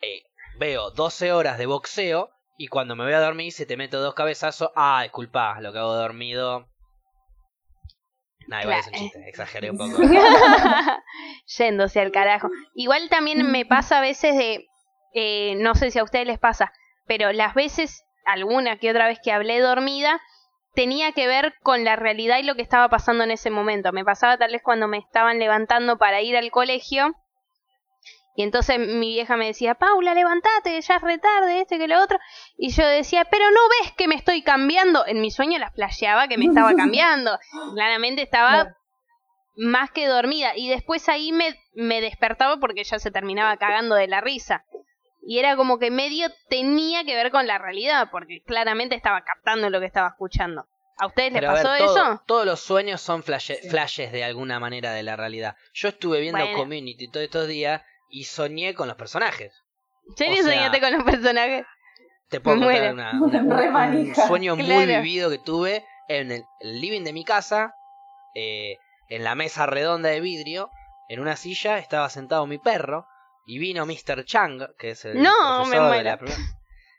[0.00, 0.22] eh,
[0.58, 4.14] veo 12 horas de boxeo y cuando me voy a dormir se te meto dos
[4.14, 4.70] cabezazos.
[4.76, 6.68] Ah, disculpa, lo que hago dormido.
[8.46, 9.04] Nah, igual es un Claro.
[9.06, 9.98] chiste, exageré un poco.
[11.58, 12.48] yéndose al carajo.
[12.74, 14.68] Igual también me pasa a veces de,
[15.14, 16.72] eh, no sé si a ustedes les pasa,
[17.06, 20.20] pero las veces, alguna que otra vez que hablé dormida,
[20.74, 23.92] tenía que ver con la realidad y lo que estaba pasando en ese momento.
[23.92, 27.14] Me pasaba tal vez cuando me estaban levantando para ir al colegio.
[28.36, 32.18] Y entonces mi vieja me decía, Paula, levantate, ya es retarde, este que lo otro.
[32.58, 35.06] Y yo decía, pero no ves que me estoy cambiando.
[35.06, 37.38] En mi sueño la flasheaba que me estaba cambiando.
[37.74, 38.74] Claramente estaba
[39.56, 40.56] más que dormida.
[40.56, 44.64] Y después ahí me, me despertaba porque ya se terminaba cagando de la risa.
[45.26, 49.70] Y era como que medio tenía que ver con la realidad, porque claramente estaba captando
[49.70, 50.66] lo que estaba escuchando.
[50.98, 52.22] ¿A ustedes les Pero a ver, pasó todo- eso?
[52.26, 53.68] todos los sueños son flashe- Sí.
[53.70, 55.56] flashes de alguna manera de la realidad.
[55.72, 56.56] Yo estuve viendo Bueno.
[56.58, 59.52] Community todos estos días y soñé con los personajes.
[60.08, 61.66] ¿En serio o sea, soñaste con los personajes?
[62.28, 67.02] Te puedo Me contar una- una- un sueño muy vivido que tuve en el living
[67.02, 67.74] de mi casa,
[68.34, 68.76] eh,
[69.08, 70.70] en la mesa redonda de vidrio,
[71.08, 73.06] en una silla estaba sentado mi perro
[73.46, 74.24] y vino Mr.
[74.24, 76.18] Chang, que es el No, profesor me de la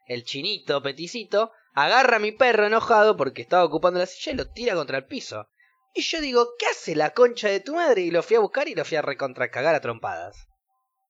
[0.08, 4.52] el chinito peticito, agarra a mi perro enojado porque estaba ocupando la silla y lo
[4.52, 5.48] tira contra el piso.
[5.94, 8.02] Y yo digo, ¿qué hace la concha de tu madre?
[8.02, 10.48] Y lo fui a buscar y lo fui a recontracagar a trompadas.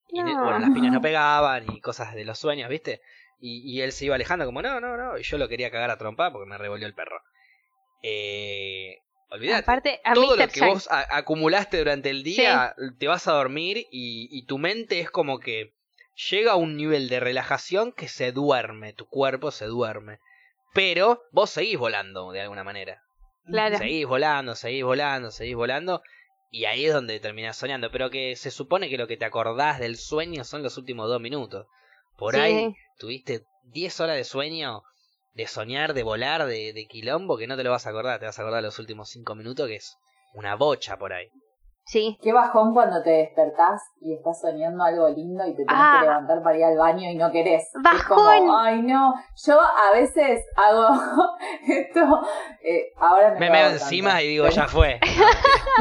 [0.10, 0.44] Y No.
[0.44, 3.02] bueno, las piñas no pegaban y cosas de los sueños, ¿viste?
[3.40, 5.18] Y, y él se iba alejando como, no, no, no.
[5.18, 7.20] Y yo lo quería cagar a trompar porque me revolvió el perro.
[8.02, 9.00] Eh,
[9.36, 9.60] olvídate.
[9.62, 14.28] Aparte, a Todo lo que vos acumulaste durante el día, te vas a dormir y,
[14.32, 15.74] y tu mente es como que
[16.30, 20.20] llega a un nivel de relajación que se duerme, tu cuerpo se duerme.
[20.74, 23.02] Pero vos seguís volando de alguna manera.
[23.48, 23.78] Claro.
[23.78, 26.02] Seguís volando, seguís volando, seguís volando.
[26.52, 27.92] Y ahí es donde terminás soñando.
[27.92, 31.22] Pero que se supone que lo que te acordás del sueño son los últimos dos
[31.22, 31.68] minutos.
[32.18, 32.40] Por Sí.
[32.42, 34.84] ahí tuviste 10 horas de sueño,
[35.36, 38.20] de soñar, de volar, de, de quilombo, que no te lo vas a acordar.
[38.20, 39.98] Te vas a acordar los últimos 5 minutos, que es
[40.34, 41.30] una bocha por ahí.
[41.88, 42.18] Sí.
[42.24, 45.98] Qué bajón cuando te despertás y estás soñando algo lindo y te tenés Ah.
[46.00, 47.62] que levantar para ir al baño y no querés.
[47.64, 48.18] Es Bajón.
[48.18, 49.14] como, ay no.
[49.46, 50.88] Yo a veces hago
[51.68, 52.00] esto.
[52.64, 55.00] eh, ahora no Me meo hago encima tanto, y digo, ya fue.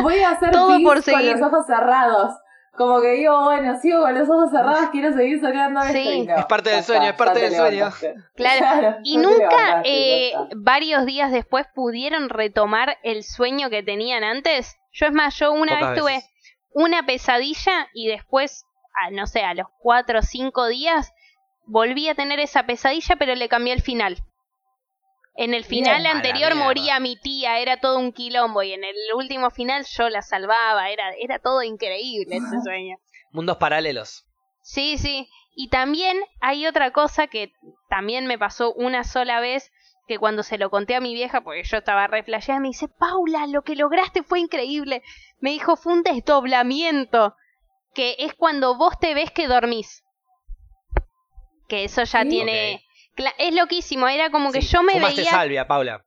[0.02, 1.38] Voy a hacer Todo pis por con seguir.
[1.38, 2.34] los ojos cerrados.
[2.76, 6.08] Como que digo, bueno, sigo con los ojos cerrados, quiero seguir soñando esto Sí.
[6.08, 7.90] y no, Es parte del sueño, es parte del sueño.
[8.34, 8.96] Claro.
[9.04, 14.76] Y nunca, eh, varios días después, pudieron retomar el sueño que tenían antes.
[14.92, 16.30] Yo, es más, yo una Pocas vez tuve veces.
[16.72, 18.64] una pesadilla y después,
[19.06, 21.12] a, no sé, a los cuatro o cinco días,
[21.66, 24.18] volví a tener esa pesadilla, pero le cambié el final.
[25.36, 29.50] En el final anterior moría mi tía, era todo un quilombo, y en el último
[29.50, 32.96] final yo la salvaba, era, era todo increíble ese sueño.
[33.32, 34.24] Mundos paralelos.
[34.62, 35.28] Sí, sí.
[35.56, 37.52] Y también hay otra cosa que
[37.88, 39.72] también me pasó una sola vez,
[40.06, 42.88] que cuando se lo conté a mi vieja, porque yo estaba re flasheada, me dice,
[42.88, 45.02] Paula, lo que lograste fue increíble.
[45.40, 47.34] Me dijo, fue un desdoblamiento,
[47.94, 50.02] que es cuando vos te ves que dormís.
[51.68, 52.28] Que eso ya Sí.
[52.28, 52.83] tiene...
[53.38, 55.30] Es loquísimo, era como que Sí, yo me Fumaste veía...
[55.30, 56.04] salvia, Paula.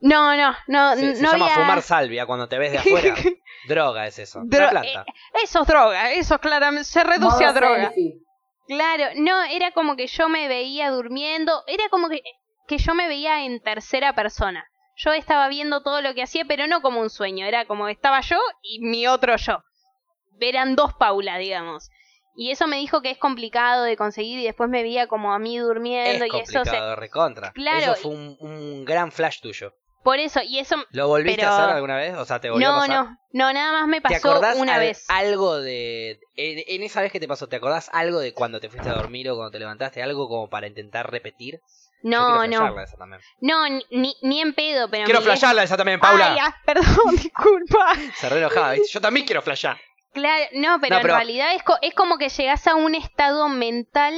[0.00, 1.56] No, no, no, Se, se no llama había...
[1.58, 3.14] fumar salvia cuando te ves de afuera.
[3.68, 4.40] Droga es eso.
[4.40, 5.04] Dro- Una planta.
[5.42, 7.84] Eso es droga, eso claramente se reduce Modo a droga.
[7.86, 8.14] selfie.
[8.66, 12.22] Claro, no, era como que yo me veía durmiendo, era como que,
[12.66, 14.66] que yo me veía en tercera persona.
[14.96, 18.20] Yo estaba viendo todo lo que hacía, pero no como un sueño, era como estaba
[18.20, 19.62] yo y mi otro yo.
[20.40, 21.90] Eran dos Paula, digamos.
[22.34, 25.38] Y eso me dijo que es complicado de conseguir y después me veía como a
[25.38, 26.54] mí durmiendo Es y eso se...
[26.54, 27.52] complicado, recontra.
[27.52, 29.74] Claro, Eso fue un, un gran flash tuyo.
[30.02, 30.76] Por eso, y eso...
[30.90, 32.14] ¿Lo volviste Pero- a hacer alguna vez?
[32.16, 32.96] O sea, ¿te volvió a No, pasar?
[33.04, 35.04] no, no, nada más me ¿Te pasó acordás una al- vez.
[35.08, 36.18] algo de...
[36.34, 38.94] En, en esa vez que te pasó, ¿te acordás algo de cuando te fuiste a
[38.94, 40.02] dormir o cuando te levantaste?
[40.02, 41.60] ¿Algo como para intentar repetir?
[42.02, 43.20] No, no, esa también.
[43.42, 45.04] no, ni, ni en pedo, pero...
[45.04, 46.32] Quiero flashearla esa también, Paula.
[46.32, 47.92] Ay, ah, perdón, disculpa.
[48.16, 48.88] Se re enojaba, ¿viste?
[48.88, 49.78] Yo también quiero flashear.
[50.12, 52.94] Claro, no, pero, No, pero- en realidad es, co- es como que llegás a un
[52.94, 54.14] estado mental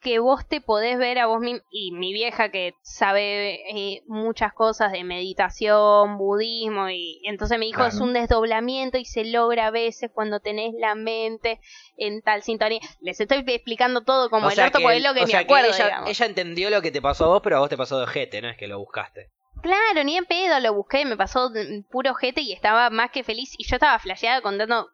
[0.00, 1.60] que vos te podés ver a vos mismo.
[1.72, 7.78] Y mi vieja que sabe eh, muchas cosas de meditación, budismo, y entonces me dijo
[7.78, 7.94] Claro.
[7.94, 11.60] es un desdoblamiento y se logra a veces cuando tenés la mente
[11.96, 12.80] en tal sintonía.
[13.00, 15.70] Les estoy explicando todo como O el orto que- porque es lo que me acuerdo,
[15.74, 18.04] ella, ella entendió lo que te pasó a vos, pero a vos te pasó de
[18.04, 19.30] ojete, no es que lo buscaste.
[19.62, 23.24] Claro, ni en pedo lo busqué, me pasó mm, puro jete y estaba más que
[23.24, 23.54] feliz.
[23.58, 24.86] Y yo estaba flasheada contando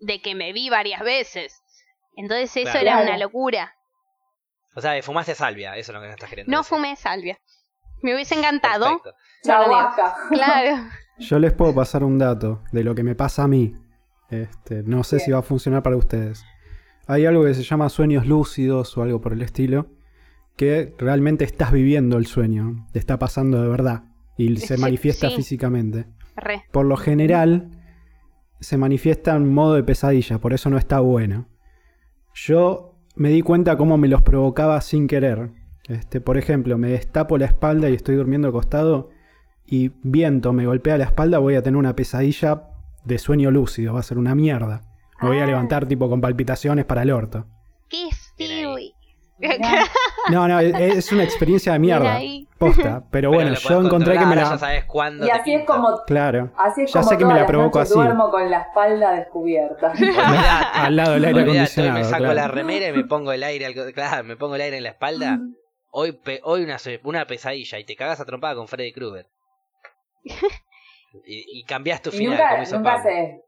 [0.00, 1.62] de que me vi varias veces.
[2.16, 2.80] Entonces eso Claro.
[2.80, 3.74] era una locura.
[4.74, 6.76] O sea, fumaste salvia, eso es lo que me estás queriendo No decir.
[6.76, 7.38] fumé salvia.
[8.02, 9.02] Me hubiese encantado.
[9.44, 9.90] No lo.
[10.30, 10.84] Claro.
[11.18, 13.74] Yo les puedo pasar un dato de lo que me pasa a mí.
[14.30, 15.24] Este, no sé Bien.
[15.26, 16.44] si va a funcionar para ustedes.
[17.08, 19.86] Hay algo que se llama sueños lúcidos o algo por el estilo,
[20.56, 24.02] que realmente estás viviendo el sueño, te está pasando de verdad
[24.36, 25.36] y se manifiesta sí.
[25.36, 26.06] físicamente.
[26.36, 26.64] Re.
[26.70, 27.70] Por lo general
[28.60, 31.46] se manifiesta en modo de pesadilla, por eso no está bueno.
[32.34, 35.50] Yo me di cuenta cómo me los provocaba sin querer.
[35.88, 39.10] Este, por ejemplo, me destapo la espalda y estoy durmiendo acostado
[39.64, 42.70] y viento me golpea la espalda, voy a tener una pesadilla
[43.04, 44.82] de sueño lúcido, va a ser una mierda.
[45.20, 45.46] Me voy a Ah.
[45.46, 47.46] levantar tipo con palpitaciones para el orto.
[47.88, 48.04] Qué.
[48.06, 48.16] Mirá.
[50.30, 52.18] No, no, es, una experiencia de mierda.
[52.58, 53.04] Posta.
[53.10, 54.42] Pero bueno, yo encontré que me la.
[54.42, 56.50] Ya sabes cuándo Y así es como, Claro.
[56.56, 57.94] así es Ya como sé que me la provoco así.
[57.94, 59.92] duermo con la espalda descubierta.
[59.92, 60.78] Olvidate.
[60.78, 61.98] Al lado del aire acondicionado.
[61.98, 62.34] me saco claro.
[62.34, 64.90] la remera y me pongo el aire, al- claro, me pongo el aire en la
[64.90, 65.38] espalda.
[65.90, 69.26] Hoy, pe- hoy una, una pesadilla y te cagas a trompada con Freddy Krueger.
[71.26, 73.42] Y, y cambias tu Y final, nunca, como hizo nunca se,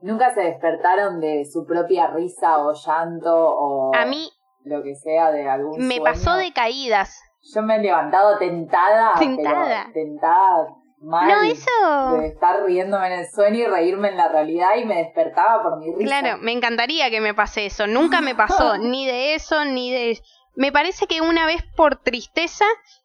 [0.00, 4.28] nunca se despertaron de su propia risa o llanto o A mí
[4.66, 6.04] lo que sea de algún me sueño.
[6.04, 7.20] pasó de caídas.
[7.54, 9.86] Yo me he levantado tentada, Tentada.
[9.92, 10.66] pero tentada
[11.00, 12.18] mal No, eso.
[12.20, 15.78] de estar riéndome en el sueño y reírme en la realidad y me despertaba por
[15.78, 16.04] mi risa.
[16.20, 17.86] Claro, me encantaría que me pase eso.
[17.86, 20.18] Nunca me pasó ni de eso ni de...
[20.56, 22.64] Me parece que una vez por tristeza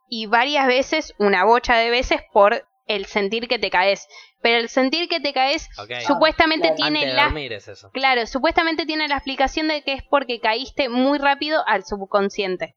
[0.09, 2.65] y varias veces, una bocha de veces por
[2.95, 4.07] el sentir que te caes.
[4.41, 5.69] Pero el sentir que te caes
[6.05, 6.75] supuestamente claro.
[6.75, 7.25] tiene la...
[7.25, 7.91] dormir es eso.
[7.91, 12.75] Claro, supuestamente tiene la explicación de que es porque caíste muy rápido al subconsciente.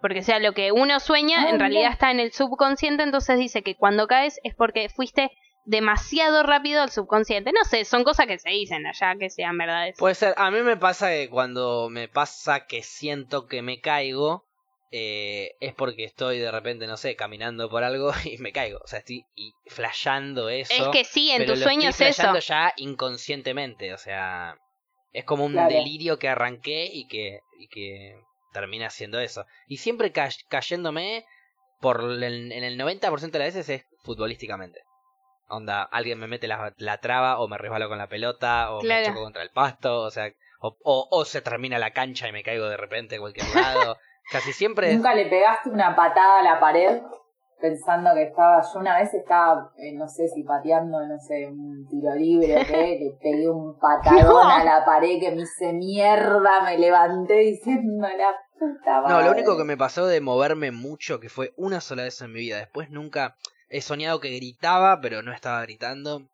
[0.00, 3.38] Porque, o sea, lo que uno sueña Ah, en realidad está en el subconsciente, entonces
[3.38, 5.30] dice que cuando caes es porque fuiste
[5.64, 7.52] demasiado rápido al subconsciente.
[7.52, 9.96] No sé, son cosas que se dicen allá que sean verdades.
[9.98, 14.43] Puede ser, a mí me pasa que cuando me pasa que siento que me caigo,
[14.96, 18.78] eh, es porque estoy de repente, no sé, caminando por algo y me caigo.
[18.84, 20.72] O sea, estoy y flasheando eso.
[20.72, 22.38] es que sí, en tus sueños estoy eso.
[22.38, 24.56] ya inconscientemente, o sea,
[25.12, 25.68] es como un Claro.
[25.68, 28.14] delirio que arranqué y que, y que
[28.52, 29.44] termina siendo eso.
[29.66, 31.24] Y siempre ca- cayéndome
[31.80, 32.22] por el,
[32.52, 34.80] en el 90% de las veces es futbolísticamente.
[35.48, 39.02] Onda, alguien me mete la, la traba o me resbalo con la pelota o Claro.
[39.02, 42.32] me choco contra el pasto, o sea, o, o, o se termina la cancha y
[42.32, 43.98] me caigo de repente en cualquier lado.
[44.30, 44.96] Casi siempre es...
[44.96, 47.02] ¿Nunca le pegaste una patada a la pared
[47.60, 51.86] pensando que estaba, yo una vez estaba, eh, no sé si pateando, no sé, un
[51.88, 54.50] tiro libre o qué, le pegué un patadón No.
[54.50, 59.14] a la pared que me hice mierda, me levanté diciendo la puta madre.
[59.14, 62.32] No, lo único que me pasó de moverme mucho, que fue una sola vez en
[62.32, 62.58] mi vida.
[62.58, 63.36] Después nunca
[63.70, 66.28] he soñado que gritaba, pero no estaba gritando.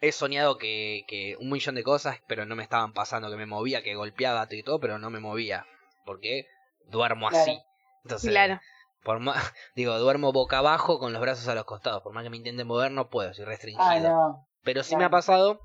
[0.00, 3.46] He soñado que, que un millón de cosas, pero no me estaban pasando, que me
[3.46, 5.66] movía, que golpeaba y todo, pero no me movía.
[6.06, 6.46] Porque
[6.88, 7.42] duermo Claro.
[7.42, 7.62] así.
[8.04, 8.60] Entonces, Claro.
[9.02, 9.36] por más,
[9.76, 12.02] digo, duermo boca abajo con los brazos a los costados.
[12.02, 13.84] Por más que me intente mover, no puedo, estoy restringido.
[13.86, 14.46] Ah, no.
[14.62, 14.98] Pero sí Claro.
[15.00, 15.60] me ha pasado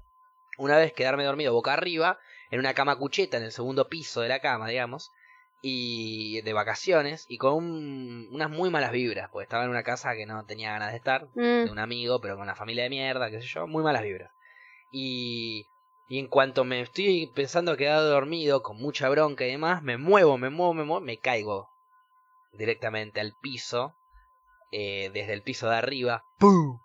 [0.58, 2.20] una vez quedarme dormido boca arriba
[2.52, 5.12] en una cama cucheta en el segundo piso de la cama, digamos,
[5.62, 10.16] y de vacaciones y con un- unas muy malas vibras, porque estaba en una casa
[10.16, 11.72] que no tenía ganas de estar, de Mm.
[11.72, 14.32] un amigo, pero con una familia de mierda, qué sé yo, muy malas vibras.
[14.92, 15.70] Y,
[16.10, 20.38] y en cuanto me estoy pensando quedar dormido con mucha bronca y demás, me muevo,
[20.38, 21.70] me muevo, me muevo, me caigo
[22.54, 23.94] directamente al piso,
[24.72, 26.80] eh, desde el piso de arriba, ¡pum!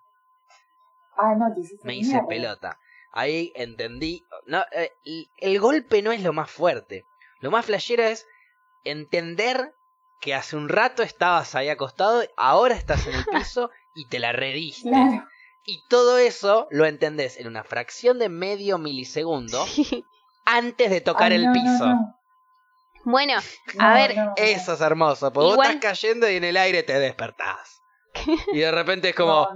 [1.17, 1.47] Ah, no,
[1.83, 2.27] me hice mierda.
[2.27, 2.79] pelota.
[3.11, 4.23] Ahí entendí.
[4.45, 7.05] No, eh, el, el golpe no es lo más fuerte.
[7.39, 8.27] Lo más flashero es
[8.83, 9.73] entender
[10.19, 14.33] que hace un rato estabas ahí acostado, ahora estás en el piso y te la
[14.33, 14.89] rediste.
[14.89, 15.25] Claro.
[15.65, 19.65] Y todo eso lo entendés en una fracción de medio milisegundo
[20.45, 21.85] antes de tocar Ay, el no, piso.
[21.87, 22.15] no.
[23.03, 23.33] Bueno,
[23.75, 24.33] No, a ver, no, no.
[24.37, 27.81] Eso es hermoso, porque Igual- vos estás cayendo y en el aire te despertás.
[28.53, 29.47] Y de repente es como.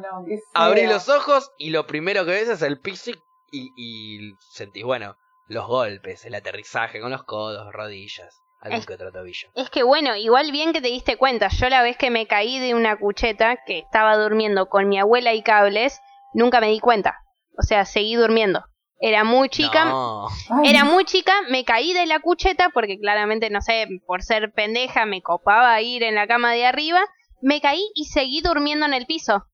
[0.53, 3.11] Abrí los ojos y lo primero que ves es el piso
[3.51, 5.15] y, y sentís, bueno,
[5.47, 9.49] los golpes, el aterrizaje con los codos, rodillas, algún Es- que otro tobillo.
[9.55, 11.47] Es que bueno, igual bien que te diste cuenta.
[11.49, 15.33] Yo la vez que me caí de una cucheta que estaba durmiendo con mi abuela
[15.33, 15.99] y cables,
[16.33, 17.19] nunca me di cuenta.
[17.57, 18.63] O sea, seguí durmiendo.
[19.01, 19.85] Era muy chica.
[19.85, 20.27] No.
[20.65, 25.05] Era muy chica, me caí de la cucheta porque claramente, no sé, por ser pendeja
[25.05, 26.99] me copaba ir en la cama de arriba.
[27.41, 29.45] Me caí y seguí durmiendo en el piso.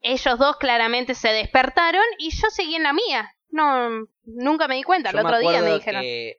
[0.00, 3.30] Ellos dos claramente se despertaron y yo seguí en la mía.
[3.48, 3.88] No,
[4.24, 5.10] nunca me di cuenta.
[5.12, 6.02] Yo El otro me día me dijeron.
[6.02, 6.36] que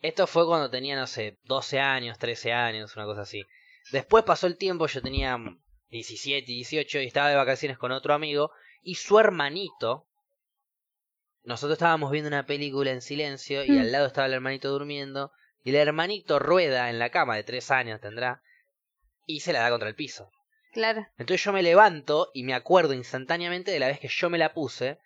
[0.00, 3.42] esto fue cuando tenía, no sé, 12 años, 13 años, una cosa así.
[3.92, 5.38] Después pasó el tiempo, yo tenía
[5.90, 8.50] 17, 18 y estaba de vacaciones con otro amigo
[8.82, 10.06] y su hermanito
[11.44, 13.78] nosotros estábamos viendo una película en silencio y Mm.
[13.78, 15.30] al lado estaba el hermanito durmiendo
[15.62, 18.42] y el hermanito rueda en la cama de tres años tendrá
[19.26, 20.30] y se la da contra el piso.
[20.72, 21.06] Claro.
[21.18, 24.52] Entonces yo me levanto y me acuerdo instantáneamente de la vez que yo me la
[24.54, 24.98] puse.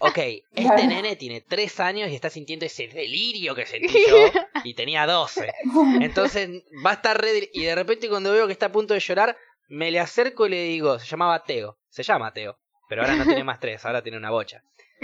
[0.00, 0.18] Ok,
[0.54, 4.16] este nene tiene tres años y está sintiendo ese delirio que sentí yo.
[4.64, 5.52] Y tenía 12.
[6.00, 6.48] Entonces
[6.84, 7.50] va a estar re...
[7.52, 9.36] Y de repente cuando veo que está a punto de llorar,
[9.68, 11.78] me le acerco y le digo, se llamaba Teo.
[11.88, 12.58] Se llama Teo.
[12.88, 14.62] Pero ahora no tiene más tres, ahora tiene una bocha.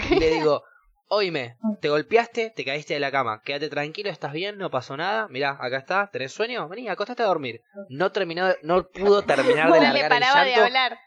[0.09, 0.63] Y le digo,
[1.07, 3.41] oíme, te golpeaste, te caíste de la cama.
[3.43, 5.27] Quédate tranquilo, estás bien, no pasó nada.
[5.27, 6.67] Mirá, acá está, ¿tenés sueño?
[6.69, 7.61] Vení, acostate a dormir.
[7.89, 10.99] No terminó, no pudo terminar de largar le el paraba de hablar.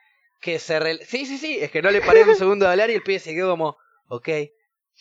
[0.44, 2.90] Que se rel- Sí, sí, sí, es que no le paré un segundo de hablar
[2.90, 3.76] y el pibe se quedó como,
[4.08, 4.28] ok.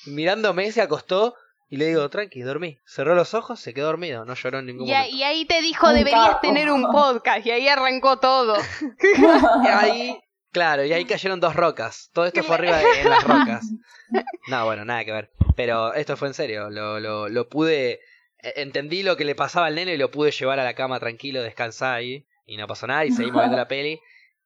[0.07, 1.36] Mirándome, se acostó
[1.70, 2.80] y le digo, tranqui, dormí.
[2.86, 5.15] Cerró los ojos, se quedó dormido, no lloró en ningún Y, a- momento.
[5.18, 7.45] y ahí te dijo, deberías tener un podcast.
[7.45, 8.56] Y ahí arrancó todo.
[9.64, 10.20] Y ahí,
[10.52, 12.10] claro, y ahí cayeron dos rocas.
[12.14, 13.65] Todo esto fue arriba de en las rocas.
[14.48, 15.32] No, bueno, nada que ver.
[15.56, 17.99] Pero esto fue en serio, lo, lo, lo pude...
[18.41, 20.99] eh, Entendí lo que le pasaba al nene y lo pude llevar a la cama
[20.99, 22.26] tranquilo, descansar ahí.
[22.45, 23.99] Y no pasó nada y seguimos viendo la peli.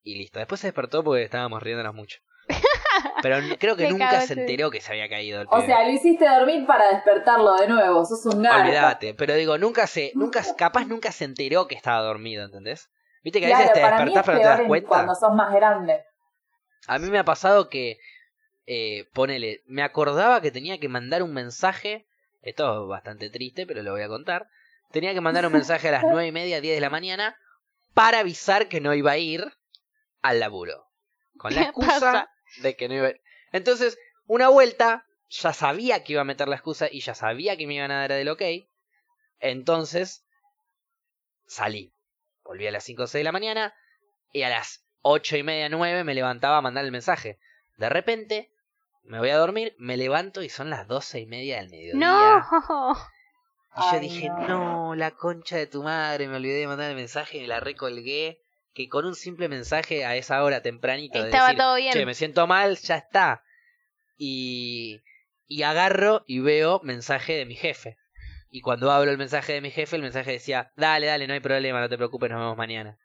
[0.07, 0.39] Y listo.
[0.39, 2.19] Después se despertó porque estábamos riéndonos mucho.
[3.21, 5.65] Pero creo que nunca se en- enteró que se había caído el O pibe.
[5.65, 8.05] sea, lo hiciste dormir para despertarlo de nuevo.
[8.05, 8.61] Sos un gato.
[8.61, 12.89] Olvídate, pero digo, nunca se, nunca, capaz nunca se enteró que estaba dormido, ¿entendés?
[13.21, 14.87] Viste que a Claro, veces te despertás es pero no te das en- cuenta.
[14.87, 16.03] cuando sos más grande.
[16.87, 17.97] A mí me ha pasado que,
[18.65, 22.05] eh, ponele, me acordaba que tenía que mandar un mensaje,
[22.43, 24.47] esto es bastante triste, pero lo voy a contar.
[24.91, 27.35] Tenía que mandar un mensaje a las nueve y media, 10 de la mañana,
[27.93, 29.51] para avisar que no iba a ir
[30.21, 30.85] al laburo.
[31.37, 32.31] Con la ¿Qué excusa pasa?
[32.61, 33.11] de que no iba.
[33.51, 37.67] Entonces, una vuelta, ya sabía que iba a meter la excusa y ya sabía que
[37.67, 38.41] me iban a dar el ok.
[39.39, 40.25] Entonces,
[41.45, 41.93] salí.
[42.43, 43.73] Volví a las 5 o 6 de la mañana
[44.31, 47.39] y a las ocho y media, nueve me levantaba a mandar el mensaje.
[47.77, 48.51] De repente,
[49.03, 51.99] me voy a dormir, me levanto y son las doce y media del mediodía.
[51.99, 52.93] No.
[53.75, 54.47] Y yo Ay, dije, no.
[54.47, 54.95] no.
[54.95, 58.41] la concha de tu madre, me olvidé de mandar el mensaje y me la recolgué.
[58.73, 61.93] Que con un simple mensaje a esa hora tempranito de Estaba decir, todo bien.
[61.93, 63.43] che, me siento mal, ya está.
[64.17, 65.01] Y,
[65.47, 67.97] y agarro y veo mensaje de mi jefe.
[68.49, 71.39] Y cuando abro el mensaje de mi jefe, el mensaje decía, dale, dale, no hay
[71.39, 72.97] problema, no te preocupes, nos vemos mañana.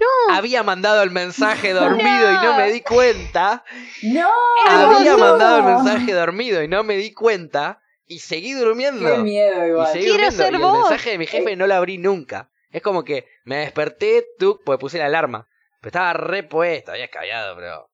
[0.00, 0.34] No.
[0.34, 3.64] Había mandado el mensaje dormido y no me di cuenta.
[4.02, 4.28] ¡No!
[4.66, 7.82] Había mandado el mensaje dormido y no me di cuenta.
[8.06, 9.06] Y seguí durmiendo.
[9.06, 9.92] Qué miedo Y igual.
[9.92, 10.42] seguí Quiero durmiendo.
[10.44, 10.78] ser y el vos.
[10.88, 12.50] mensaje de mi jefe no lo abrí nunca.
[12.70, 15.48] Es como que me desperté, tú, pues puse la alarma.
[15.80, 17.90] Pero estaba repuesto, había escabeado, pero.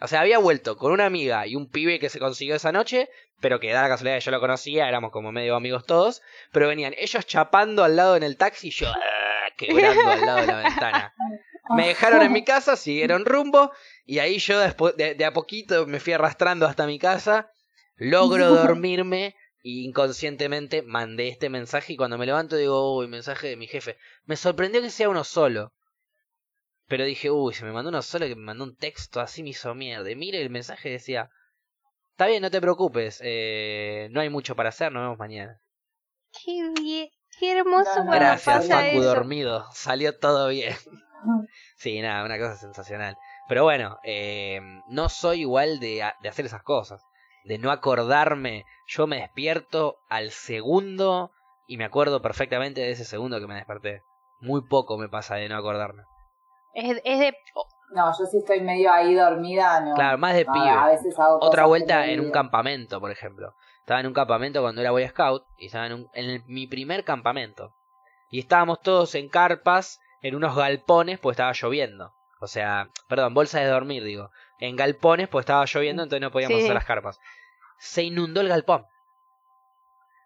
[0.00, 3.08] O sea, había vuelto con una amiga y un pibe que se consiguió esa noche,
[3.40, 6.22] pero que da la casualidad que yo lo conocía, éramos como medio amigos todos.
[6.52, 10.40] Pero venían ellos chapando al lado en el taxi y yo ah, quebrando al lado
[10.40, 11.14] de la ventana.
[11.70, 13.72] Me dejaron en mi casa, siguieron rumbo
[14.04, 17.50] y ahí yo después de, de a poquito me fui arrastrando hasta mi casa.
[17.96, 19.34] Logro dormirme
[19.64, 23.96] y inconscientemente mandé este mensaje y cuando me levanto digo, uy, mensaje de mi jefe.
[24.26, 25.72] Me sorprendió que sea uno solo.
[26.86, 29.50] Pero dije, uy, se me mandó uno solo que me mandó un texto así me
[29.50, 30.10] hizo mierda.
[30.10, 31.30] Y mire el mensaje decía,
[32.12, 35.60] está bien, no te preocupes, eh, no hay mucho para hacer, nos vemos mañana.
[36.44, 37.08] Qué bien.
[37.38, 39.02] Qué hermoso No, no, cuando Gracias, pasa Facu eso.
[39.02, 40.74] dormido, salió todo bien.
[41.76, 43.16] Sí, nada, una cosa sensacional.
[43.48, 47.02] Pero bueno, eh, no soy igual de, de hacer esas cosas.
[47.44, 48.64] De no acordarme.
[48.86, 51.30] Yo me despierto al segundo
[51.66, 54.02] y me acuerdo perfectamente de ese segundo que me desperté.
[54.40, 56.02] Muy poco me pasa de no acordarme.
[56.74, 57.36] Es, es de.
[57.94, 59.94] No, yo sí estoy medio ahí dormida, no.
[59.94, 60.68] Claro, más de No, pibe.
[60.68, 63.54] A veces hago Otra cosas vuelta en un campamento, por ejemplo.
[63.80, 66.66] Estaba en un campamento cuando era Boy Scout y estaba en, un- en el- mi
[66.66, 67.74] primer campamento.
[68.30, 72.12] Y estábamos todos en carpas, en unos galpones, pues estaba lloviendo.
[72.40, 74.30] O sea, perdón, bolsas de dormir, digo.
[74.60, 76.62] En galpones, pues estaba lloviendo, entonces no podíamos Sí.
[76.64, 77.18] hacer las carpas.
[77.78, 78.86] Se inundó el galpón.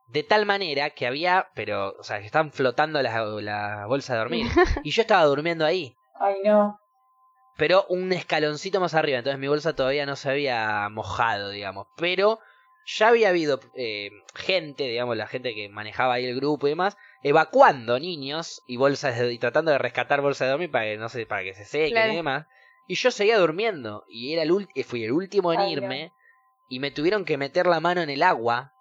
[0.07, 4.19] De tal manera que había, pero, o sea, que estaban flotando las, las bolsas de
[4.19, 4.47] dormir.
[4.87, 6.79] Y yo estaba durmiendo ahí Ay, no.
[7.57, 9.19] pero un escaloncito más arriba.
[9.19, 11.89] Entonces mi bolsa todavía no se había mojado, digamos.
[11.97, 12.39] Pero
[12.87, 16.97] ya había habido eh, gente, digamos, la gente que manejaba ahí el grupo y demás,
[17.23, 21.11] evacuando niños y bolsas de- y tratando de rescatar bolsas de dormir para que no
[21.11, 22.13] sé, para que se sequen Claro.
[22.15, 22.47] y demás.
[22.89, 26.13] Y yo seguía durmiendo y era el y fui el último en Ay, irme
[26.69, 28.73] y me tuvieron que meter la mano en el agua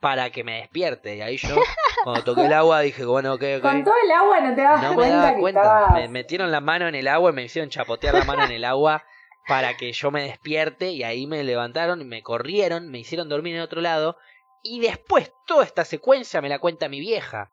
[0.00, 1.16] para que me despierte.
[1.16, 1.56] Y ahí yo
[2.04, 3.62] cuando toqué el agua dije, bueno, ok, ok.
[3.62, 5.60] Con todo el agua no te das No me cuenta daba que cuenta.
[5.62, 5.92] estabas...
[5.94, 8.64] Me metieron la mano en el agua y me hicieron chapotear la mano en el
[8.64, 9.04] agua
[9.48, 13.56] para que yo me despierte y ahí me levantaron y me corrieron, me hicieron dormir
[13.56, 14.16] en otro lado
[14.62, 17.50] y después toda esta secuencia me la cuenta mi vieja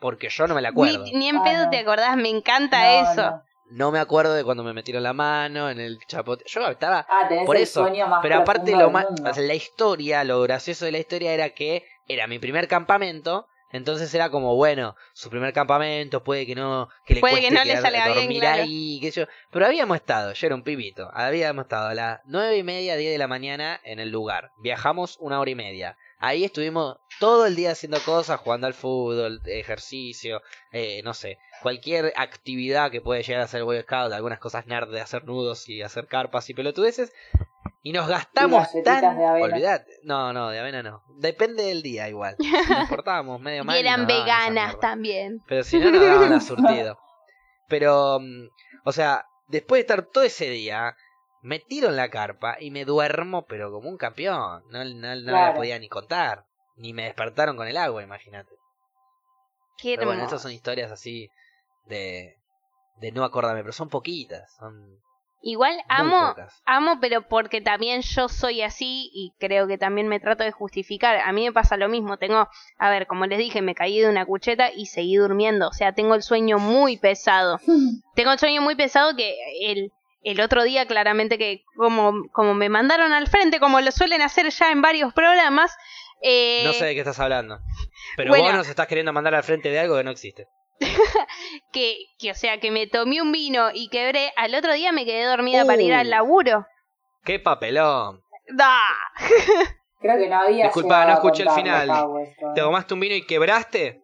[0.00, 1.04] porque yo no me la acuerdo.
[1.04, 1.70] Ni, ni en Ah, pedo no.
[1.70, 3.30] te acordás, me encanta No, eso.
[3.30, 3.42] no.
[3.70, 6.44] No me acuerdo de cuando me metieron la mano en el chapote.
[6.46, 7.82] Yo estaba Ah, por eso.
[8.08, 12.26] más Pero aparte lo más, la historia, lo gracioso de la historia era que era
[12.26, 17.20] mi primer campamento, entonces era como bueno, su primer campamento puede que no, que le
[17.20, 18.62] Puede cueste que no le bien, dormir claro.
[18.62, 19.26] ahí, yo.
[19.50, 23.12] Pero habíamos estado, yo era un pibito, habíamos estado a las nueve y media, diez
[23.12, 24.52] de la mañana en el lugar.
[24.58, 25.96] Viajamos una hora y media.
[26.20, 30.42] Ahí estuvimos todo el día haciendo cosas, jugando al fútbol, ejercicio,
[30.72, 34.90] eh, no sé, cualquier actividad que puede llegar a ser Boy Scout, algunas cosas nerd
[34.90, 37.12] de hacer nudos y hacer carpas y pelotudeces.
[37.82, 39.18] Y nos gastamos galletitas tan...
[39.18, 39.46] de avena.
[39.46, 39.92] Olvidate.
[40.02, 41.04] No, no, de avena no.
[41.18, 42.36] Depende del día igual.
[42.38, 43.76] Si nos portábamos medio mal.
[43.76, 45.42] Y eran veganas también.
[45.46, 46.98] Pero si no, nos daban la surtido.
[47.68, 48.48] Pero, mm,
[48.84, 50.96] o sea, después de estar todo ese día,
[51.42, 54.64] me tiro en la carpa y me duermo, pero como un campeón.
[54.70, 56.44] No, no, no la podía ni contar.
[56.76, 58.54] Ni me despertaron con el agua, imagínate.
[59.78, 61.30] Qué Pero bueno, estas son historias así
[61.86, 62.36] de,
[62.96, 64.52] de no acordarme, pero son poquitas.
[64.56, 65.00] Son
[65.40, 66.34] Igual amo,
[66.64, 71.18] amo, pero porque también yo soy así y creo que también me trato de justificar.
[71.18, 72.16] A mí me pasa lo mismo.
[72.16, 72.48] Tengo,
[72.78, 75.68] a ver, como les dije, me caí de una cucheta y seguí durmiendo.
[75.68, 77.60] O sea, tengo el sueño muy pesado.
[78.16, 79.92] tengo el sueño muy pesado que el,
[80.24, 84.50] el otro día claramente que como, como me mandaron al frente, como lo suelen hacer
[84.50, 85.76] ya en varios programas,
[86.20, 87.60] eh, No sé de qué estás hablando.
[88.16, 88.44] Pero bueno.
[88.44, 90.48] vos nos estás queriendo mandar al frente de algo que no existe.
[91.72, 95.04] que, que, o sea, que me tomé un vino y quebré, al otro día me
[95.04, 95.96] quedé dormida para ir Uh.
[95.96, 96.66] al laburo.
[97.24, 98.22] ¡Qué papelón!
[98.48, 98.78] ¡Da!
[100.00, 101.90] Creo que no había Disculpa, no a escuché el final.
[102.54, 104.02] ¿Te tomaste un vino y quebraste?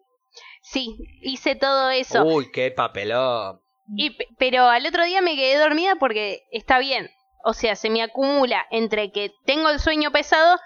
[0.61, 2.23] Sí, hice todo eso.
[2.25, 3.61] Uy, qué papelón.
[3.95, 7.09] Y, pe- pero al otro día me quedé dormida porque está bien.
[7.45, 10.57] O sea, se me acumula entre que tengo el sueño pesado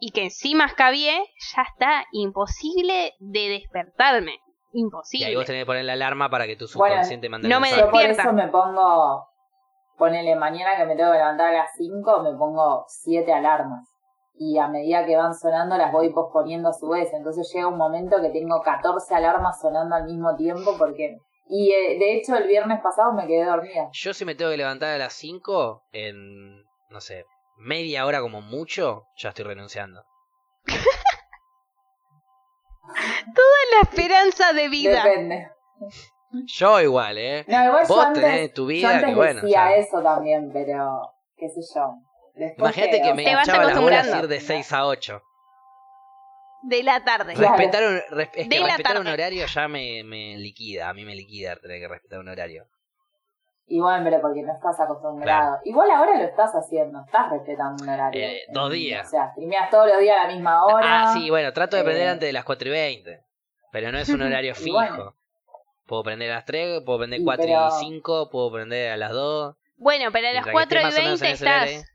[0.00, 1.24] y que encima escabié,
[1.54, 4.38] ya está imposible de despertarme.
[4.74, 5.26] Y Imposible.
[5.26, 7.60] ahí vos tenés que poner la alarma para que tu Bueno, subconsciente mande no el
[7.62, 7.82] me mensaje.
[7.86, 8.22] Yo por despierta.
[8.24, 9.28] eso me pongo,
[9.96, 13.88] ponele mañana que me tengo que levantar a las 5, me pongo 7 alarmas.
[14.36, 17.08] Y a medida que van sonando las voy posponiendo a su vez.
[17.12, 21.18] Entonces llega un momento que tengo 14 alarmas sonando al mismo tiempo porque...
[21.46, 23.88] Y eh, de hecho el viernes pasado me quedé dormida.
[23.92, 27.26] Yo si me tengo que levantar a las 5, en, no sé,
[27.58, 30.02] media hora como mucho, ya estoy renunciando.
[32.86, 35.02] La esperanza de vida.
[35.04, 35.48] Depende.
[36.46, 37.44] Yo igual, ¿eh?
[37.48, 39.40] No, igual yo Vos antes, tenés tu yo vida antes que bueno.
[39.42, 39.76] decía ya.
[39.76, 41.94] eso también, pero qué sé yo.
[42.34, 45.22] Después Imagínate que o me sea, echaba las bolas ir de 6 a 8.
[46.62, 47.34] De la tarde.
[47.34, 47.56] Claro.
[47.56, 50.88] Respetar un, res- es De que la respetar un horario ya me, me liquida.
[50.88, 52.66] A mí me liquida tener que respetar un horario.
[53.66, 55.58] Igual, pero porque no estás acostumbrado.
[55.64, 58.22] Igual ahora lo estás haciendo, estás respetando un horario.
[58.22, 59.06] Eh, dos días.
[59.06, 61.02] O sea, streameas todos los días a la misma hora.
[61.10, 62.10] Ah, sí, bueno, trato de prender Eh.
[62.10, 63.20] antes de las 4 y 20.
[63.72, 64.76] Pero no es un horario Y fijo.
[64.76, 65.14] bueno.
[65.86, 68.96] Puedo prender a las 3, puedo prender Y 4 pero- y 5, puedo prender a
[68.96, 69.56] las 2.
[69.76, 71.44] Bueno, pero a las Mientras que 4 esté y más o menos 20 en ese
[71.46, 71.88] horario estás.
[71.90, 71.93] ahí.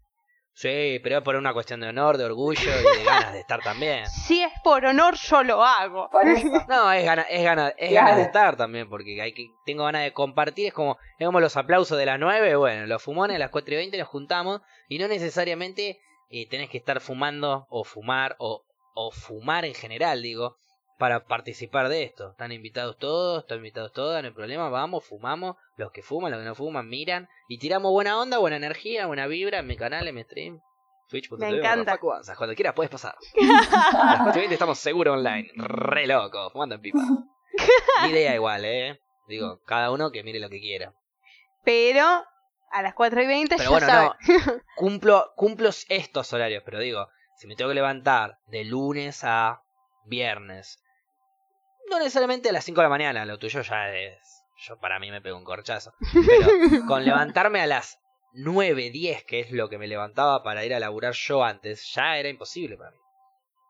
[0.62, 3.62] Sí, pero es por una cuestión de honor, de orgullo y de ganas de estar
[3.62, 4.04] también.
[4.28, 6.10] Si es por honor, yo lo hago.
[6.10, 6.48] Por eso.
[6.68, 8.06] No, es ganas es gana, es Claro.
[8.08, 10.68] ganas de estar también, porque hay que, tengo ganas de compartir.
[10.68, 13.74] Es como, es como los aplausos de las 9, bueno, los fumones a las 4
[13.74, 14.60] y 20 nos juntamos
[14.90, 18.66] y no necesariamente eh, tenés que estar fumando o fumar o,
[18.96, 20.58] o fumar en general, digo,
[21.00, 22.32] para participar de esto.
[22.32, 25.56] Están invitados todos, están invitados todos, no hay problema, vamos, fumamos.
[25.78, 29.26] Los que fuman, los que no fuman, miran y tiramos buena onda, buena energía, buena
[29.26, 30.60] vibra en mi canal, en mi stream.
[31.08, 31.98] Twitch.tv Me encanta.
[31.98, 33.16] Cuando quieras puedes pasar.
[33.42, 35.50] A las 4 y 20 estamos seguros online.
[35.56, 37.00] Re loco, fumando en pipa.
[38.04, 39.00] Ni idea igual, eh.
[39.30, 40.94] Digo, cada uno que mire lo que quiera.
[41.64, 42.06] Pero
[42.72, 44.10] a las 4 y 20 Pero ya bueno, sabe.
[44.28, 44.62] no.
[44.76, 47.08] Cumplo, cumplo estos horarios, pero digo,
[47.38, 49.62] si me tengo que levantar de lunes a
[50.06, 50.84] viernes,
[51.90, 54.44] no necesariamente a las 5 de la mañana, lo tuyo ya es.
[54.58, 55.94] Yo para mí me pego un corchazo.
[56.14, 56.50] Pero
[56.88, 58.00] con levantarme a las
[58.34, 62.18] 9, 10, que es lo que me levantaba para ir a laburar yo antes, ya
[62.18, 62.98] era imposible para mí.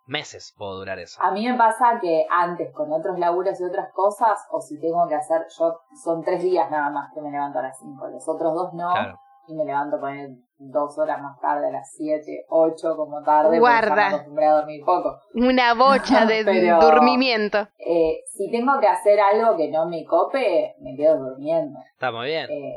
[0.08, 1.22] Meses puedo durar eso.
[1.22, 5.08] A mí me pasa que antes con otros laburos y otras cosas, o si tengo
[5.08, 8.28] que hacer, yo son tres días nada más que me levanto a las 5, los
[8.28, 9.20] otros dos no, Claro.
[9.48, 13.48] y me levanto por ahí dos horas más tarde, a las 7, 8 como tarde,
[13.48, 13.96] porque Guarda.
[13.96, 15.20] me acostumbré a dormir poco.
[15.34, 17.60] Una bocha de Pero- dormimiento.
[17.78, 21.80] Eh, si tengo que hacer algo que no me cope, me quedo durmiendo.
[21.94, 22.46] Está muy bien.
[22.52, 22.76] Eh,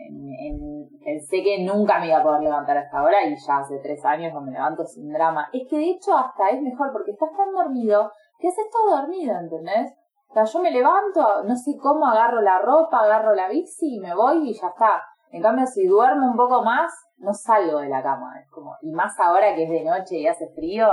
[0.00, 3.58] en- en- pensé que nunca me iba a poder levantar a esta hora y ya
[3.58, 5.48] hace tres años no me levanto sin drama.
[5.52, 9.36] Es que de hecho hasta es mejor porque estás tan dormido que haces todo dormido,
[9.38, 9.92] ¿entendés?
[10.30, 14.00] O sea, yo me levanto, no sé cómo, agarro la ropa, agarro la bici y
[14.00, 15.02] me voy y ya está.
[15.30, 18.40] En cambio, si duermo un poco más, no salgo de la cama.
[18.40, 20.88] Es como, y más ahora que es de noche y hace frío.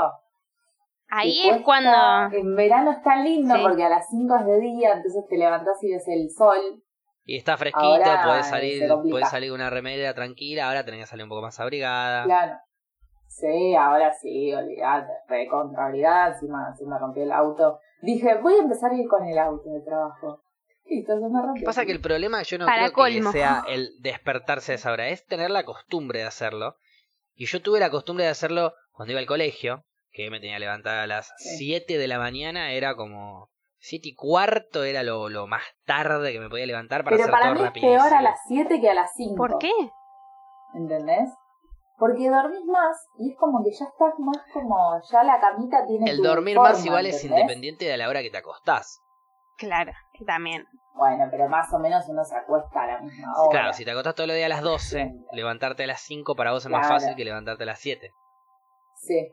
[1.09, 2.35] Ahí es cuando.
[2.35, 3.61] En verano es tan lindo Sí.
[3.61, 6.81] porque a las 5 es de día, entonces te levantás y ves el sol.
[7.23, 11.07] Y está fresquito, Ahora, puedes eh, salir, puedes salir una remera tranquila, ahora tenés que
[11.07, 12.23] salir un poco más abrigada.
[12.23, 12.57] Claro.
[13.27, 17.79] Sí, ahora sí, olvidate, recontra abrigada, encima me rompió el auto.
[18.01, 20.39] Dije, voy a empezar a ir con el auto de trabajo.
[20.85, 21.65] Listo, se me rompió.
[21.65, 23.31] Pasa que el problema yo no Para creo colmo.
[23.31, 26.75] que sea el despertarse a esa hora, es tener la costumbre de hacerlo.
[27.33, 30.61] Y yo tuve la costumbre de hacerlo cuando iba al colegio, que me tenía que
[30.61, 31.57] levantar a las Sí.
[31.57, 33.49] 7 de la mañana, era como
[33.79, 37.31] 7 y cuarto, era lo, lo más tarde que me podía levantar para Pero hacer
[37.33, 39.35] para todo mí es peor a las 7 que a las 5.
[39.35, 39.71] ¿Por qué?
[40.75, 41.29] ¿Entendés?
[41.97, 46.11] Porque dormís más y es como que ya estás más como, ya la camita tiene
[46.11, 48.99] El tu dormir forma, más igual es independiente de la hora que te acostás.
[49.57, 50.67] Claro, que también.
[50.93, 53.49] Bueno, pero más o menos uno se acuesta a la misma hora.
[53.59, 55.25] Claro, si te acostás todos los días a las 12, Sí.
[55.33, 58.13] levantarte a las 5 para vos es más fácil que levantarte a las 7.
[58.95, 59.27] Sí,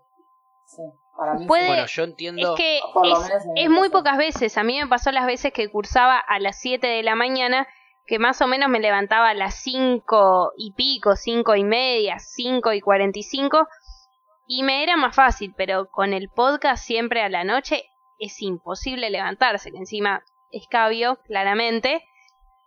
[0.67, 0.83] sí,
[1.17, 1.67] para mí Puede-.
[1.69, 2.53] Bueno, yo entiendo...
[2.55, 4.59] Es que Por lo es, menos en mi es muy pocas veces.
[4.59, 7.67] A mí me pasó las veces que cursaba a las 7 de la mañana,
[8.07, 12.73] que más o menos me levantaba a las 5 y pico, 5 y media, 5
[12.73, 13.69] y 45,
[14.49, 17.85] y me era más fácil, pero con el podcast siempre a la noche
[18.23, 20.23] es imposible levantarse, que encima
[20.53, 22.05] escabio, claramente,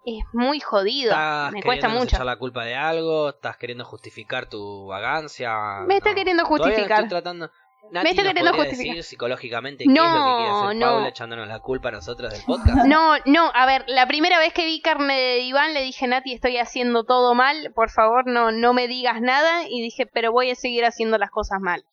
[0.06, 1.12] es muy jodido.
[1.12, 2.16] Estás Me cuesta mucho.
[2.16, 5.80] echar la culpa de algo, estás queriendo justificar tu vagancia.
[5.88, 6.16] Me no.
[6.16, 6.92] queriendo no justificar.
[6.92, 7.50] estoy tratando.
[7.92, 8.96] Nati, estoy ¿nos queriendo justificar.
[8.96, 10.86] decir psicológicamente qué es lo que No, quiere hacer no.
[10.88, 12.86] Paula echándonos la culpa a nosotros del podcast?
[12.88, 16.34] No, no, a ver, la primera vez que vi carne de diván le dije, Nati,
[16.34, 20.50] estoy haciendo todo mal, por favor no, no me digas nada, y dije, pero voy
[20.50, 21.86] a seguir haciendo las cosas mal.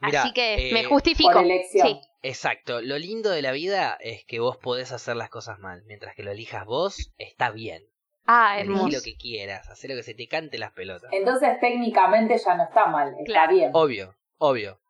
[0.00, 1.32] Mirá, Así que eh, me justifico.
[1.32, 1.86] por elección.
[1.86, 2.80] Sí, Exacto.
[2.82, 5.84] Lo lindo de la vida es que vos podés hacer las cosas mal.
[5.86, 7.84] Mientras que lo elijas vos, está bien.
[8.26, 8.96] ah, Elegí hermoso.
[8.96, 11.10] lo que quieras, hacé lo que se te cante las pelotas.
[11.12, 13.54] Entonces técnicamente ya no está mal, está Claro.
[13.54, 13.70] bien.
[13.72, 14.80] Obvio, obvio.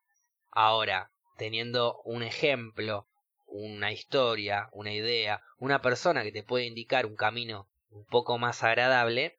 [0.51, 3.07] Ahora, teniendo un ejemplo,
[3.47, 8.63] una historia, una idea, una persona que te puede indicar un camino un poco más
[8.65, 9.39] agradable,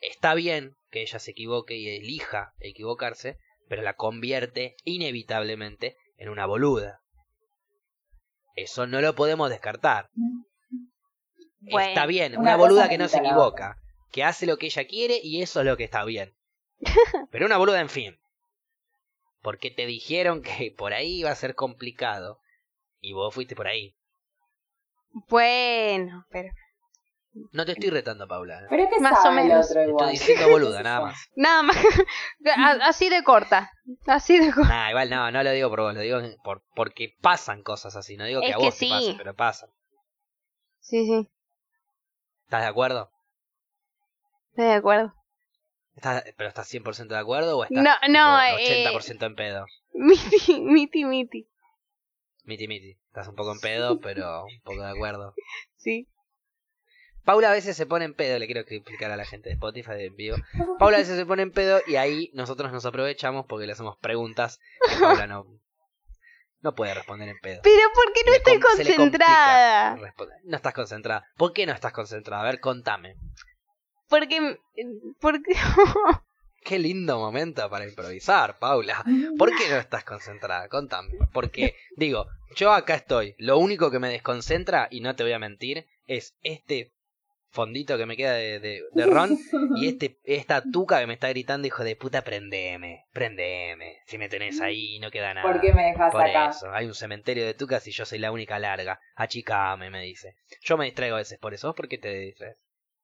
[0.00, 6.46] está bien que ella se equivoque y elija equivocarse, pero la convierte inevitablemente en una
[6.46, 7.02] boluda.
[8.54, 10.10] Eso no lo podemos descartar.
[11.60, 13.78] Bueno, está bien, una una, boluda que no se equivoca,
[14.12, 16.34] que hace lo que ella quiere y eso es lo que está bien.
[17.30, 18.18] Pero una boluda, en fin.
[19.42, 22.40] Porque te dijeron que por ahí iba a ser complicado
[23.00, 23.94] y vos fuiste por ahí.
[25.28, 26.50] Bueno, pero
[27.52, 28.66] No te estoy retando, Paula.
[28.70, 29.66] Pero es que Más o el menos.
[29.70, 30.10] otro Te igual.
[30.14, 31.28] estoy diciendo boluda, nada más.
[31.36, 31.76] nada más,
[32.82, 33.70] así de corta,
[34.06, 34.68] así de corta.
[34.68, 38.16] Nah, igual no, no lo digo por vos, lo digo por, porque pasan cosas así.
[38.16, 38.90] No digo que Es a que vos te sí.
[38.90, 39.70] pase, pero pasan.
[40.80, 41.28] Sí, sí,
[42.44, 43.10] ¿Estás de acuerdo?
[44.50, 45.12] estoy de acuerdo.
[45.96, 49.66] ¿Estás, ¿Pero estás 100% de acuerdo o estás No, no, tipo, eh, 80% en pedo?
[49.94, 51.48] Miti, miti, miti.
[52.44, 52.96] Miti, miti.
[53.08, 55.34] Estás un poco en pedo, pero un poco de acuerdo.
[55.76, 56.06] Sí.
[57.26, 59.94] Paula a veces se pone en pedo, le quiero explicar a la gente de Spotify
[59.94, 60.36] de en vivo.
[60.78, 63.98] Paula a veces se pone en pedo y ahí nosotros nos aprovechamos porque le hacemos
[63.98, 65.44] preguntas que Paula no,
[66.60, 67.62] no puede responder en pedo.
[67.64, 69.98] Pero porque no Le estoy concentrada.
[70.44, 71.26] No estás concentrada.
[71.36, 72.42] ¿Por qué no estás concentrada?
[72.42, 73.16] A ver, contame.
[74.08, 74.60] Porque,
[75.20, 75.52] porque
[76.64, 79.04] Qué lindo momento para improvisar, Paula.
[79.36, 80.68] ¿Por qué no estás concentrada?
[80.68, 81.10] Contame.
[81.32, 83.34] Porque, digo, yo acá estoy.
[83.38, 86.92] Lo único que me desconcentra, y no te voy a mentir, es este
[87.56, 89.36] fondito que me queda de, de, de ron
[89.76, 93.98] y este esta tuca que me está gritando, hijo de puta, prendeme, prendeme.
[94.06, 95.50] Si me tenés ahí no queda nada.
[95.50, 96.50] ¿Por qué me dejas Por acá?
[96.50, 99.00] eso, hay un cementerio de tucas y yo soy la única larga.
[99.16, 100.36] Achicame, me dice.
[100.60, 101.68] Yo me distraigo a veces por eso.
[101.68, 102.56] ¿Vos por qué te distraes?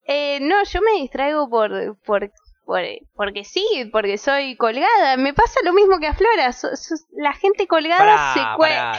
[0.05, 1.71] Eh, no, yo me distraigo por,
[2.05, 2.33] por, por,
[2.65, 5.17] porque sí, porque soy colgada.
[5.17, 6.53] Me pasa lo mismo que a Flora.
[6.53, 8.93] so- so- la gente colgada Pará, se cuelga.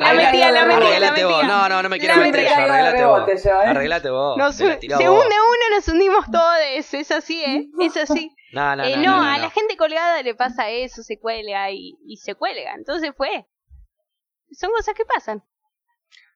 [0.00, 1.36] La metía, la metía, la arreglate vos.
[1.42, 1.48] metía.
[1.48, 2.54] No, no, no me quiero meter yo.
[2.54, 3.44] Arreglate vos.
[3.44, 3.54] Yo, ¿eh?
[3.66, 4.36] Arreglate vos.
[4.38, 5.22] Nos- tiró se vos.
[5.22, 6.56] hunde uno, nos hundimos todos.
[6.94, 7.66] Es así, ¿eh?
[7.80, 8.30] Es así.
[8.52, 11.18] No, no, Eh, no, no, no, no, a la gente colgada le pasa eso, se
[11.18, 12.74] cuelga y, y se cuelga.
[12.74, 13.46] Entonces fue.
[14.50, 15.42] Son cosas que pasan.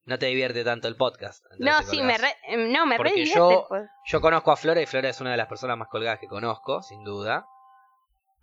[0.07, 1.45] No te divierte tanto el podcast.
[1.59, 3.83] No, sí, me re, em, no, me re Porque divierte, yo- pues.
[4.07, 6.81] Yo conozco a Flora y Flora es una de las personas más colgadas que conozco,
[6.83, 7.47] sin duda.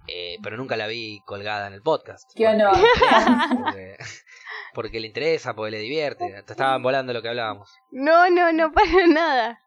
[0.07, 2.29] Eh, pero nunca la vi colgada en el podcast.
[2.35, 2.77] Qué Porque honor.
[2.77, 3.97] le interesa, Porque,
[4.73, 6.43] porque le interesa, porque le divierte.
[6.45, 7.73] Te estaban volando lo que hablábamos.
[7.91, 9.61] No, no, no para nada.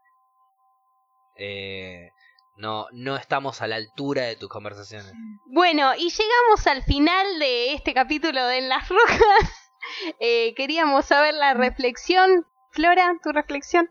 [1.36, 2.10] Eh,
[2.58, 5.10] no, no estamos a la altura de tus conversaciones.
[5.46, 9.65] Bueno, y llegamos al final de este capítulo de En las Rojas.
[10.20, 12.46] Eh, queríamos saber la reflexión.
[12.70, 13.90] Flora, tu reflexión.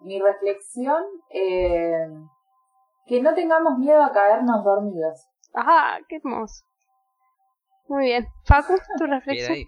[0.00, 2.06] Mi reflexión, eh,
[3.06, 5.26] que no tengamos miedo a caernos dormidos.
[5.54, 6.64] Ajá, qué hermoso.
[7.88, 8.28] Muy bien.
[8.44, 9.66] Facu, tu reflexión.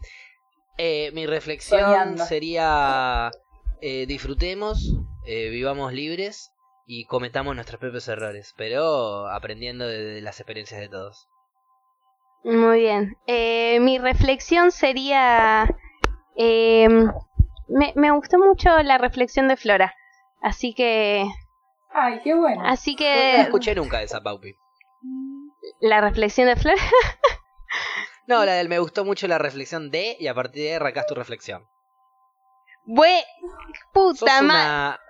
[0.78, 2.24] Eh, mi reflexión Soñando.
[2.24, 3.30] sería
[3.80, 4.94] eh, disfrutemos,
[5.26, 6.52] eh, vivamos libres
[6.86, 11.28] y cometamos nuestros propios errores, pero aprendiendo de, de las experiencias de todos.
[12.44, 13.16] Muy bien.
[13.26, 15.68] Eh, mi reflexión sería...
[16.36, 16.88] eh,
[17.68, 19.94] me, me gustó mucho la reflexión de Flora.
[20.42, 21.26] Así que...
[21.92, 22.62] Ay, qué bueno.
[22.64, 23.40] Así No que...
[23.42, 24.54] escuché nunca de esa Paupi.
[25.80, 26.80] La reflexión de Flora.
[28.26, 31.06] No, la del me gustó mucho la reflexión de y a partir de ahí arrancás
[31.06, 31.66] tu reflexión.
[32.84, 33.24] Bue...
[33.92, 34.44] Puta madre.
[34.44, 35.00] una...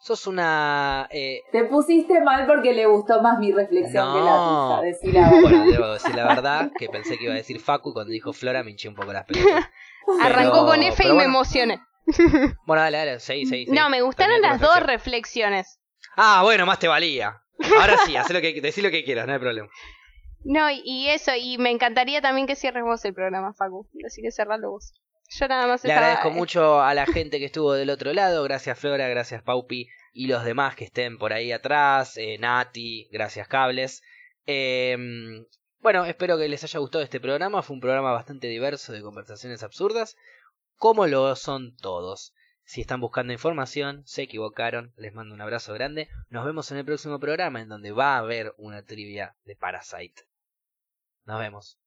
[0.00, 1.08] Sos una...
[1.10, 4.78] eh, Te pusiste mal porque le gustó más mi reflexión que la No.
[4.80, 4.90] tuya.
[4.90, 5.40] Decí la verdad.
[5.42, 8.32] Bueno, debo decir la verdad, que pensé que iba a decir Facu y cuando dijo
[8.32, 9.68] Flora me hinché un poco las pelotas.
[10.22, 11.80] Arrancó con F y me emocioné.
[12.64, 13.66] Bueno, dale, dale, seguí, seguí.
[13.66, 13.76] seguí.
[13.78, 15.78] No, me gustaron las dos reflexiones.
[16.16, 17.42] Ah, bueno, más te valía.
[17.80, 19.68] Ahora sí, haz lo que, decí lo que quieras, no hay problema.
[20.44, 23.88] No, y- y eso, y me encantaría también que cierres vos el programa, Facu.
[24.06, 24.94] Así que cerralo vos.
[25.30, 28.42] Yo nada más Le estaba- agradezco mucho a la gente que estuvo del otro lado.
[28.44, 32.16] Gracias Flora, gracias Paupi y los demás que estén por ahí atrás.
[32.16, 34.02] eh, Nati, gracias Cables.
[34.46, 34.96] Eh,
[35.80, 37.62] bueno, espero que les haya gustado este programa.
[37.62, 40.16] Fue un programa bastante diverso de conversaciones absurdas,
[40.76, 42.32] como lo son todos.
[42.64, 44.92] Si están buscando información, se equivocaron.
[44.96, 46.08] Les mando un abrazo grande.
[46.30, 50.22] Nos vemos en el próximo programa en donde va a haber una trivia de Parasite.
[51.24, 51.78] Nos vemos.